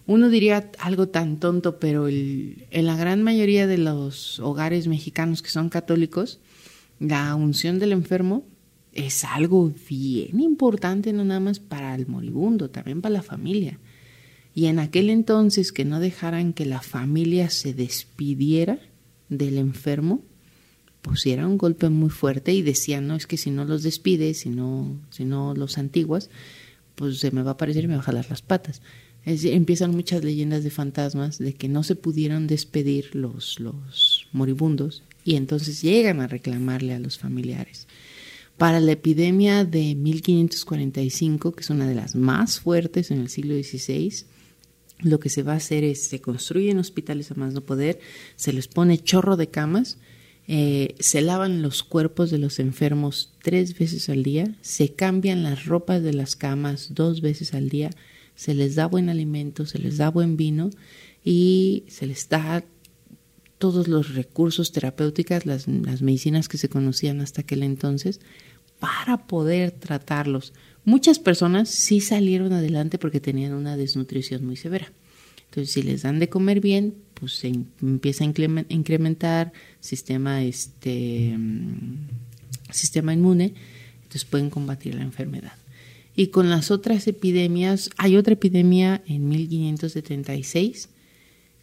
[0.07, 5.41] uno diría algo tan tonto, pero el, en la gran mayoría de los hogares mexicanos
[5.41, 6.39] que son católicos,
[6.99, 8.45] la unción del enfermo
[8.93, 13.79] es algo bien importante, no nada más para el moribundo, también para la familia.
[14.53, 18.79] Y en aquel entonces que no dejaran que la familia se despidiera
[19.29, 20.23] del enfermo,
[21.01, 24.39] pues era un golpe muy fuerte y decían, no, es que si no los despides,
[24.39, 26.29] si no, si no los antiguas,
[26.95, 28.81] pues se me va a aparecer y me va a jalar las patas.
[29.25, 33.57] Empiezan muchas leyendas de fantasmas de que no se pudieron despedir los,
[34.31, 37.87] moribundos y entonces llegan a reclamarle a los familiares.
[38.57, 43.55] Para la epidemia de 1545, que es una de las más fuertes en el siglo
[43.55, 44.25] XVI,
[44.99, 47.99] lo que se va a hacer es, se construyen hospitales a más no poder,
[48.35, 49.97] se les pone chorro de camas,
[50.47, 55.65] eh, se lavan los cuerpos de los enfermos tres veces al día, se cambian las
[55.65, 57.89] ropas de las camas dos veces al día,
[58.35, 60.69] se les da buen alimento, se les da buen vino
[61.23, 62.63] y se les da
[63.61, 68.19] todos los recursos terapéuticos, las, medicinas que se conocían hasta aquel entonces,
[68.79, 70.53] para poder tratarlos.
[70.83, 74.91] Muchas personas sí salieron adelante porque tenían una desnutrición muy severa.
[75.45, 78.27] Entonces, si les dan de comer bien, pues se empieza a
[78.69, 82.07] incrementar sistema, este, mm,
[82.71, 83.53] sistema inmune,
[83.97, 85.60] entonces pueden combatir la enfermedad.
[86.15, 90.89] Y con las otras epidemias, hay otra epidemia en 1576.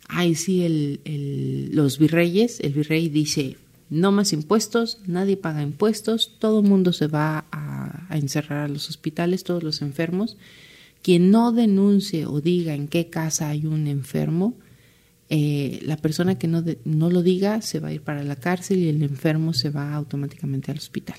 [0.09, 3.59] Ahí sí, el, los virreyes, el virrey dice,
[3.91, 8.89] no más impuestos, nadie paga impuestos, todo el mundo se va a, encerrar a los
[8.89, 10.39] hospitales, todos los enfermos.
[11.03, 14.55] Quien no denuncie o diga en qué casa hay un enfermo,
[15.29, 18.79] eh, la persona que no, no lo diga se va a ir para la cárcel
[18.79, 21.19] y el enfermo se va automáticamente al hospital.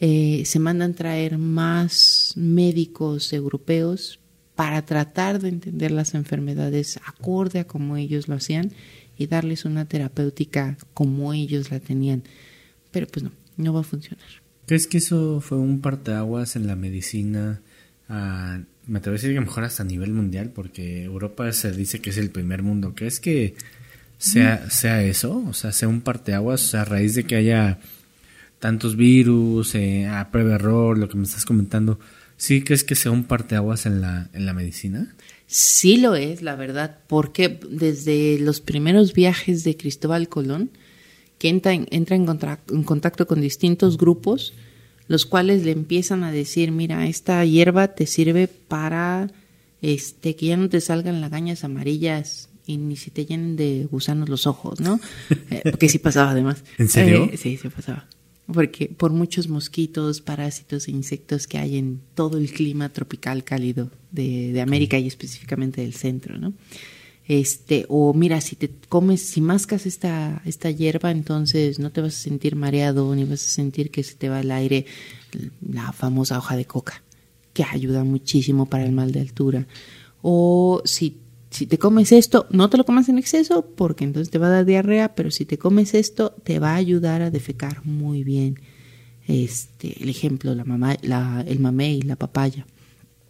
[0.00, 4.20] Eh, se mandan traer más médicos europeos
[4.54, 8.72] para tratar de entender las enfermedades acorde a como ellos lo hacían
[9.16, 12.22] y darles una terapéutica como ellos la tenían.
[12.90, 14.24] Pero pues no, no va a funcionar.
[14.66, 17.60] ¿Crees que eso fue un parteaguas en la medicina?
[18.08, 22.00] Uh, me atrevo a decir que mejor hasta a nivel mundial, porque Europa se dice
[22.00, 22.94] que es el primer mundo.
[22.94, 23.54] ¿Crees que
[24.18, 25.44] sea, sea eso?
[25.48, 27.78] O sea, sea un parteaguas, a raíz de que haya
[28.64, 32.00] tantos virus, eh, a prueba error, lo que me estás comentando,
[32.38, 35.14] ¿sí crees que sea un parteaguas en la, en la medicina?
[35.46, 40.70] Sí lo es, la verdad, porque desde los primeros viajes de Cristóbal Colón,
[41.36, 42.26] que entra, en, entra en,
[42.70, 44.54] en contacto con distintos grupos,
[45.08, 49.30] los cuales le empiezan a decir, mira, esta hierba te sirve para
[49.82, 54.30] este que ya no te salgan lagañas amarillas y ni si te llenen de gusanos
[54.30, 55.00] los ojos, ¿no?
[55.50, 56.64] Eh, porque sí pasaba además.
[56.78, 57.28] ¿En serio?
[57.30, 58.08] Eh, sí, sí pasaba
[58.52, 63.90] porque por muchos mosquitos, parásitos e insectos que hay en todo el clima tropical cálido
[64.10, 66.52] de, de América y específicamente del centro, ¿no?
[67.26, 72.14] Este, o mira, si te comes, si mascas esta, esta hierba, entonces no te vas
[72.14, 74.84] a sentir mareado, ni vas a sentir que se te va el aire,
[75.66, 77.02] la famosa hoja de coca,
[77.54, 79.66] que ayuda muchísimo para el mal de altura.
[80.20, 81.16] O si
[81.54, 84.50] si te comes esto, no te lo comas en exceso porque entonces te va a
[84.50, 88.58] dar diarrea, pero si te comes esto, te va a ayudar a defecar muy bien.
[89.28, 92.66] Este, el ejemplo, la mamá, la, el mamey, la papaya.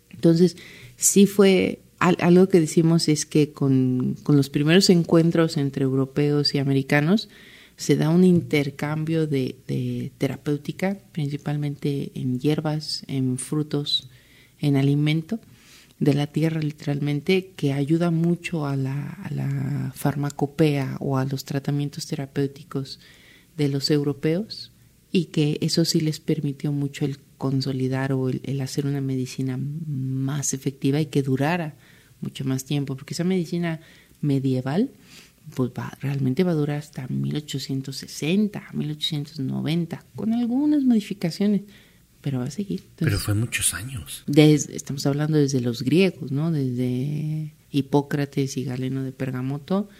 [0.09, 0.57] Entonces,
[0.97, 6.59] sí fue algo que decimos es que con, con los primeros encuentros entre europeos y
[6.59, 7.29] americanos
[7.77, 14.09] se da un intercambio de, de terapéutica, principalmente en hierbas, en frutos,
[14.61, 15.41] en alimento
[15.99, 23.01] de la tierra literalmente que ayuda mucho a la, farmacopea o a los tratamientos terapéuticos
[23.57, 24.72] de los europeos
[25.12, 30.55] y que eso sí les permitió mucho el consolidar o el, hacer una medicina más
[30.55, 31.74] efectiva y que durara
[32.20, 33.80] mucho más tiempo, porque esa medicina
[34.20, 34.90] medieval
[35.55, 41.62] pues va, realmente va a durar hasta 1860, 1890, con algunas modificaciones,
[42.25, 42.83] pero va a seguir.
[42.97, 44.25] pero fue muchos años.
[44.27, 46.51] Desde, estamos hablando desde los griegos, ¿no?
[46.51, 49.91] Desde Hipócrates y Galeno de Pergamoto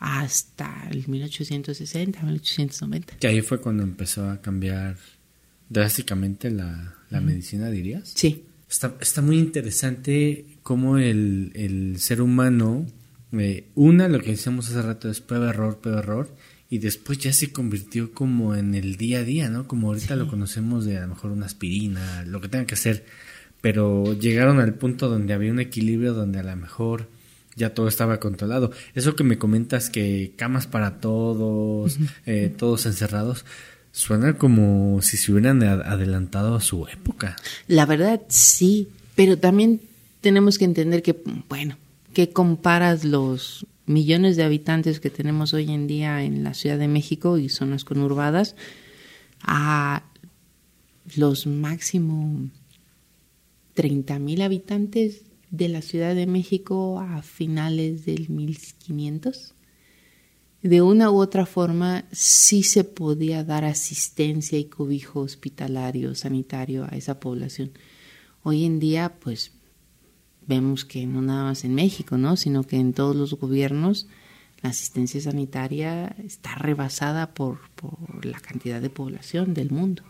[0.00, 3.18] hasta el 1860, 1890.
[3.18, 4.96] Que ahí fue cuando empezó a cambiar
[5.68, 8.14] drásticamente la, medicina, dirías.
[8.16, 8.46] Sí.
[8.68, 12.84] Está, está muy interesante cómo el, el ser humano,
[13.30, 16.34] eh, una, lo que decíamos hace rato es prueba, error, prueba, error,
[16.70, 19.66] y después ya se convirtió como en el día a día, ¿no?
[19.66, 23.04] Como ahorita lo conocemos de a lo mejor una aspirina, lo que tenga que hacer,
[23.60, 27.08] pero llegaron al punto donde había un equilibrio donde a lo mejor
[27.56, 28.70] ya todo estaba controlado.
[28.94, 33.44] Eso que me comentas que camas para todos, eh, todos encerrados,
[33.90, 37.34] suena como si se hubieran adelantado a su época.
[37.66, 39.80] La verdad sí, pero también
[40.20, 41.16] tenemos que entender que,
[41.48, 41.76] bueno,
[42.14, 46.88] que comparas los millones de habitantes que tenemos hoy en día en la Ciudad de
[46.88, 48.56] México y zonas conurbadas
[49.42, 50.04] a
[51.16, 52.48] los máximo
[53.74, 59.54] 30 mil habitantes de la Ciudad de México a finales del 1500.
[60.62, 66.96] De una u otra forma sí se podía dar asistencia y cobijo hospitalario, sanitario a
[66.96, 67.72] esa población.
[68.42, 69.52] Hoy en día, pues
[70.50, 72.36] vemos que no nada más en México, ¿no?
[72.36, 74.08] sino que en todos los gobiernos
[74.62, 80.02] la asistencia sanitaria está rebasada por, por la cantidad de población del mundo.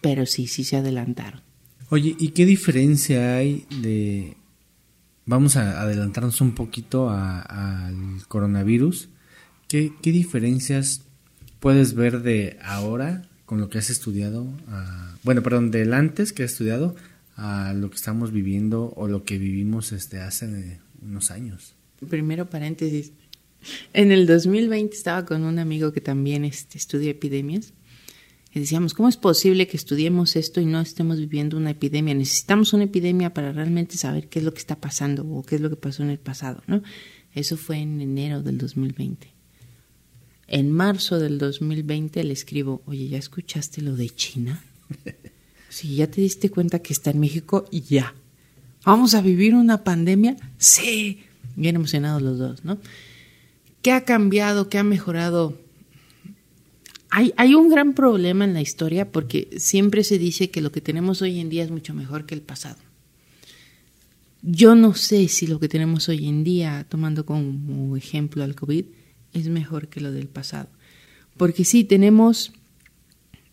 [0.00, 1.42] Pero sí, sí se adelantaron.
[1.90, 4.36] Oye, ¿y qué diferencia hay de...
[5.26, 9.10] Vamos a adelantarnos un poquito al coronavirus.
[9.68, 11.02] ¿Qué, ¿Qué, diferencias
[11.60, 14.46] puedes ver de ahora con lo que has estudiado?
[15.22, 16.96] bueno, perdón, del antes que has estudiado
[17.40, 21.74] a lo que estamos viviendo o lo que vivimos este hace unos años.
[22.06, 23.12] Primero paréntesis.
[23.94, 27.72] En el 2020 estaba con un amigo que también este, estudia epidemias
[28.52, 32.14] y decíamos, ¿cómo es posible que estudiemos esto y no estemos viviendo una epidemia?
[32.14, 35.62] Necesitamos una epidemia para realmente saber qué es lo que está pasando o qué es
[35.62, 36.82] lo que pasó en el pasado, ¿no?
[37.34, 39.32] Eso fue en enero del 2020.
[40.46, 44.62] En marzo del 2020 le escribo, oye, ¿ya escuchaste lo de China?
[45.70, 48.14] Si ya te diste cuenta que está en México, ya.
[48.84, 50.36] ¿Vamos a vivir una pandemia?
[50.58, 51.20] Sí.
[51.56, 52.78] Bien emocionados los dos, ¿no?
[53.80, 54.68] ¿Qué ha cambiado?
[54.68, 55.58] ¿Qué ha mejorado?
[57.10, 60.80] Hay, hay un gran problema en la historia porque siempre se dice que lo que
[60.80, 62.78] tenemos hoy en día es mucho mejor que el pasado.
[64.42, 68.86] Yo no sé si lo que tenemos hoy en día, tomando como ejemplo al COVID,
[69.34, 70.68] es mejor que lo del pasado.
[71.36, 72.52] Porque sí, tenemos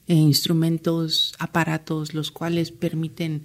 [0.07, 3.43] eh, instrumentos, aparatos, los cuales permiten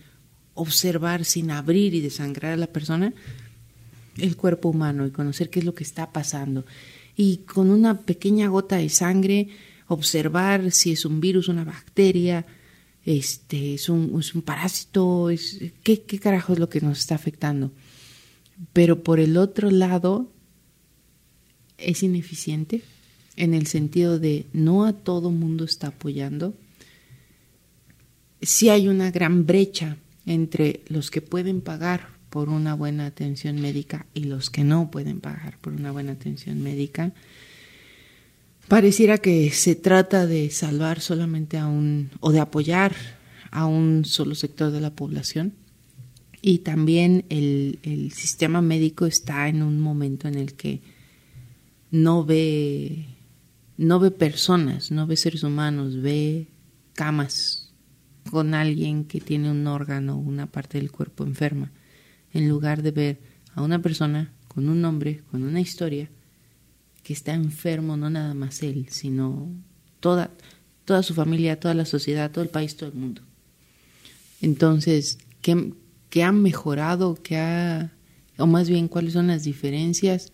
[0.54, 3.14] observar sin abrir y desangrar a la persona
[4.18, 6.64] el cuerpo humano y conocer qué es lo que está pasando.
[7.16, 9.48] Y con una pequeña gota de sangre,
[9.88, 12.46] observar si es un virus, una bacteria,
[13.04, 17.14] este, es un, es un parásito, es, ¿qué, ¿qué carajo es lo que nos está
[17.14, 17.72] afectando?
[18.72, 20.30] Pero por el otro lado,
[21.78, 22.82] es ineficiente
[23.37, 26.55] en el sentido de no a todo mundo está apoyando.
[28.41, 34.07] Sí hay una gran brecha entre los que pueden pagar por una buena atención médica
[34.14, 37.12] y los que no pueden pagar por una buena atención médica.
[38.68, 42.95] Pareciera que se trata de salvar solamente a un o de apoyar
[43.51, 45.53] a un solo sector de la población
[46.41, 50.80] y también el, el sistema médico está en un momento en el que
[51.91, 53.11] no ve
[53.77, 56.49] no ve personas, no ve seres humanos, ve
[56.95, 57.73] camas
[58.31, 61.73] con alguien que tiene un órgano, una parte del cuerpo enferma,
[62.33, 63.20] en lugar de ver
[63.55, 66.11] a una persona con un nombre, con una historia,
[67.03, 69.49] que está enfermo, no nada más él, sino
[70.01, 70.31] toda,
[70.85, 73.23] toda su familia, toda la sociedad, todo el país, todo el mundo.
[74.41, 75.73] Entonces, ¿qué,
[76.11, 77.18] qué ha mejorado?
[77.23, 77.93] ¿Qué ha,
[78.39, 80.33] o más bien, cuáles son las diferencias?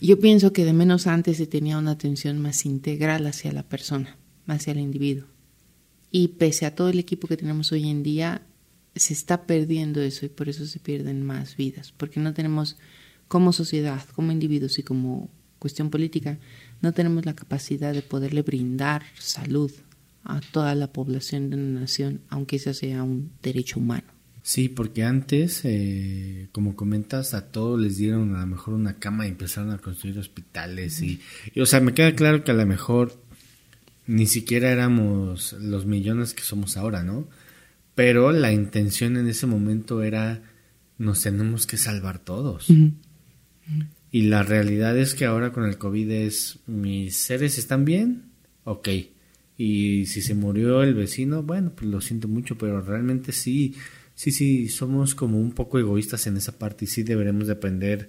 [0.00, 4.18] Yo pienso que de menos antes se tenía una atención más integral hacia la persona,
[4.46, 5.26] hacia el individuo.
[6.10, 8.42] Y pese a todo el equipo que tenemos hoy en día,
[8.94, 12.76] se está perdiendo eso y por eso se pierden más vidas, porque no tenemos
[13.28, 16.38] como sociedad, como individuos y como cuestión política,
[16.82, 19.72] no tenemos la capacidad de poderle brindar salud
[20.24, 24.15] a toda la población de una nación, aunque ese sea un derecho humano.
[24.46, 29.26] Sí, porque antes, eh, como comentas, a todos les dieron a lo mejor una cama
[29.26, 31.02] y empezaron a construir hospitales.
[31.02, 31.20] y,
[31.60, 33.20] o sea, me queda claro que a lo mejor
[34.06, 37.28] ni siquiera éramos los millones que somos ahora, ¿no?
[37.96, 40.42] Pero la intención en ese momento era,
[40.96, 42.68] nos tenemos que salvar todos.
[44.12, 48.26] Y la realidad es que ahora con el COVID es, mis seres están bien,
[48.62, 48.90] ok.
[49.58, 53.74] Y si se murió el vecino, bueno, pues lo siento mucho, pero realmente sí
[54.16, 58.08] sí, sí, somos como un poco egoístas en esa parte y sí deberemos depender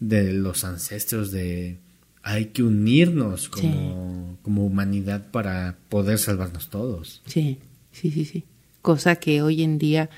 [0.00, 1.78] de los ancestros, de
[2.24, 7.22] hay que unirnos como, como humanidad para poder salvarnos todos.
[7.26, 7.58] Sí,
[7.92, 8.44] sí, sí, sí.
[8.80, 10.10] Cosa que hoy en día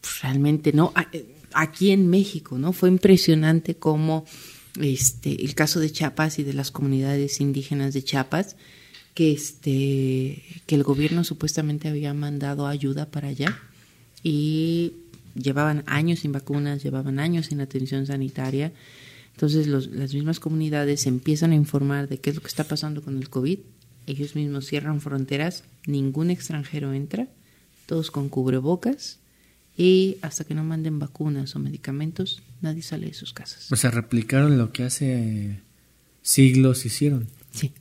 [0.00, 0.92] pues, realmente no.
[1.52, 2.72] Aquí en México, ¿no?
[2.72, 4.24] Fue impresionante cómo
[4.80, 8.56] este, el caso de Chiapas y de las comunidades indígenas de Chiapas,
[9.14, 13.60] que, este, que el gobierno supuestamente había mandado ayuda para allá
[14.24, 14.94] y
[15.36, 18.72] llevaban años sin vacunas, llevaban años sin atención sanitaria.
[19.34, 23.18] Entonces las mismas comunidades empiezan a informar de qué es lo que está pasando con
[23.18, 23.58] el COVID.
[24.06, 27.28] Ellos mismos cierran fronteras, ningún extranjero entra,
[27.86, 29.18] todos con cubrebocas
[29.76, 33.70] y hasta que no manden vacunas o medicamentos, nadie sale de sus casas.
[33.72, 35.60] O sea, replicaron lo que hace
[36.22, 37.28] siglos hicieron.
[37.52, 37.72] Sí.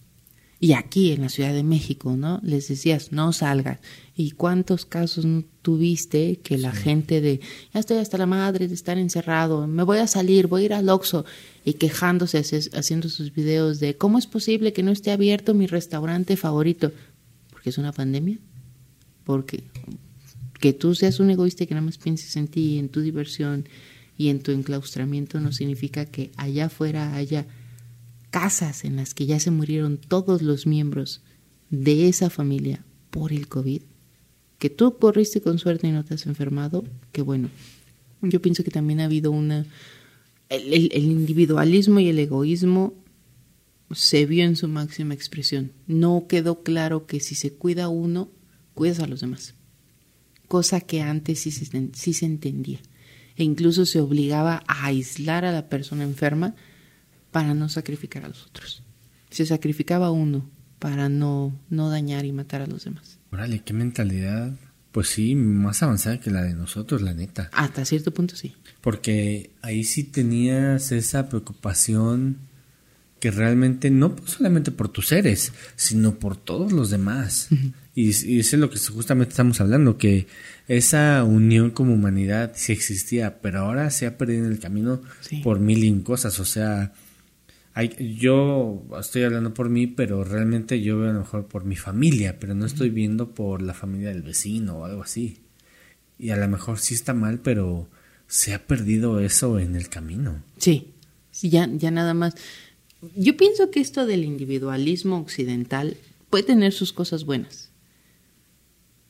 [0.63, 2.39] Y aquí en la Ciudad de México, ¿no?
[2.41, 3.79] Les decías, no salgas.
[4.15, 5.25] ¿Y cuántos casos
[5.61, 7.41] tuviste que la gente de,
[7.73, 10.73] ya estoy hasta la madre de estar encerrado, me voy a salir, voy a ir
[10.73, 11.25] al Oxxo
[11.65, 12.41] y quejándose,
[12.77, 16.93] haciendo sus videos de, ¿cómo es posible que no esté abierto mi restaurante favorito?
[17.49, 18.37] Porque es una pandemia.
[19.25, 19.65] Porque
[20.61, 23.67] que tú seas un egoísta y que nada más pienses en ti, en tu diversión
[24.17, 27.47] y en tu enclaustramiento no significa que allá afuera haya
[28.33, 31.21] casas en las que ya se murieron todos los miembros
[31.69, 33.83] de esa familia por el COVID,
[34.57, 37.51] que tú corriste con suerte y no te has enfermado, que bueno,
[38.23, 39.67] yo pienso que también ha habido una...
[40.49, 42.95] El, individualismo y el egoísmo
[43.91, 45.71] se vio en su máxima expresión.
[45.85, 48.31] No quedó claro que si se cuida uno,
[48.73, 49.53] cuidas a los demás.
[50.47, 52.79] Cosa que antes sí se, sí se entendía.
[53.35, 56.55] E incluso se obligaba a aislar a la persona enferma
[57.33, 58.81] para no sacrificar a los otros.
[59.29, 60.49] Se sacrificaba uno
[60.79, 63.19] para no, no dañar y matar a los demás.
[63.31, 64.53] Órale, qué mentalidad.
[64.93, 67.49] Pues sí, más avanzada que la de nosotros, la neta.
[67.51, 68.53] Hasta cierto punto sí.
[68.79, 72.37] Porque ahí sí tenías esa preocupación
[73.19, 77.47] que realmente no solamente por tus seres, sino por todos los demás.
[77.95, 80.27] Y, y eso es lo que justamente estamos hablando, que
[80.67, 85.01] esa unión como humanidad sí existía, pero ahora se ha perdido en el camino
[85.43, 86.39] por mil y cosas.
[86.39, 86.93] O sea,
[87.75, 91.75] hay, yo estoy hablando por mí, pero realmente yo veo a lo mejor por mi
[91.75, 95.39] familia, pero no estoy viendo por la familia del vecino o algo así.
[96.19, 97.87] Y a lo mejor sí está mal, pero
[98.27, 100.43] se ha perdido eso en el camino.
[100.57, 100.93] Sí,
[101.31, 102.35] sí ya, ya nada más.
[103.15, 105.97] Yo pienso que esto del individualismo occidental
[106.29, 107.71] puede tener sus cosas buenas.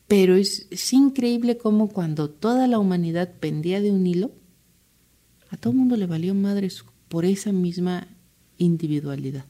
[0.08, 4.32] Pero es, es increíble cómo cuando toda la humanidad pendía de un hilo,
[5.50, 8.08] a todo el mundo le valió madres por esa misma
[8.58, 9.46] individualidad.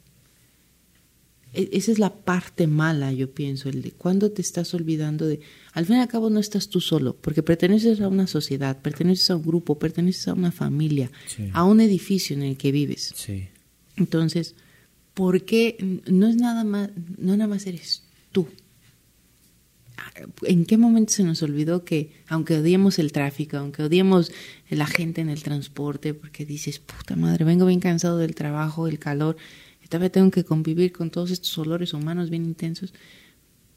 [1.52, 5.40] E, esa es la parte mala, yo pienso, el de cuando te estás olvidando de,
[5.72, 9.30] al fin y al cabo no estás tú solo, porque perteneces a una sociedad, perteneces
[9.30, 11.10] a un grupo, perteneces a una familia,
[11.52, 13.12] a un edificio en el que vives.
[13.14, 13.48] Sí.
[13.96, 14.56] Entonces,
[15.14, 18.02] ¿por qué no es nada más, no nada más eres
[18.32, 18.48] tú?
[20.42, 24.32] ¿En qué momento se nos olvidó que, aunque odiemos el tráfico, aunque odiemos
[24.68, 28.98] la gente en el transporte, porque dices, puta madre, vengo bien cansado del trabajo, del
[28.98, 29.36] calor,
[29.94, 32.92] todavía tengo que convivir con todos estos olores humanos bien intensos,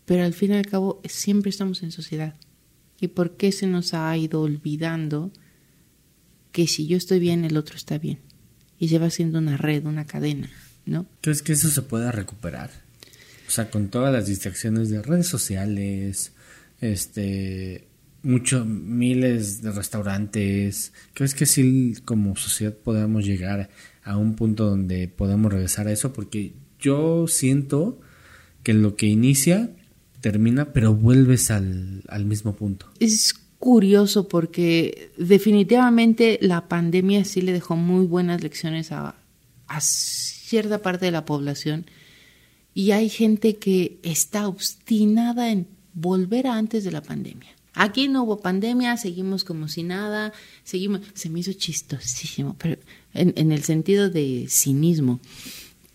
[0.05, 2.35] pero al fin y al cabo siempre estamos en sociedad.
[2.99, 5.31] ¿Y por qué se nos ha ido olvidando
[6.51, 8.19] que si yo estoy bien, el otro está bien?
[8.79, 10.49] Y se va haciendo una red, una cadena,
[10.85, 11.05] ¿no?
[11.21, 12.86] ¿Crees que eso se pueda recuperar?
[13.47, 16.33] O sea, con todas las distracciones de redes sociales,
[16.81, 17.87] este,
[18.23, 23.69] muchos miles de restaurantes, ¿crees que sí como sociedad podamos llegar
[24.03, 26.11] a un punto donde podemos regresar a eso?
[26.11, 27.99] Porque yo siento
[28.63, 29.71] que lo que inicia
[30.19, 32.91] termina, pero vuelves al, al mismo punto.
[32.99, 39.15] Es curioso porque definitivamente la pandemia sí le dejó muy buenas lecciones a,
[39.67, 41.85] a cierta parte de la población
[42.77, 47.49] y hay gente que está obstinada en volver a antes de la pandemia.
[47.73, 50.31] Aquí no hubo pandemia, seguimos como si nada,
[50.63, 52.77] seguimos, se me hizo chistosísimo, pero
[53.15, 55.19] en, en el sentido de cinismo.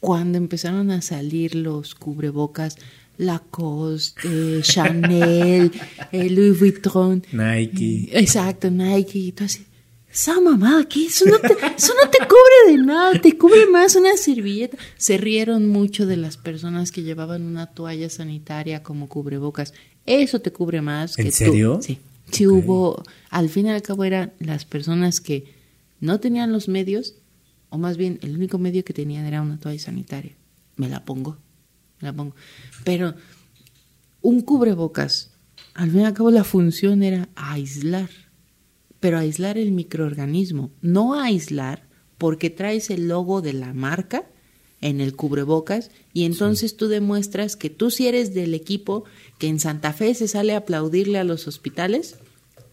[0.00, 2.76] Cuando empezaron a salir los cubrebocas,
[3.16, 5.70] Lacoste, eh, Chanel,
[6.10, 8.08] eh, Louis Vuitton, Nike.
[8.10, 9.64] Exacto, Nike, y todo así
[10.12, 11.06] esa mamada, ¿qué?
[11.06, 14.76] Eso no, te, eso no te cubre de nada, te cubre más una servilleta.
[14.98, 19.72] Se rieron mucho de las personas que llevaban una toalla sanitaria como cubrebocas.
[20.04, 21.80] Eso te cubre más que ¿En serio?
[21.80, 21.98] Sí.
[22.30, 25.54] Sí hubo, al fin y al cabo eran las personas que
[26.00, 27.14] no tenían los medios,
[27.68, 30.32] o más bien el único medio que tenían era una toalla sanitaria.
[30.76, 31.38] Me la pongo,
[32.00, 32.34] me la pongo.
[32.84, 33.14] Pero
[34.20, 35.32] un cubrebocas,
[35.74, 38.08] al fin y al cabo la función era aislar
[39.02, 41.88] pero aislar el microorganismo, no aislar
[42.18, 44.26] porque traes el logo de la marca
[44.80, 49.02] en el cubrebocas y entonces tú demuestras que tú si eres del equipo
[49.38, 52.14] que en Santa Fe se sale a aplaudirle a los hospitales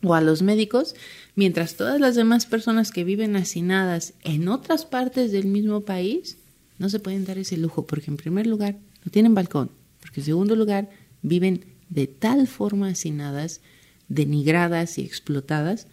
[0.04, 0.94] o a los médicos,
[1.34, 6.38] mientras todas las demás personas que viven hacinadas en otras partes del mismo país
[6.78, 10.28] no se pueden dar ese lujo, porque en primer lugar no tienen balcón, porque en
[10.28, 10.92] segundo lugar
[11.24, 13.62] viven de tal forma hacinadas,
[14.10, 15.88] denigradas y explotadas,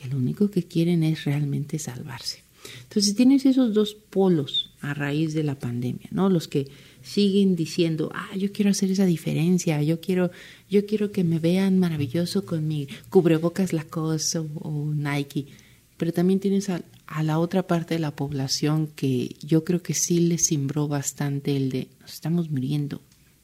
[0.00, 2.42] que lo único que quieren es realmente salvarse.
[2.82, 6.28] Entonces tienes esos dos polos a raíz de la pandemia, ¿no?
[6.28, 6.68] Los que
[7.02, 10.30] siguen diciendo, ah, yo quiero hacer esa diferencia, yo quiero,
[10.68, 15.46] yo quiero que me vean maravilloso con mi cubrebocas Lacoste o, o Nike.
[15.96, 16.82] Pero también tienes a,
[17.22, 21.70] la otra parte de la población que yo creo que sí les cimbró bastante el
[21.70, 23.00] de nos estamos muriendo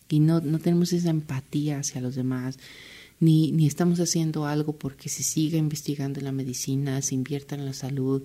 [0.09, 2.59] y no, no tenemos esa empatía hacia los demás
[3.21, 7.73] ni, ni estamos haciendo algo porque se siga investigando la medicina, se invierta en la
[7.73, 8.23] salud.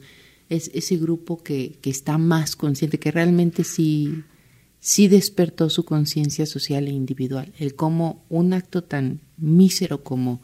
[0.49, 4.23] Es ese grupo que, que está más consciente, que realmente sí,
[4.79, 7.53] sí despertó su conciencia social e individual.
[7.57, 10.41] El cómo un acto tan mísero como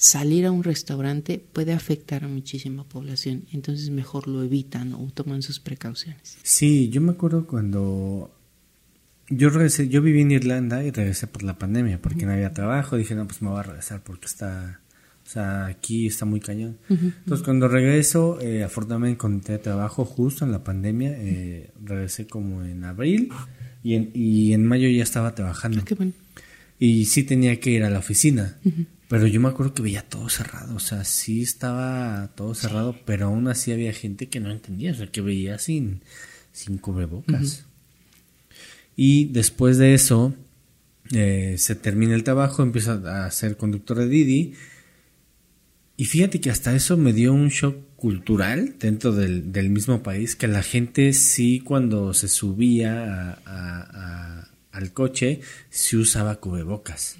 [0.00, 3.44] salir a un restaurante puede afectar a muchísima población.
[3.52, 6.38] Entonces mejor lo evitan o toman sus precauciones.
[6.42, 8.30] Sí, yo me acuerdo cuando
[9.30, 12.96] yo regresé, yo viví en Irlanda y regresé por la pandemia, porque no había trabajo,
[12.96, 14.80] dije, no, pues me voy a regresar porque está,
[15.24, 16.78] o sea, aquí está muy cañón.
[16.88, 22.84] Entonces cuando regreso, eh, afortunadamente encontré trabajo justo en la pandemia, eh, regresé como en
[22.84, 23.30] abril
[23.84, 25.82] y en, y en mayo ya estaba trabajando.
[25.88, 26.12] Ah, bueno.
[26.80, 28.58] Y sí tenía que ir a la oficina,
[29.08, 33.26] pero yo me acuerdo que veía todo cerrado, o sea, sí estaba todo cerrado, pero
[33.26, 36.00] aún así había gente que no entendía, o sea, que veía sin,
[36.52, 37.66] sin cubrebocas.
[39.02, 40.34] Y después de eso,
[41.12, 44.52] eh, se termina el trabajo, empieza a ser conductor de Didi.
[45.96, 50.36] Y fíjate que hasta eso me dio un shock cultural dentro del, del mismo país,
[50.36, 53.38] que la gente sí cuando se subía
[54.70, 55.40] al coche,
[55.70, 57.16] se usaba cubrebocas.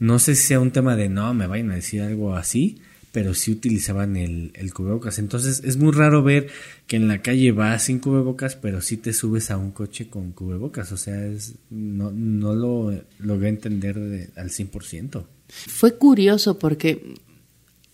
[0.00, 2.80] No sé si sea un tema de no, me vayan a decir algo así,
[3.14, 5.20] pero sí utilizaban el, cubrebocas.
[5.20, 6.48] Entonces es muy raro ver
[6.88, 10.32] que en la calle vas sin cubrebocas, pero sí te subes a un coche con
[10.32, 10.90] cubrebocas.
[10.90, 15.26] O sea, es, no, no lo logré entender de, al 100%.
[15.46, 17.14] Fue curioso porque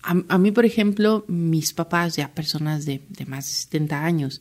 [0.01, 4.41] a, mí, por ejemplo, mis papás, ya personas de, de más de 70 años,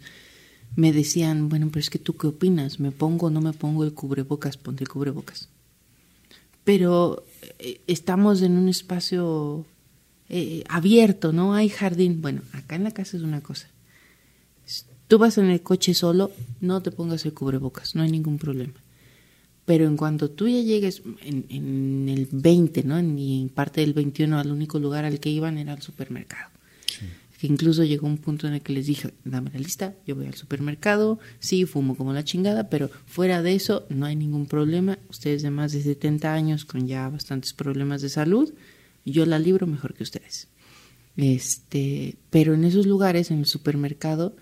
[0.78, 3.84] me decían, bueno, pero es que tú qué opinas, me pongo o no me pongo
[3.84, 5.50] el cubrebocas, ponte el cubrebocas.
[6.64, 7.26] Pero
[7.60, 9.66] eh, estamos en un espacio
[10.30, 12.22] eh, abierto, no hay jardín.
[12.22, 13.68] Bueno, acá en la casa es una cosa.
[15.08, 16.32] Tú vas en el coche solo,
[16.62, 18.76] no te pongas el cubrebocas, no hay ningún problema.
[19.66, 23.00] Pero en cuanto tú ya llegues en, el 20, ¿no?
[23.00, 26.52] En, parte del 21, al único lugar al que iban era al supermercado.
[27.40, 30.28] Que incluso llegó un punto en el que les dije, dame la lista, yo voy
[30.28, 35.00] al supermercado, sí, fumo como la chingada, pero fuera de eso no hay ningún problema.
[35.10, 38.54] Ustedes de más de 70 años con ya bastantes problemas de salud,
[39.12, 40.48] yo la libro mejor que ustedes.
[41.18, 44.36] Este, pero en esos lugares, en el supermercado,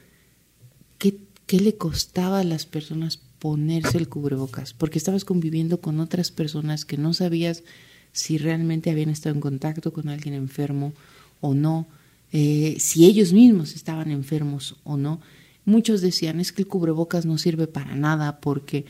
[0.97, 4.73] ¿qué, ¿qué le costaba a las personas ponerse el cubrebocas?
[4.73, 7.63] Porque estabas conviviendo con otras personas que no sabías
[8.11, 10.93] si realmente habían estado en contacto con alguien enfermo
[11.39, 11.87] o no,
[12.31, 15.21] eh, si ellos mismos estaban enfermos o no.
[15.65, 18.85] Muchos decían, es que el cubrebocas no sirve para nada porque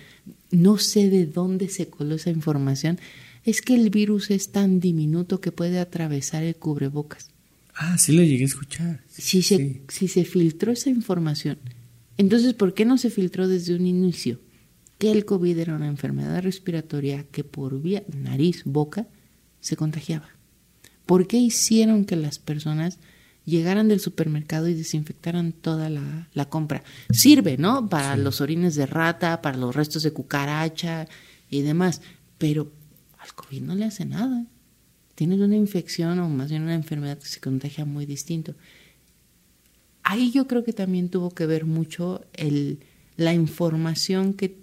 [0.51, 2.99] no sé de dónde se coló esa información,
[3.47, 7.31] es que el virus es tan diminuto que puede atravesar el cubrebocas.
[7.73, 9.03] Ah, sí lo llegué a escuchar.
[9.07, 11.57] Si, Se, si se filtró esa información,
[12.17, 14.41] entonces, ¿por qué no se filtró desde un inicio
[14.97, 19.07] que el COVID era una enfermedad respiratoria que por vía nariz, boca,
[19.61, 20.27] se contagiaba?
[21.05, 22.99] ¿Por qué hicieron que las personas
[23.45, 26.83] llegaran del supermercado y desinfectaran toda la, la compra?
[27.11, 27.87] Sirve, ¿no?
[27.87, 31.07] Para los orines de rata, para los restos de cucaracha
[31.49, 32.01] y demás,
[32.37, 32.73] pero
[33.27, 34.45] al COVID no le hace nada.
[35.15, 38.55] Tienes una infección o más bien una enfermedad que se contagia muy distinto.
[40.03, 42.79] Ahí yo creo que también tuvo que ver mucho el,
[43.17, 44.61] la información que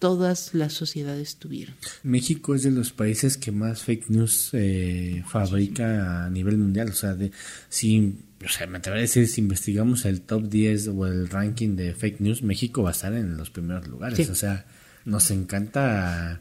[0.00, 1.74] todas las sociedades tuvieron.
[2.02, 6.88] México es de los países que más fake news eh, fabrica a nivel mundial.
[6.88, 7.30] O sea, de,
[7.68, 11.76] si, o sea, me atrevería a decir, si investigamos el top 10 o el ranking
[11.76, 14.28] de fake news, México va a estar en los primeros lugares.
[14.30, 14.66] O sea,
[15.04, 16.40] nos encanta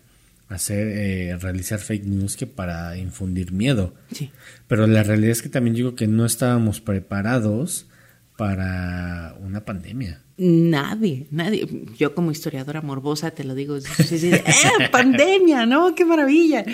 [0.50, 3.94] hacer eh, realizar fake news que para infundir miedo.
[4.12, 4.32] Sí.
[4.68, 7.88] Pero la realidad es que también digo que no estábamos preparados
[8.36, 10.22] para una pandemia.
[10.38, 11.68] Nadie, nadie.
[11.98, 14.44] Yo como historiadora morbosa te lo digo, ¡eh,
[14.92, 15.66] pandemia!
[15.66, 15.94] ¿No?
[15.94, 16.66] ¡Qué maravilla!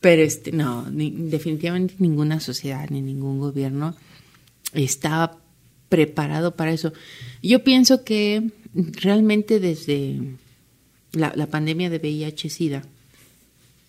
[0.00, 3.96] Pero este, no, definitivamente ninguna sociedad ni ningún gobierno
[4.74, 5.38] estaba
[5.88, 6.92] preparado para eso.
[7.42, 10.20] Yo pienso que realmente desde
[11.12, 12.82] la, la pandemia de VIH-Sida,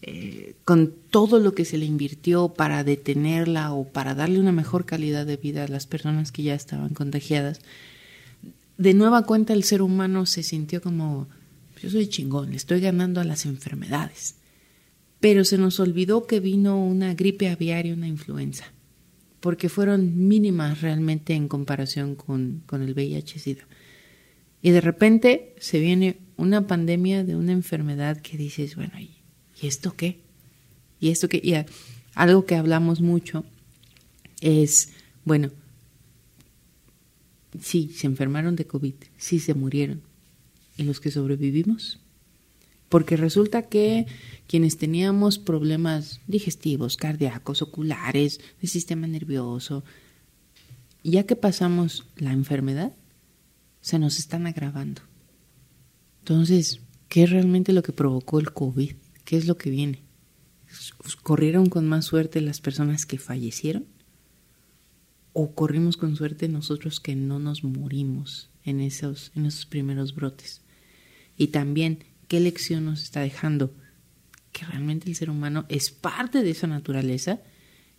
[0.03, 4.85] eh, con todo lo que se le invirtió para detenerla o para darle una mejor
[4.85, 7.61] calidad de vida a las personas que ya estaban contagiadas,
[8.77, 11.27] de nueva cuenta el ser humano se sintió como,
[11.81, 14.35] yo soy chingón, estoy ganando a las enfermedades.
[15.19, 18.65] Pero se nos olvidó que vino una gripe aviaria, una influenza,
[19.39, 23.67] porque fueron mínimas realmente en comparación con, con el VIH-Sida.
[24.61, 29.16] Y de repente se viene una pandemia de una enfermedad que dices, bueno, ¿y
[29.61, 30.19] esto qué?
[30.99, 31.41] ¿Y esto qué?
[31.43, 31.53] Y
[32.15, 33.45] algo que hablamos mucho
[34.41, 34.89] es,
[35.25, 35.51] bueno,
[37.61, 40.01] sí, se enfermaron de COVID, sí se murieron.
[40.77, 41.99] ¿Y los que sobrevivimos?
[42.89, 44.05] Porque resulta que
[44.47, 49.83] quienes teníamos problemas digestivos, cardíacos, oculares, de sistema nervioso,
[51.03, 52.93] ya que pasamos la enfermedad,
[53.81, 55.01] se nos están agravando.
[56.19, 58.93] Entonces, ¿qué es realmente lo que provocó el COVID?
[59.27, 60.03] ¿Qué es lo que viene?
[61.21, 63.85] ¿Corrieron con más suerte las personas que fallecieron?
[65.33, 70.61] ¿O corrimos con suerte nosotros que no nos morimos en esos, en esos primeros brotes?
[71.35, 73.73] Y también, ¿qué lección nos está dejando?
[74.53, 77.41] Que realmente el ser humano es parte de esa naturaleza,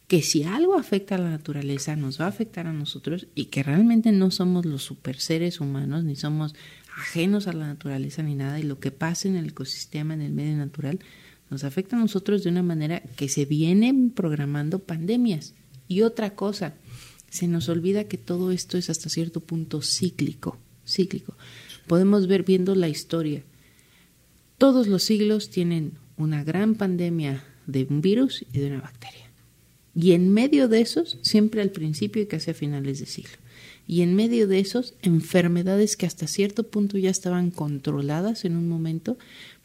[0.06, 3.62] que si algo afecta a la naturaleza nos va a afectar a nosotros y que
[3.62, 6.54] realmente no somos los super seres humanos, ni somos
[6.98, 10.32] ajenos a la naturaleza ni nada, y lo que pasa en el ecosistema, en el
[10.32, 10.98] medio natural,
[11.50, 15.54] nos afecta a nosotros de una manera que se vienen programando pandemias.
[15.86, 16.74] Y otra cosa,
[17.30, 21.36] se nos olvida que todo esto es hasta cierto punto cíclico, cíclico.
[21.86, 23.44] Podemos ver viendo la historia.
[24.58, 29.30] Todos los siglos tienen una gran pandemia de un virus y de una bacteria.
[29.94, 33.38] Y en medio de esos, siempre al principio y casi a finales de siglo
[33.88, 38.68] y en medio de esos enfermedades que hasta cierto punto ya estaban controladas en un
[38.68, 39.18] momento,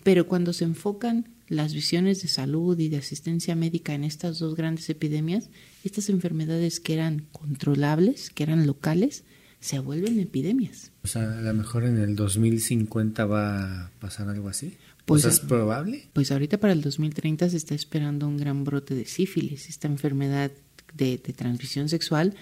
[0.04, 4.56] Pero cuando se enfocan las visiones de salud y de asistencia médica en estas dos
[4.56, 5.50] grandes epidemias,
[5.86, 9.24] estas enfermedades que eran controlables, que eran locales,
[9.62, 10.92] se vuelven epidemias.
[11.04, 14.74] O sea, a lo mejor en el 2050 va a pasar algo así.
[15.06, 16.10] Pues, ¿es probable?
[16.12, 20.52] Pues ahorita para el 2030 se está esperando un gran brote de sífilis, esta enfermedad
[20.94, 22.36] de, transmisión sexual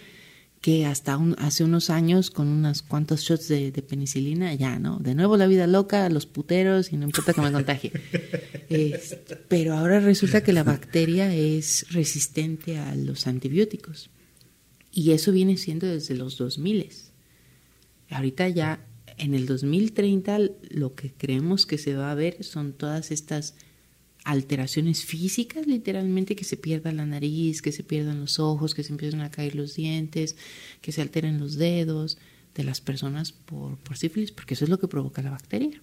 [0.62, 5.00] que hasta hace unos años con unos cuantos shots de, penicilina ya, ¿no?
[5.00, 7.92] De nuevo la vida loca, los puteros y no importa que me contagie.
[9.50, 14.12] pero ahora resulta que la bacteria es resistente a los antibióticos
[14.92, 16.90] y eso viene siendo desde los 2000.
[18.12, 18.86] Ahorita ya
[19.18, 20.40] en el 2030
[20.70, 23.56] lo que creemos que se va a ver son todas estas
[24.24, 28.92] alteraciones físicas, literalmente, que se pierda la nariz, que se pierdan los ojos, que se
[28.92, 30.36] empiecen a caer los dientes,
[30.82, 32.18] que se alteren los dedos
[32.56, 35.82] de las personas por, sífilis, porque eso es lo que provoca la bacteria.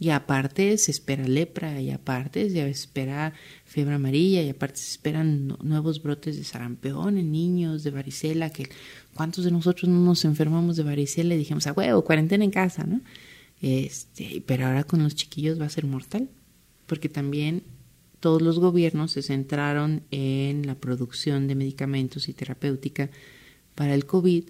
[0.00, 3.32] Y aparte se espera lepra, y aparte se espera
[3.64, 8.68] fiebre amarilla, y aparte se esperan nuevos brotes de sarampión en niños, de varicela, que
[9.14, 12.84] cuántos de nosotros no nos enfermamos de varicela y dijimos, a huevo, cuarentena en casa,
[12.84, 13.00] ¿no?
[13.60, 16.28] Este, pero ahora con los chiquillos va a ser mortal,
[16.88, 17.62] porque también
[18.18, 23.10] todos los gobiernos se centraron en la producción de medicamentos y terapéutica
[23.76, 24.44] para el COVID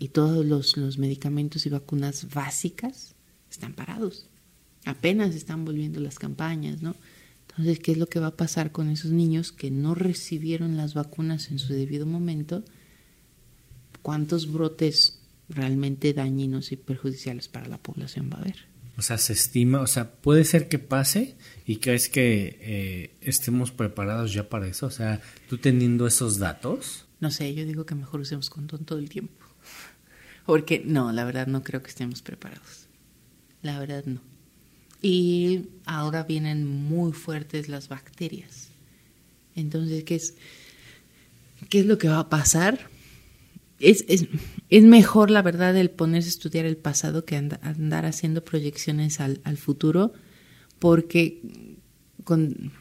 [0.00, 3.14] y todos los, los medicamentos y vacunas básicas
[3.48, 4.26] están parados.
[4.84, 6.96] Apenas están volviendo las campañas, ¿no?
[7.48, 10.94] Entonces, ¿qué es lo que va a pasar con esos niños que no recibieron las
[10.94, 12.64] vacunas en su debido momento?
[14.00, 18.71] ¿Cuántos brotes realmente dañinos y perjudiciales para la población va a haber?
[18.96, 21.34] O sea, se estima, o sea, puede ser que pase
[21.66, 24.86] y crees que eh, estemos preparados ya para eso.
[24.86, 27.06] O sea, tú teniendo esos datos.
[27.20, 29.44] No sé, yo digo que mejor usemos condón todo el tiempo.
[30.46, 32.86] Porque no, la verdad no creo que estemos preparados.
[33.62, 34.20] La verdad no.
[35.00, 38.68] Y ahora vienen muy fuertes las bacterias.
[39.56, 40.34] Entonces, ¿qué es,
[41.68, 42.91] qué es lo que va a pasar?
[43.82, 44.26] Es, es,
[44.70, 49.56] es mejor, la verdad, el ponerse a estudiar el pasado que andar haciendo proyecciones al,
[49.56, 50.12] futuro,
[50.78, 51.42] porque
[52.24, 52.72] con,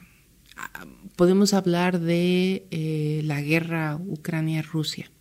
[1.15, 5.11] podemos hablar de eh, la guerra Ucrania-Rusia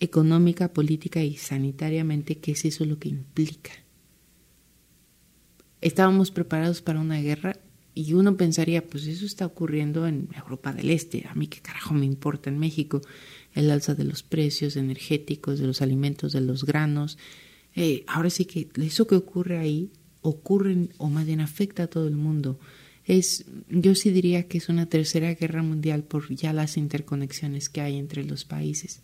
[0.00, 3.72] económica, política y sanitariamente, ¿qué es eso lo que implica?
[5.80, 7.56] estábamos preparados para una guerra
[7.94, 11.94] y uno pensaría, pues eso está ocurriendo en Europa del Este, a mí qué carajo
[11.94, 13.00] me importa en México,
[13.58, 17.18] el alza de los precios energéticos, de los alimentos, de los granos.
[17.74, 19.90] Eh, ahora sí que eso que ocurre ahí
[20.22, 22.58] ocurre o más bien afecta a todo el mundo.
[23.04, 27.80] Es, yo sí diría que es una tercera guerra mundial por ya las interconexiones que
[27.80, 29.00] hay entre los países.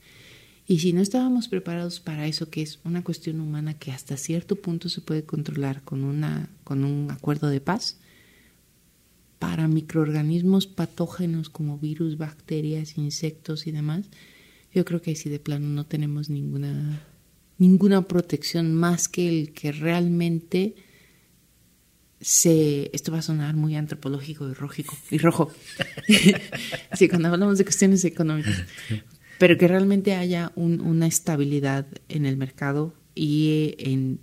[0.67, 4.57] Y si no estábamos preparados para eso, que es una cuestión humana que hasta cierto
[4.57, 7.99] punto se puede controlar con, una, con un acuerdo de paz,
[9.39, 14.07] para microorganismos patógenos como virus, bacterias, insectos y demás,
[14.75, 17.01] yo creo que ahí sí de plano no tenemos ninguna,
[17.59, 20.75] ninguna protección más que el que realmente
[22.21, 25.53] se, esto va a sonar muy antropológico y, rojico, y rojo,
[26.95, 28.65] sí, cuando hablamos de cuestiones económicas,
[29.39, 34.21] pero que realmente haya una estabilidad en el mercado y en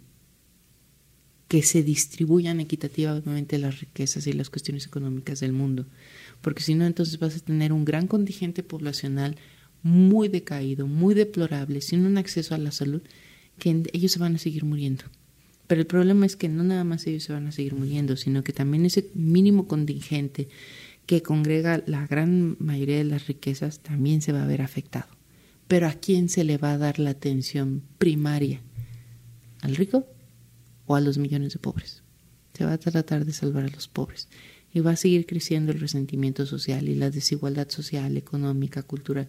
[1.48, 5.86] que se distribuyan equitativamente las riquezas y las cuestiones económicas del mundo.
[6.40, 9.36] Porque si no, entonces vas a tener un gran contingente poblacional
[9.84, 13.02] muy decaído, muy deplorable, sin un acceso a la salud,
[13.58, 15.04] que ellos se van a seguir muriendo.
[15.68, 18.44] Pero el problema es que no nada más ellos se van a seguir muriendo, sino
[18.44, 20.50] que también ese mínimo contingente
[21.06, 25.08] que congrega la gran mayoría de las riquezas también se va a ver afectado.
[25.68, 28.62] Pero ¿a quién se le va a dar la atención primaria?
[29.62, 30.06] ¿Al rico
[30.86, 32.04] o a los millones de pobres?
[32.54, 34.28] Se va a tratar de salvar a los pobres
[34.74, 39.28] y va a seguir creciendo el resentimiento social y la desigualdad social, económica, cultural.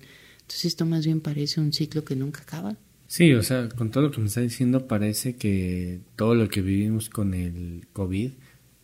[0.52, 2.76] Entonces esto más bien parece un ciclo que nunca acaba.
[3.06, 6.60] Sí, o sea, con todo lo que me está diciendo parece que todo lo que
[6.60, 8.32] vivimos con el COVID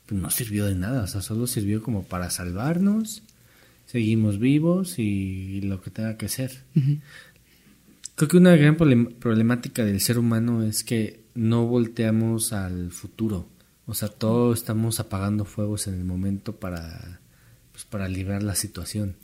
[0.07, 3.23] pues, no sirvió de nada, o sea, solo sirvió como para salvarnos,
[3.85, 6.53] seguimos vivos y, lo que tenga que ser.
[8.15, 13.47] Creo que una gran problemática del ser humano es que no volteamos al futuro,
[13.85, 17.20] o sea, todos estamos apagando fuegos en el momento para,
[17.73, 19.16] pues, para librar la situación.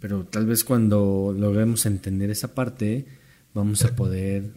[0.00, 3.06] Pero tal vez cuando logremos entender esa parte,
[3.52, 4.50] vamos a poder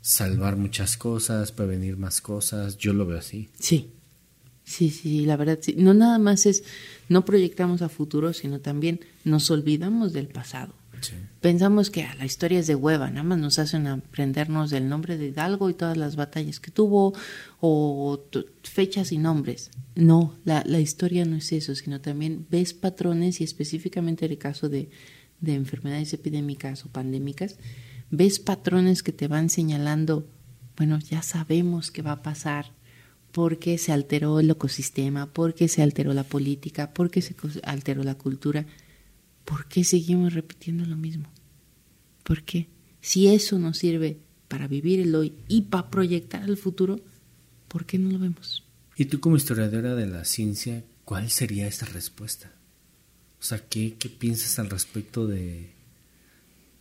[0.00, 2.76] salvar muchas cosas, prevenir más cosas.
[2.76, 3.48] Yo lo veo así.
[3.58, 3.90] Sí,
[4.64, 5.74] Sí, sí, la verdad, sí.
[5.76, 6.64] No nada más es,
[7.08, 10.72] no proyectamos a futuro, sino también nos olvidamos del pasado.
[11.40, 15.26] Pensamos que la historia es de hueva, nada más nos hacen aprendernos el nombre de
[15.28, 17.14] Hidalgo y todas las batallas que tuvo,
[17.60, 18.24] o
[18.62, 19.70] fechas y nombres.
[19.94, 24.38] No, la, la, historia no es eso, sino también ves patrones y específicamente en el
[24.38, 24.90] caso de,
[25.40, 27.58] de enfermedades epidémicas o pandémicas,
[28.10, 30.26] ves patrones que te van señalando,
[30.76, 32.72] bueno, ya sabemos qué va a pasar,
[33.32, 37.34] porque se alteró el ecosistema, porque se alteró la política, porque se
[37.64, 38.66] alteró la cultura.
[39.44, 41.30] ¿Por qué seguimos repitiendo lo mismo?
[42.22, 42.68] ¿Por qué?
[43.00, 47.00] Si eso nos sirve para vivir el hoy y para proyectar el futuro,
[47.68, 48.64] ¿por qué no lo vemos?
[48.96, 52.52] Y tú como historiadora de la ciencia, ¿cuál sería esta respuesta?
[53.40, 55.70] O sea, ¿qué, qué piensas al respecto de,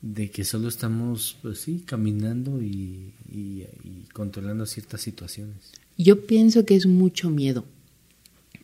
[0.02, 3.66] de que solo estamos, pues sí, caminando y, y,
[4.14, 5.72] controlando ciertas situaciones?
[5.98, 7.66] Yo pienso que es mucho miedo.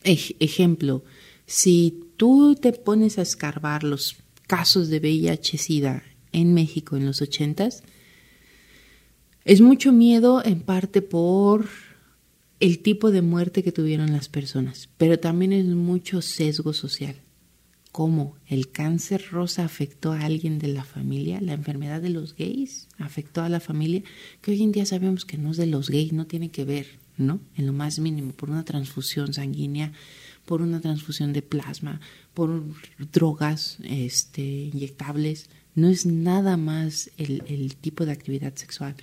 [0.03, 1.03] ejemplo,
[1.45, 4.17] si tú te pones a escarbar los
[4.47, 7.83] casos de VIH-Sida en México en los ochentas,
[9.45, 11.69] es mucho miedo en parte por
[12.59, 17.15] el tipo de muerte que tuvieron las personas, pero también es mucho sesgo social.
[17.91, 21.39] ¿Cómo el cáncer rosa afectó a alguien de la familia?
[21.41, 24.03] ¿La enfermedad de los gays afectó a la familia?
[24.41, 26.87] Que hoy en día sabemos que no es de los gays, no tiene que ver,
[27.17, 27.39] ¿no?
[27.55, 29.93] En lo más mínimo, por una transfusión sanguínea
[30.47, 31.99] por una transfusión de plasma,
[32.33, 32.63] por
[33.11, 35.49] drogas este, inyectables.
[35.75, 38.95] No es nada más el, tipo de actividad sexual,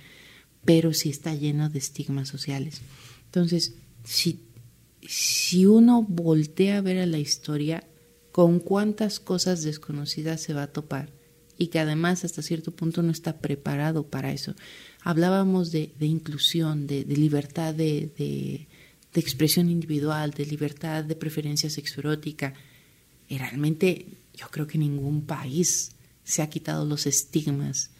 [0.65, 2.81] pero sí está lleno de estigmas sociales.
[3.25, 4.41] Entonces, si,
[5.07, 7.83] si uno voltea a ver a la historia,
[8.31, 11.13] con cuántas cosas desconocidas se va a topar
[11.59, 14.55] y que además hasta cierto punto no está preparado para eso.
[15.03, 18.67] Hablábamos de, inclusión, de, libertad de,
[19.15, 22.53] de expresión individual, de libertad de preferencia sexuerótica.
[23.29, 25.93] Y realmente yo creo que ningún país
[26.25, 27.91] se ha quitado los estigmas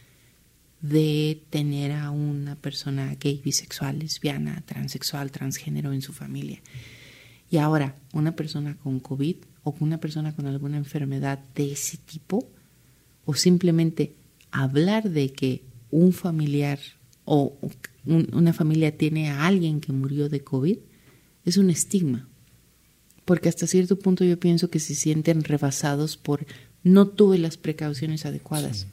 [0.82, 6.62] de tener a una persona gay, bisexual, lesbiana, transexual, transgénero en su familia.
[7.50, 12.46] Y ahora, una persona con COVID o una persona con alguna enfermedad de ese tipo,
[13.24, 14.16] o simplemente
[14.52, 16.80] hablar de que un familiar
[17.24, 17.58] o
[18.04, 20.78] una familia tiene a alguien que murió de COVID,
[21.46, 22.28] es un estigma,
[23.24, 26.46] porque hasta cierto punto yo pienso que se sienten rebasados por
[26.84, 28.88] no tuve las precauciones adecuadas.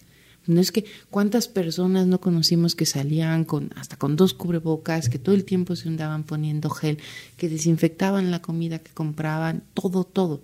[0.46, 5.18] No es que cuántas personas no conocimos que salían con hasta con dos cubrebocas, que
[5.18, 6.98] todo el tiempo se andaban poniendo gel,
[7.36, 10.42] que desinfectaban la comida que compraban, todo, todo.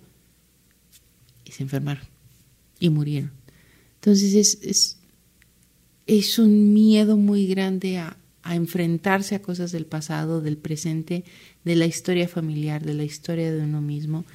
[1.43, 2.03] Y se enfermaron
[2.79, 3.31] y murieron.
[3.95, 4.97] Entonces es, es,
[6.07, 11.25] es un miedo muy grande a, a enfrentarse a cosas del pasado, del presente,
[11.63, 14.25] de la historia familiar, de la historia de uno mismo,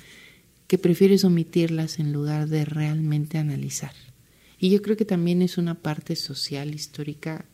[0.67, 3.93] que prefieres omitirlas en lugar de realmente analizar.
[4.59, 7.47] Y yo creo que también es una parte social, histórica,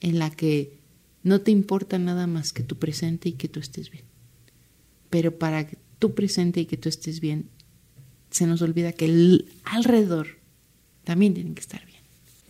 [0.00, 0.78] en la que
[1.22, 4.04] no te importa nada más que tu presente y que tú estés bien.
[5.10, 7.48] Pero para que tu presente y que tú estés bien,
[8.30, 10.38] se nos olvida que alrededor
[11.04, 12.00] también tienen que estar bien.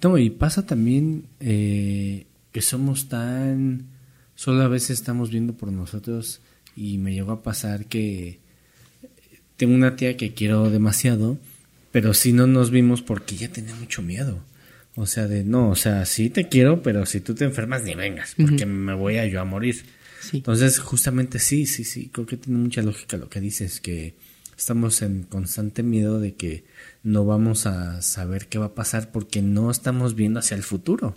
[0.02, 3.95] No, y pasa también eh, que somos tan...
[4.36, 6.40] Solo a veces estamos viendo por nosotros
[6.76, 8.38] y me llegó a pasar que
[9.56, 11.38] tengo una tía que quiero demasiado,
[11.90, 14.38] pero si no nos vimos porque ella tenía mucho miedo.
[14.94, 17.94] O sea, de no, o sea, sí te quiero, pero si tú te enfermas ni
[17.94, 19.84] vengas, porque me voy a yo a morir.
[20.32, 24.14] Entonces, justamente sí, sí, sí, creo que tiene mucha lógica lo que dices, que
[24.56, 26.64] estamos en constante miedo de que
[27.02, 31.16] no vamos a saber qué va a pasar porque no estamos viendo hacia el futuro.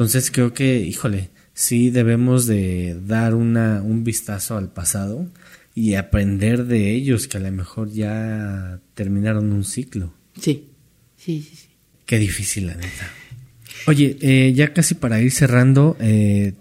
[0.00, 5.28] Entonces creo que, híjole, sí debemos de dar una, un vistazo al pasado
[5.74, 10.14] y aprender de ellos que a lo mejor ya terminaron un ciclo.
[10.40, 10.70] Sí,
[11.18, 11.54] sí, sí.
[11.54, 11.68] sí.
[12.06, 13.12] Qué difícil, la neta.
[13.86, 16.54] Oye, eh, ya casi para ir cerrando, eh,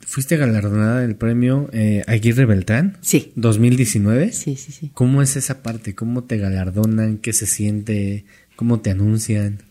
[0.00, 2.98] fuiste galardonada del premio eh, Aguirre Beltrán.
[3.02, 3.30] Sí.
[3.36, 4.32] 2019.
[4.32, 4.90] Sí, sí, sí.
[4.94, 5.94] ¿Cómo es esa parte?
[5.94, 7.18] ¿Cómo te galardonan?
[7.18, 8.24] ¿Qué se siente?
[8.56, 9.62] ¿Cómo te anuncian?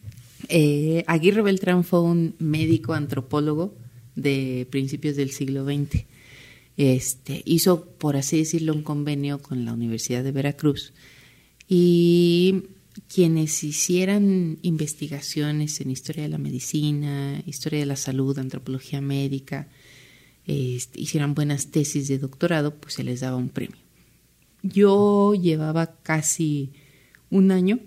[0.49, 3.75] Eh, Aguirre Beltrán fue un médico antropólogo
[4.15, 6.05] de principios del siglo XX.
[6.75, 10.93] Este, hizo, por así decirlo, un convenio con la Universidad de Veracruz
[11.67, 12.63] y
[13.13, 19.67] quienes hicieran investigaciones en historia de la medicina, historia de la salud, antropología médica,
[20.47, 23.77] este, hicieran buenas tesis de doctorado, pues se les daba un premio.
[24.63, 26.71] Yo llevaba casi
[27.29, 27.79] un año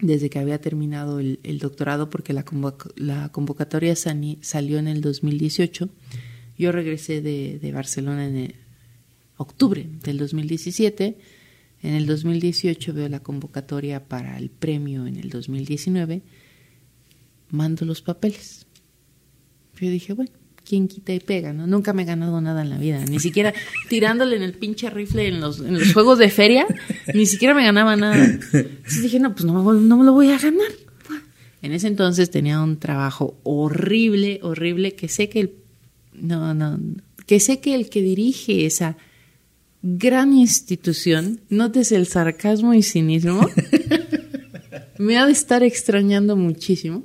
[0.00, 2.44] desde que había terminado el, doctorado, porque la,
[2.96, 5.88] la convocatoria salió en el 2018.
[6.58, 8.54] Yo regresé de, Barcelona en
[9.36, 11.18] octubre del 2017.
[11.82, 16.22] En el 2018 veo la convocatoria para el premio en el 2019,
[17.50, 18.66] mando los papeles.
[19.80, 20.32] Yo dije, bueno,
[20.66, 21.52] ¿quién quita y pega?
[21.52, 21.66] ¿no?
[21.66, 23.54] Nunca me he ganado nada en la vida, ni siquiera
[23.88, 26.66] tirándole en el pinche rifle en los, en los juegos de feria,
[27.14, 28.24] ni siquiera me ganaba nada.
[28.24, 30.70] Entonces dije, no, pues no, no me lo voy a ganar.
[31.62, 35.52] En ese entonces tenía un trabajo horrible, horrible, que sé que el,
[36.12, 36.78] no, no,
[37.26, 38.96] que sé que el que dirige esa
[39.82, 43.48] gran institución, notes el sarcasmo y cinismo,
[44.98, 47.04] me ha de estar extrañando muchísimo.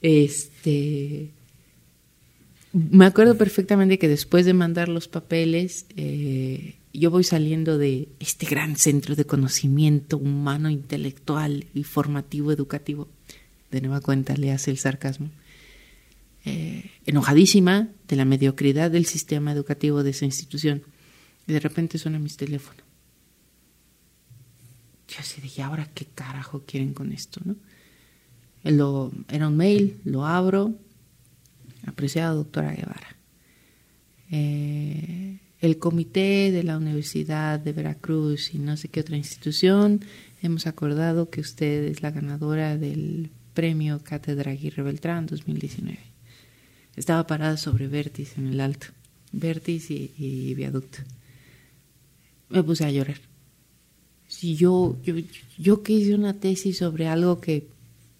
[0.00, 1.33] Este,
[2.74, 8.46] me acuerdo perfectamente que después de mandar los papeles, eh, yo voy saliendo de este
[8.46, 13.08] gran centro de conocimiento humano, intelectual y formativo, educativo
[13.70, 15.30] de nueva cuenta le hace el sarcasmo,
[16.44, 20.82] eh, enojadísima de la mediocridad del sistema educativo de esa institución.
[21.46, 22.82] Y de repente suena mi teléfono.
[25.08, 27.40] Yo así dije, ¿ahora qué carajo quieren con esto?
[27.44, 27.54] ¿no?
[28.64, 30.74] Lo, era un mail, lo abro.
[31.86, 33.16] Apreciada doctora Guevara.
[34.30, 40.04] Eh, el comité de la Universidad de Veracruz y no sé qué otra institución
[40.42, 45.98] hemos acordado que usted es la ganadora del premio Cátedra Aguirre Beltrán 2019.
[46.96, 48.88] Estaba parada sobre vértice en el alto,
[49.32, 50.98] vértice y, viaducto.
[52.50, 53.20] Me puse a llorar.
[54.28, 55.14] Si yo, yo,
[55.58, 57.66] yo que hice una tesis sobre algo que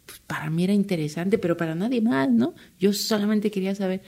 [0.06, 2.54] pues, para mí era interesante, pero para nadie más, ¿no?
[2.78, 4.02] Yo solamente quería saber,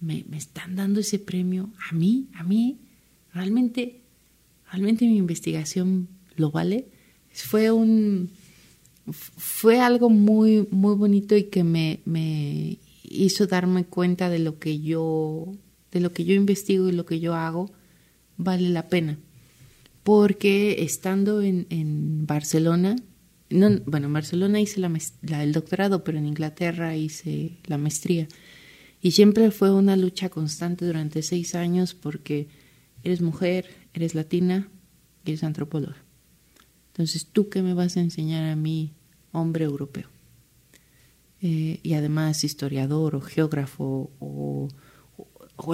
[0.00, 2.28] ¿me, me están dando ese premio a mí?
[2.34, 2.78] ¿A mí?
[3.32, 4.00] ¿Realmente,
[4.70, 6.88] realmente mi investigación lo vale?
[7.32, 8.30] Fue un,
[9.12, 14.80] fue algo muy, muy bonito y que me, me hizo darme cuenta de lo que
[14.80, 15.52] yo,
[15.92, 17.70] de lo que yo investigo y lo que yo hago,
[18.36, 19.18] vale la pena.
[20.02, 22.96] Porque estando en, en Barcelona,
[23.50, 28.28] no, bueno, en Barcelona hice la, el doctorado, pero en Inglaterra hice la maestría.
[29.02, 32.48] Y siempre fue una lucha constante durante seis años porque
[33.02, 34.68] eres mujer, eres latina,
[35.24, 35.96] eres antropóloga.
[36.92, 38.92] Entonces, ¿tú qué me vas a enseñar a mí,
[39.32, 40.08] hombre europeo?
[41.42, 44.68] Eh, y además historiador o geógrafo o,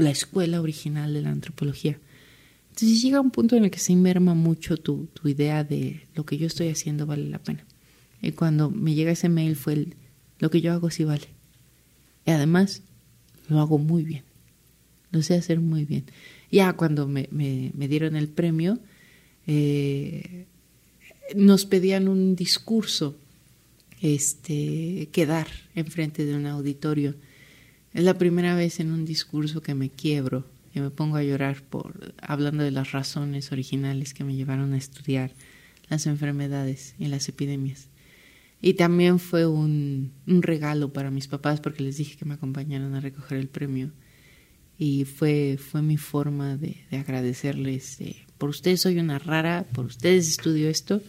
[0.01, 1.99] la escuela original de la antropología.
[2.77, 6.27] Entonces llega un punto en el que se inmerma mucho tu, tu idea de lo
[6.27, 7.65] que yo estoy haciendo vale la pena.
[8.21, 9.95] Y cuando me llega ese mail fue el,
[10.41, 11.27] lo que yo hago sí vale.
[12.27, 12.83] Y además
[13.49, 14.25] lo hago muy bien.
[15.11, 16.05] Lo sé hacer muy bien.
[16.53, 18.79] Ya cuando me, me, me dieron el premio,
[19.47, 20.45] eh,
[21.35, 23.17] nos pedían un discurso
[24.03, 27.15] este, que dar enfrente de un auditorio.
[27.95, 30.45] Es la primera vez en un discurso que me quiebro
[30.81, 35.33] me pongo a llorar por hablando de las razones originales que me llevaron a estudiar
[35.89, 37.89] las enfermedades y las epidemias.
[38.61, 43.01] Y también fue un, regalo para mis papás porque les dije que me acompañaran a
[43.01, 43.93] recoger el premio.
[44.79, 47.99] Y fue, fue mi forma de, de agradecerles
[48.39, 51.03] por ustedes soy una rara, por ustedes estudio esto,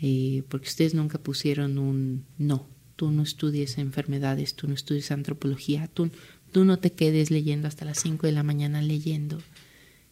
[0.00, 5.88] eh, porque ustedes nunca pusieron un no, tú no estudies enfermedades, tú no estudies antropología,
[5.88, 6.10] tú,
[6.52, 9.42] tú no te quedes leyendo hasta las 5 de la mañana leyendo.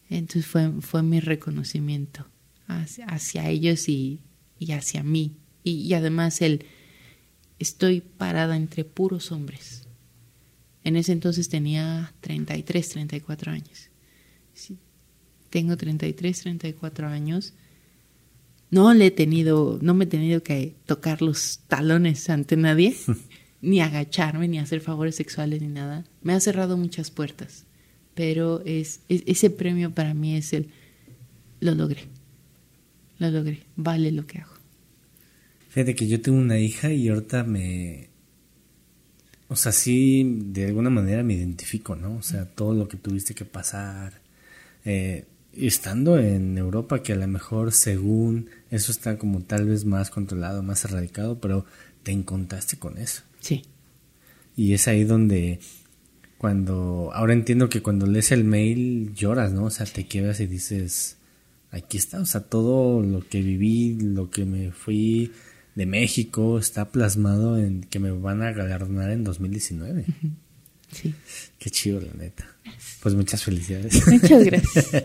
[0.09, 2.27] Entonces fue, fue mi reconocimiento
[2.67, 4.21] hacia, ellos y,
[4.59, 5.37] y, hacia mí.
[5.63, 6.65] Y, además el,
[7.59, 9.87] estoy parada entre puros hombres.
[10.83, 13.91] En ese entonces tenía 33, 34 años.
[14.55, 14.79] Sí,
[15.51, 17.55] tengo 33, 34 años.
[18.71, 22.97] No le he tenido, no me he tenido que tocar los talones ante nadie,
[23.63, 26.05] ni agacharme, ni hacer favores sexuales, ni nada.
[26.23, 27.65] Me ha cerrado muchas puertas,
[28.15, 30.71] pero es, ese premio para mí es el,
[31.61, 32.05] lo logré,
[33.19, 34.55] lo logré, vale lo que hago.
[35.69, 38.11] Fíjate que yo tengo una hija y ahorita me,
[39.51, 42.17] o sea, sí, de alguna manera me identifico, ¿no?
[42.17, 44.21] O sea, todo lo que tuviste que pasar,
[44.85, 50.11] eh, estando en Europa, que a lo mejor según eso está como tal vez más
[50.11, 51.67] controlado, más erradicado, pero
[52.03, 53.23] te encontraste con eso.
[53.41, 53.63] Sí.
[54.57, 55.59] Y es ahí donde
[56.39, 59.65] cuando, ahora entiendo que cuando lees el mail lloras, ¿no?
[59.65, 61.19] O sea, te quedas y dices,
[61.71, 65.33] aquí está, o sea, todo lo que viví, lo que me fui
[65.75, 70.07] de México está plasmado en que me van a galardonar en 2019.
[70.93, 71.15] Sí.
[71.59, 72.47] Qué chido, la neta.
[73.03, 74.07] Pues muchas felicidades.
[74.07, 75.05] Muchas gracias.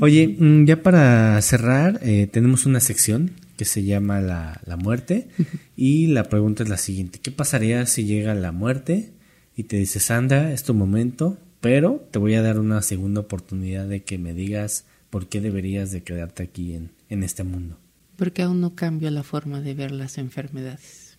[0.00, 5.28] Oye, mm, ya para cerrar, eh, tenemos una sección que se llama la, la muerte
[5.76, 7.20] y la pregunta es la siguiente.
[7.22, 9.12] ¿Qué pasaría si llega la muerte
[9.56, 13.86] y te dice, Sandra, es tu momento, pero te voy a dar una segunda oportunidad
[13.86, 17.78] de que me digas por qué deberías de quedarte aquí en, en este mundo.
[18.16, 21.18] Porque aún no cambio la forma de ver las enfermedades.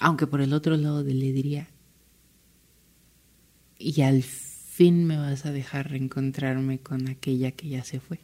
[0.00, 1.68] Aunque por el otro lado le diría,
[3.78, 8.20] y al fin me vas a dejar reencontrarme con aquella que ya se fue.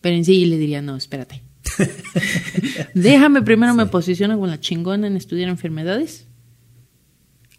[0.00, 1.42] Pero en sí le diría, no, espérate.
[2.94, 6.26] Déjame primero me posiciono con la chingona en estudiar enfermedades.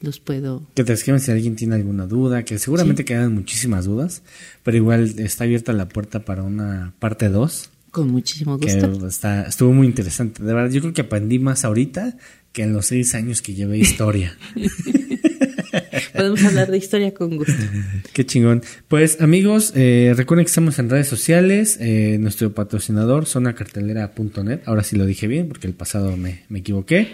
[0.00, 0.66] los puedo...
[0.74, 4.22] Que te escriban si alguien tiene alguna duda, que seguramente quedan muchísimas dudas,
[4.64, 7.70] pero igual está abierta la puerta para una parte 2.
[7.90, 9.00] Con muchísimo gusto.
[9.00, 10.42] Que está, estuvo muy interesante.
[10.42, 12.18] De verdad, yo creo que aprendí más ahorita
[12.52, 14.36] que en los seis años que llevé historia.
[16.14, 17.54] Podemos hablar de historia con gusto.
[18.12, 18.62] Qué chingón.
[18.88, 21.78] Pues amigos, eh, recuerden que estamos en redes sociales.
[21.80, 24.60] Eh, nuestro patrocinador, zonacartelera.net.
[24.66, 27.08] Ahora sí lo dije bien porque el pasado me, me equivoqué.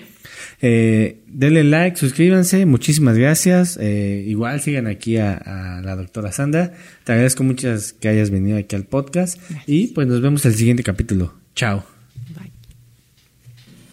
[0.61, 3.79] Eh, denle like, suscríbanse, muchísimas gracias.
[3.81, 6.73] Eh, igual sigan aquí a, la doctora Sandra.
[7.05, 9.41] Te agradezco muchas que hayas venido aquí al podcast.
[9.67, 11.35] Y pues nos vemos el siguiente capítulo.
[11.55, 11.98] Chao.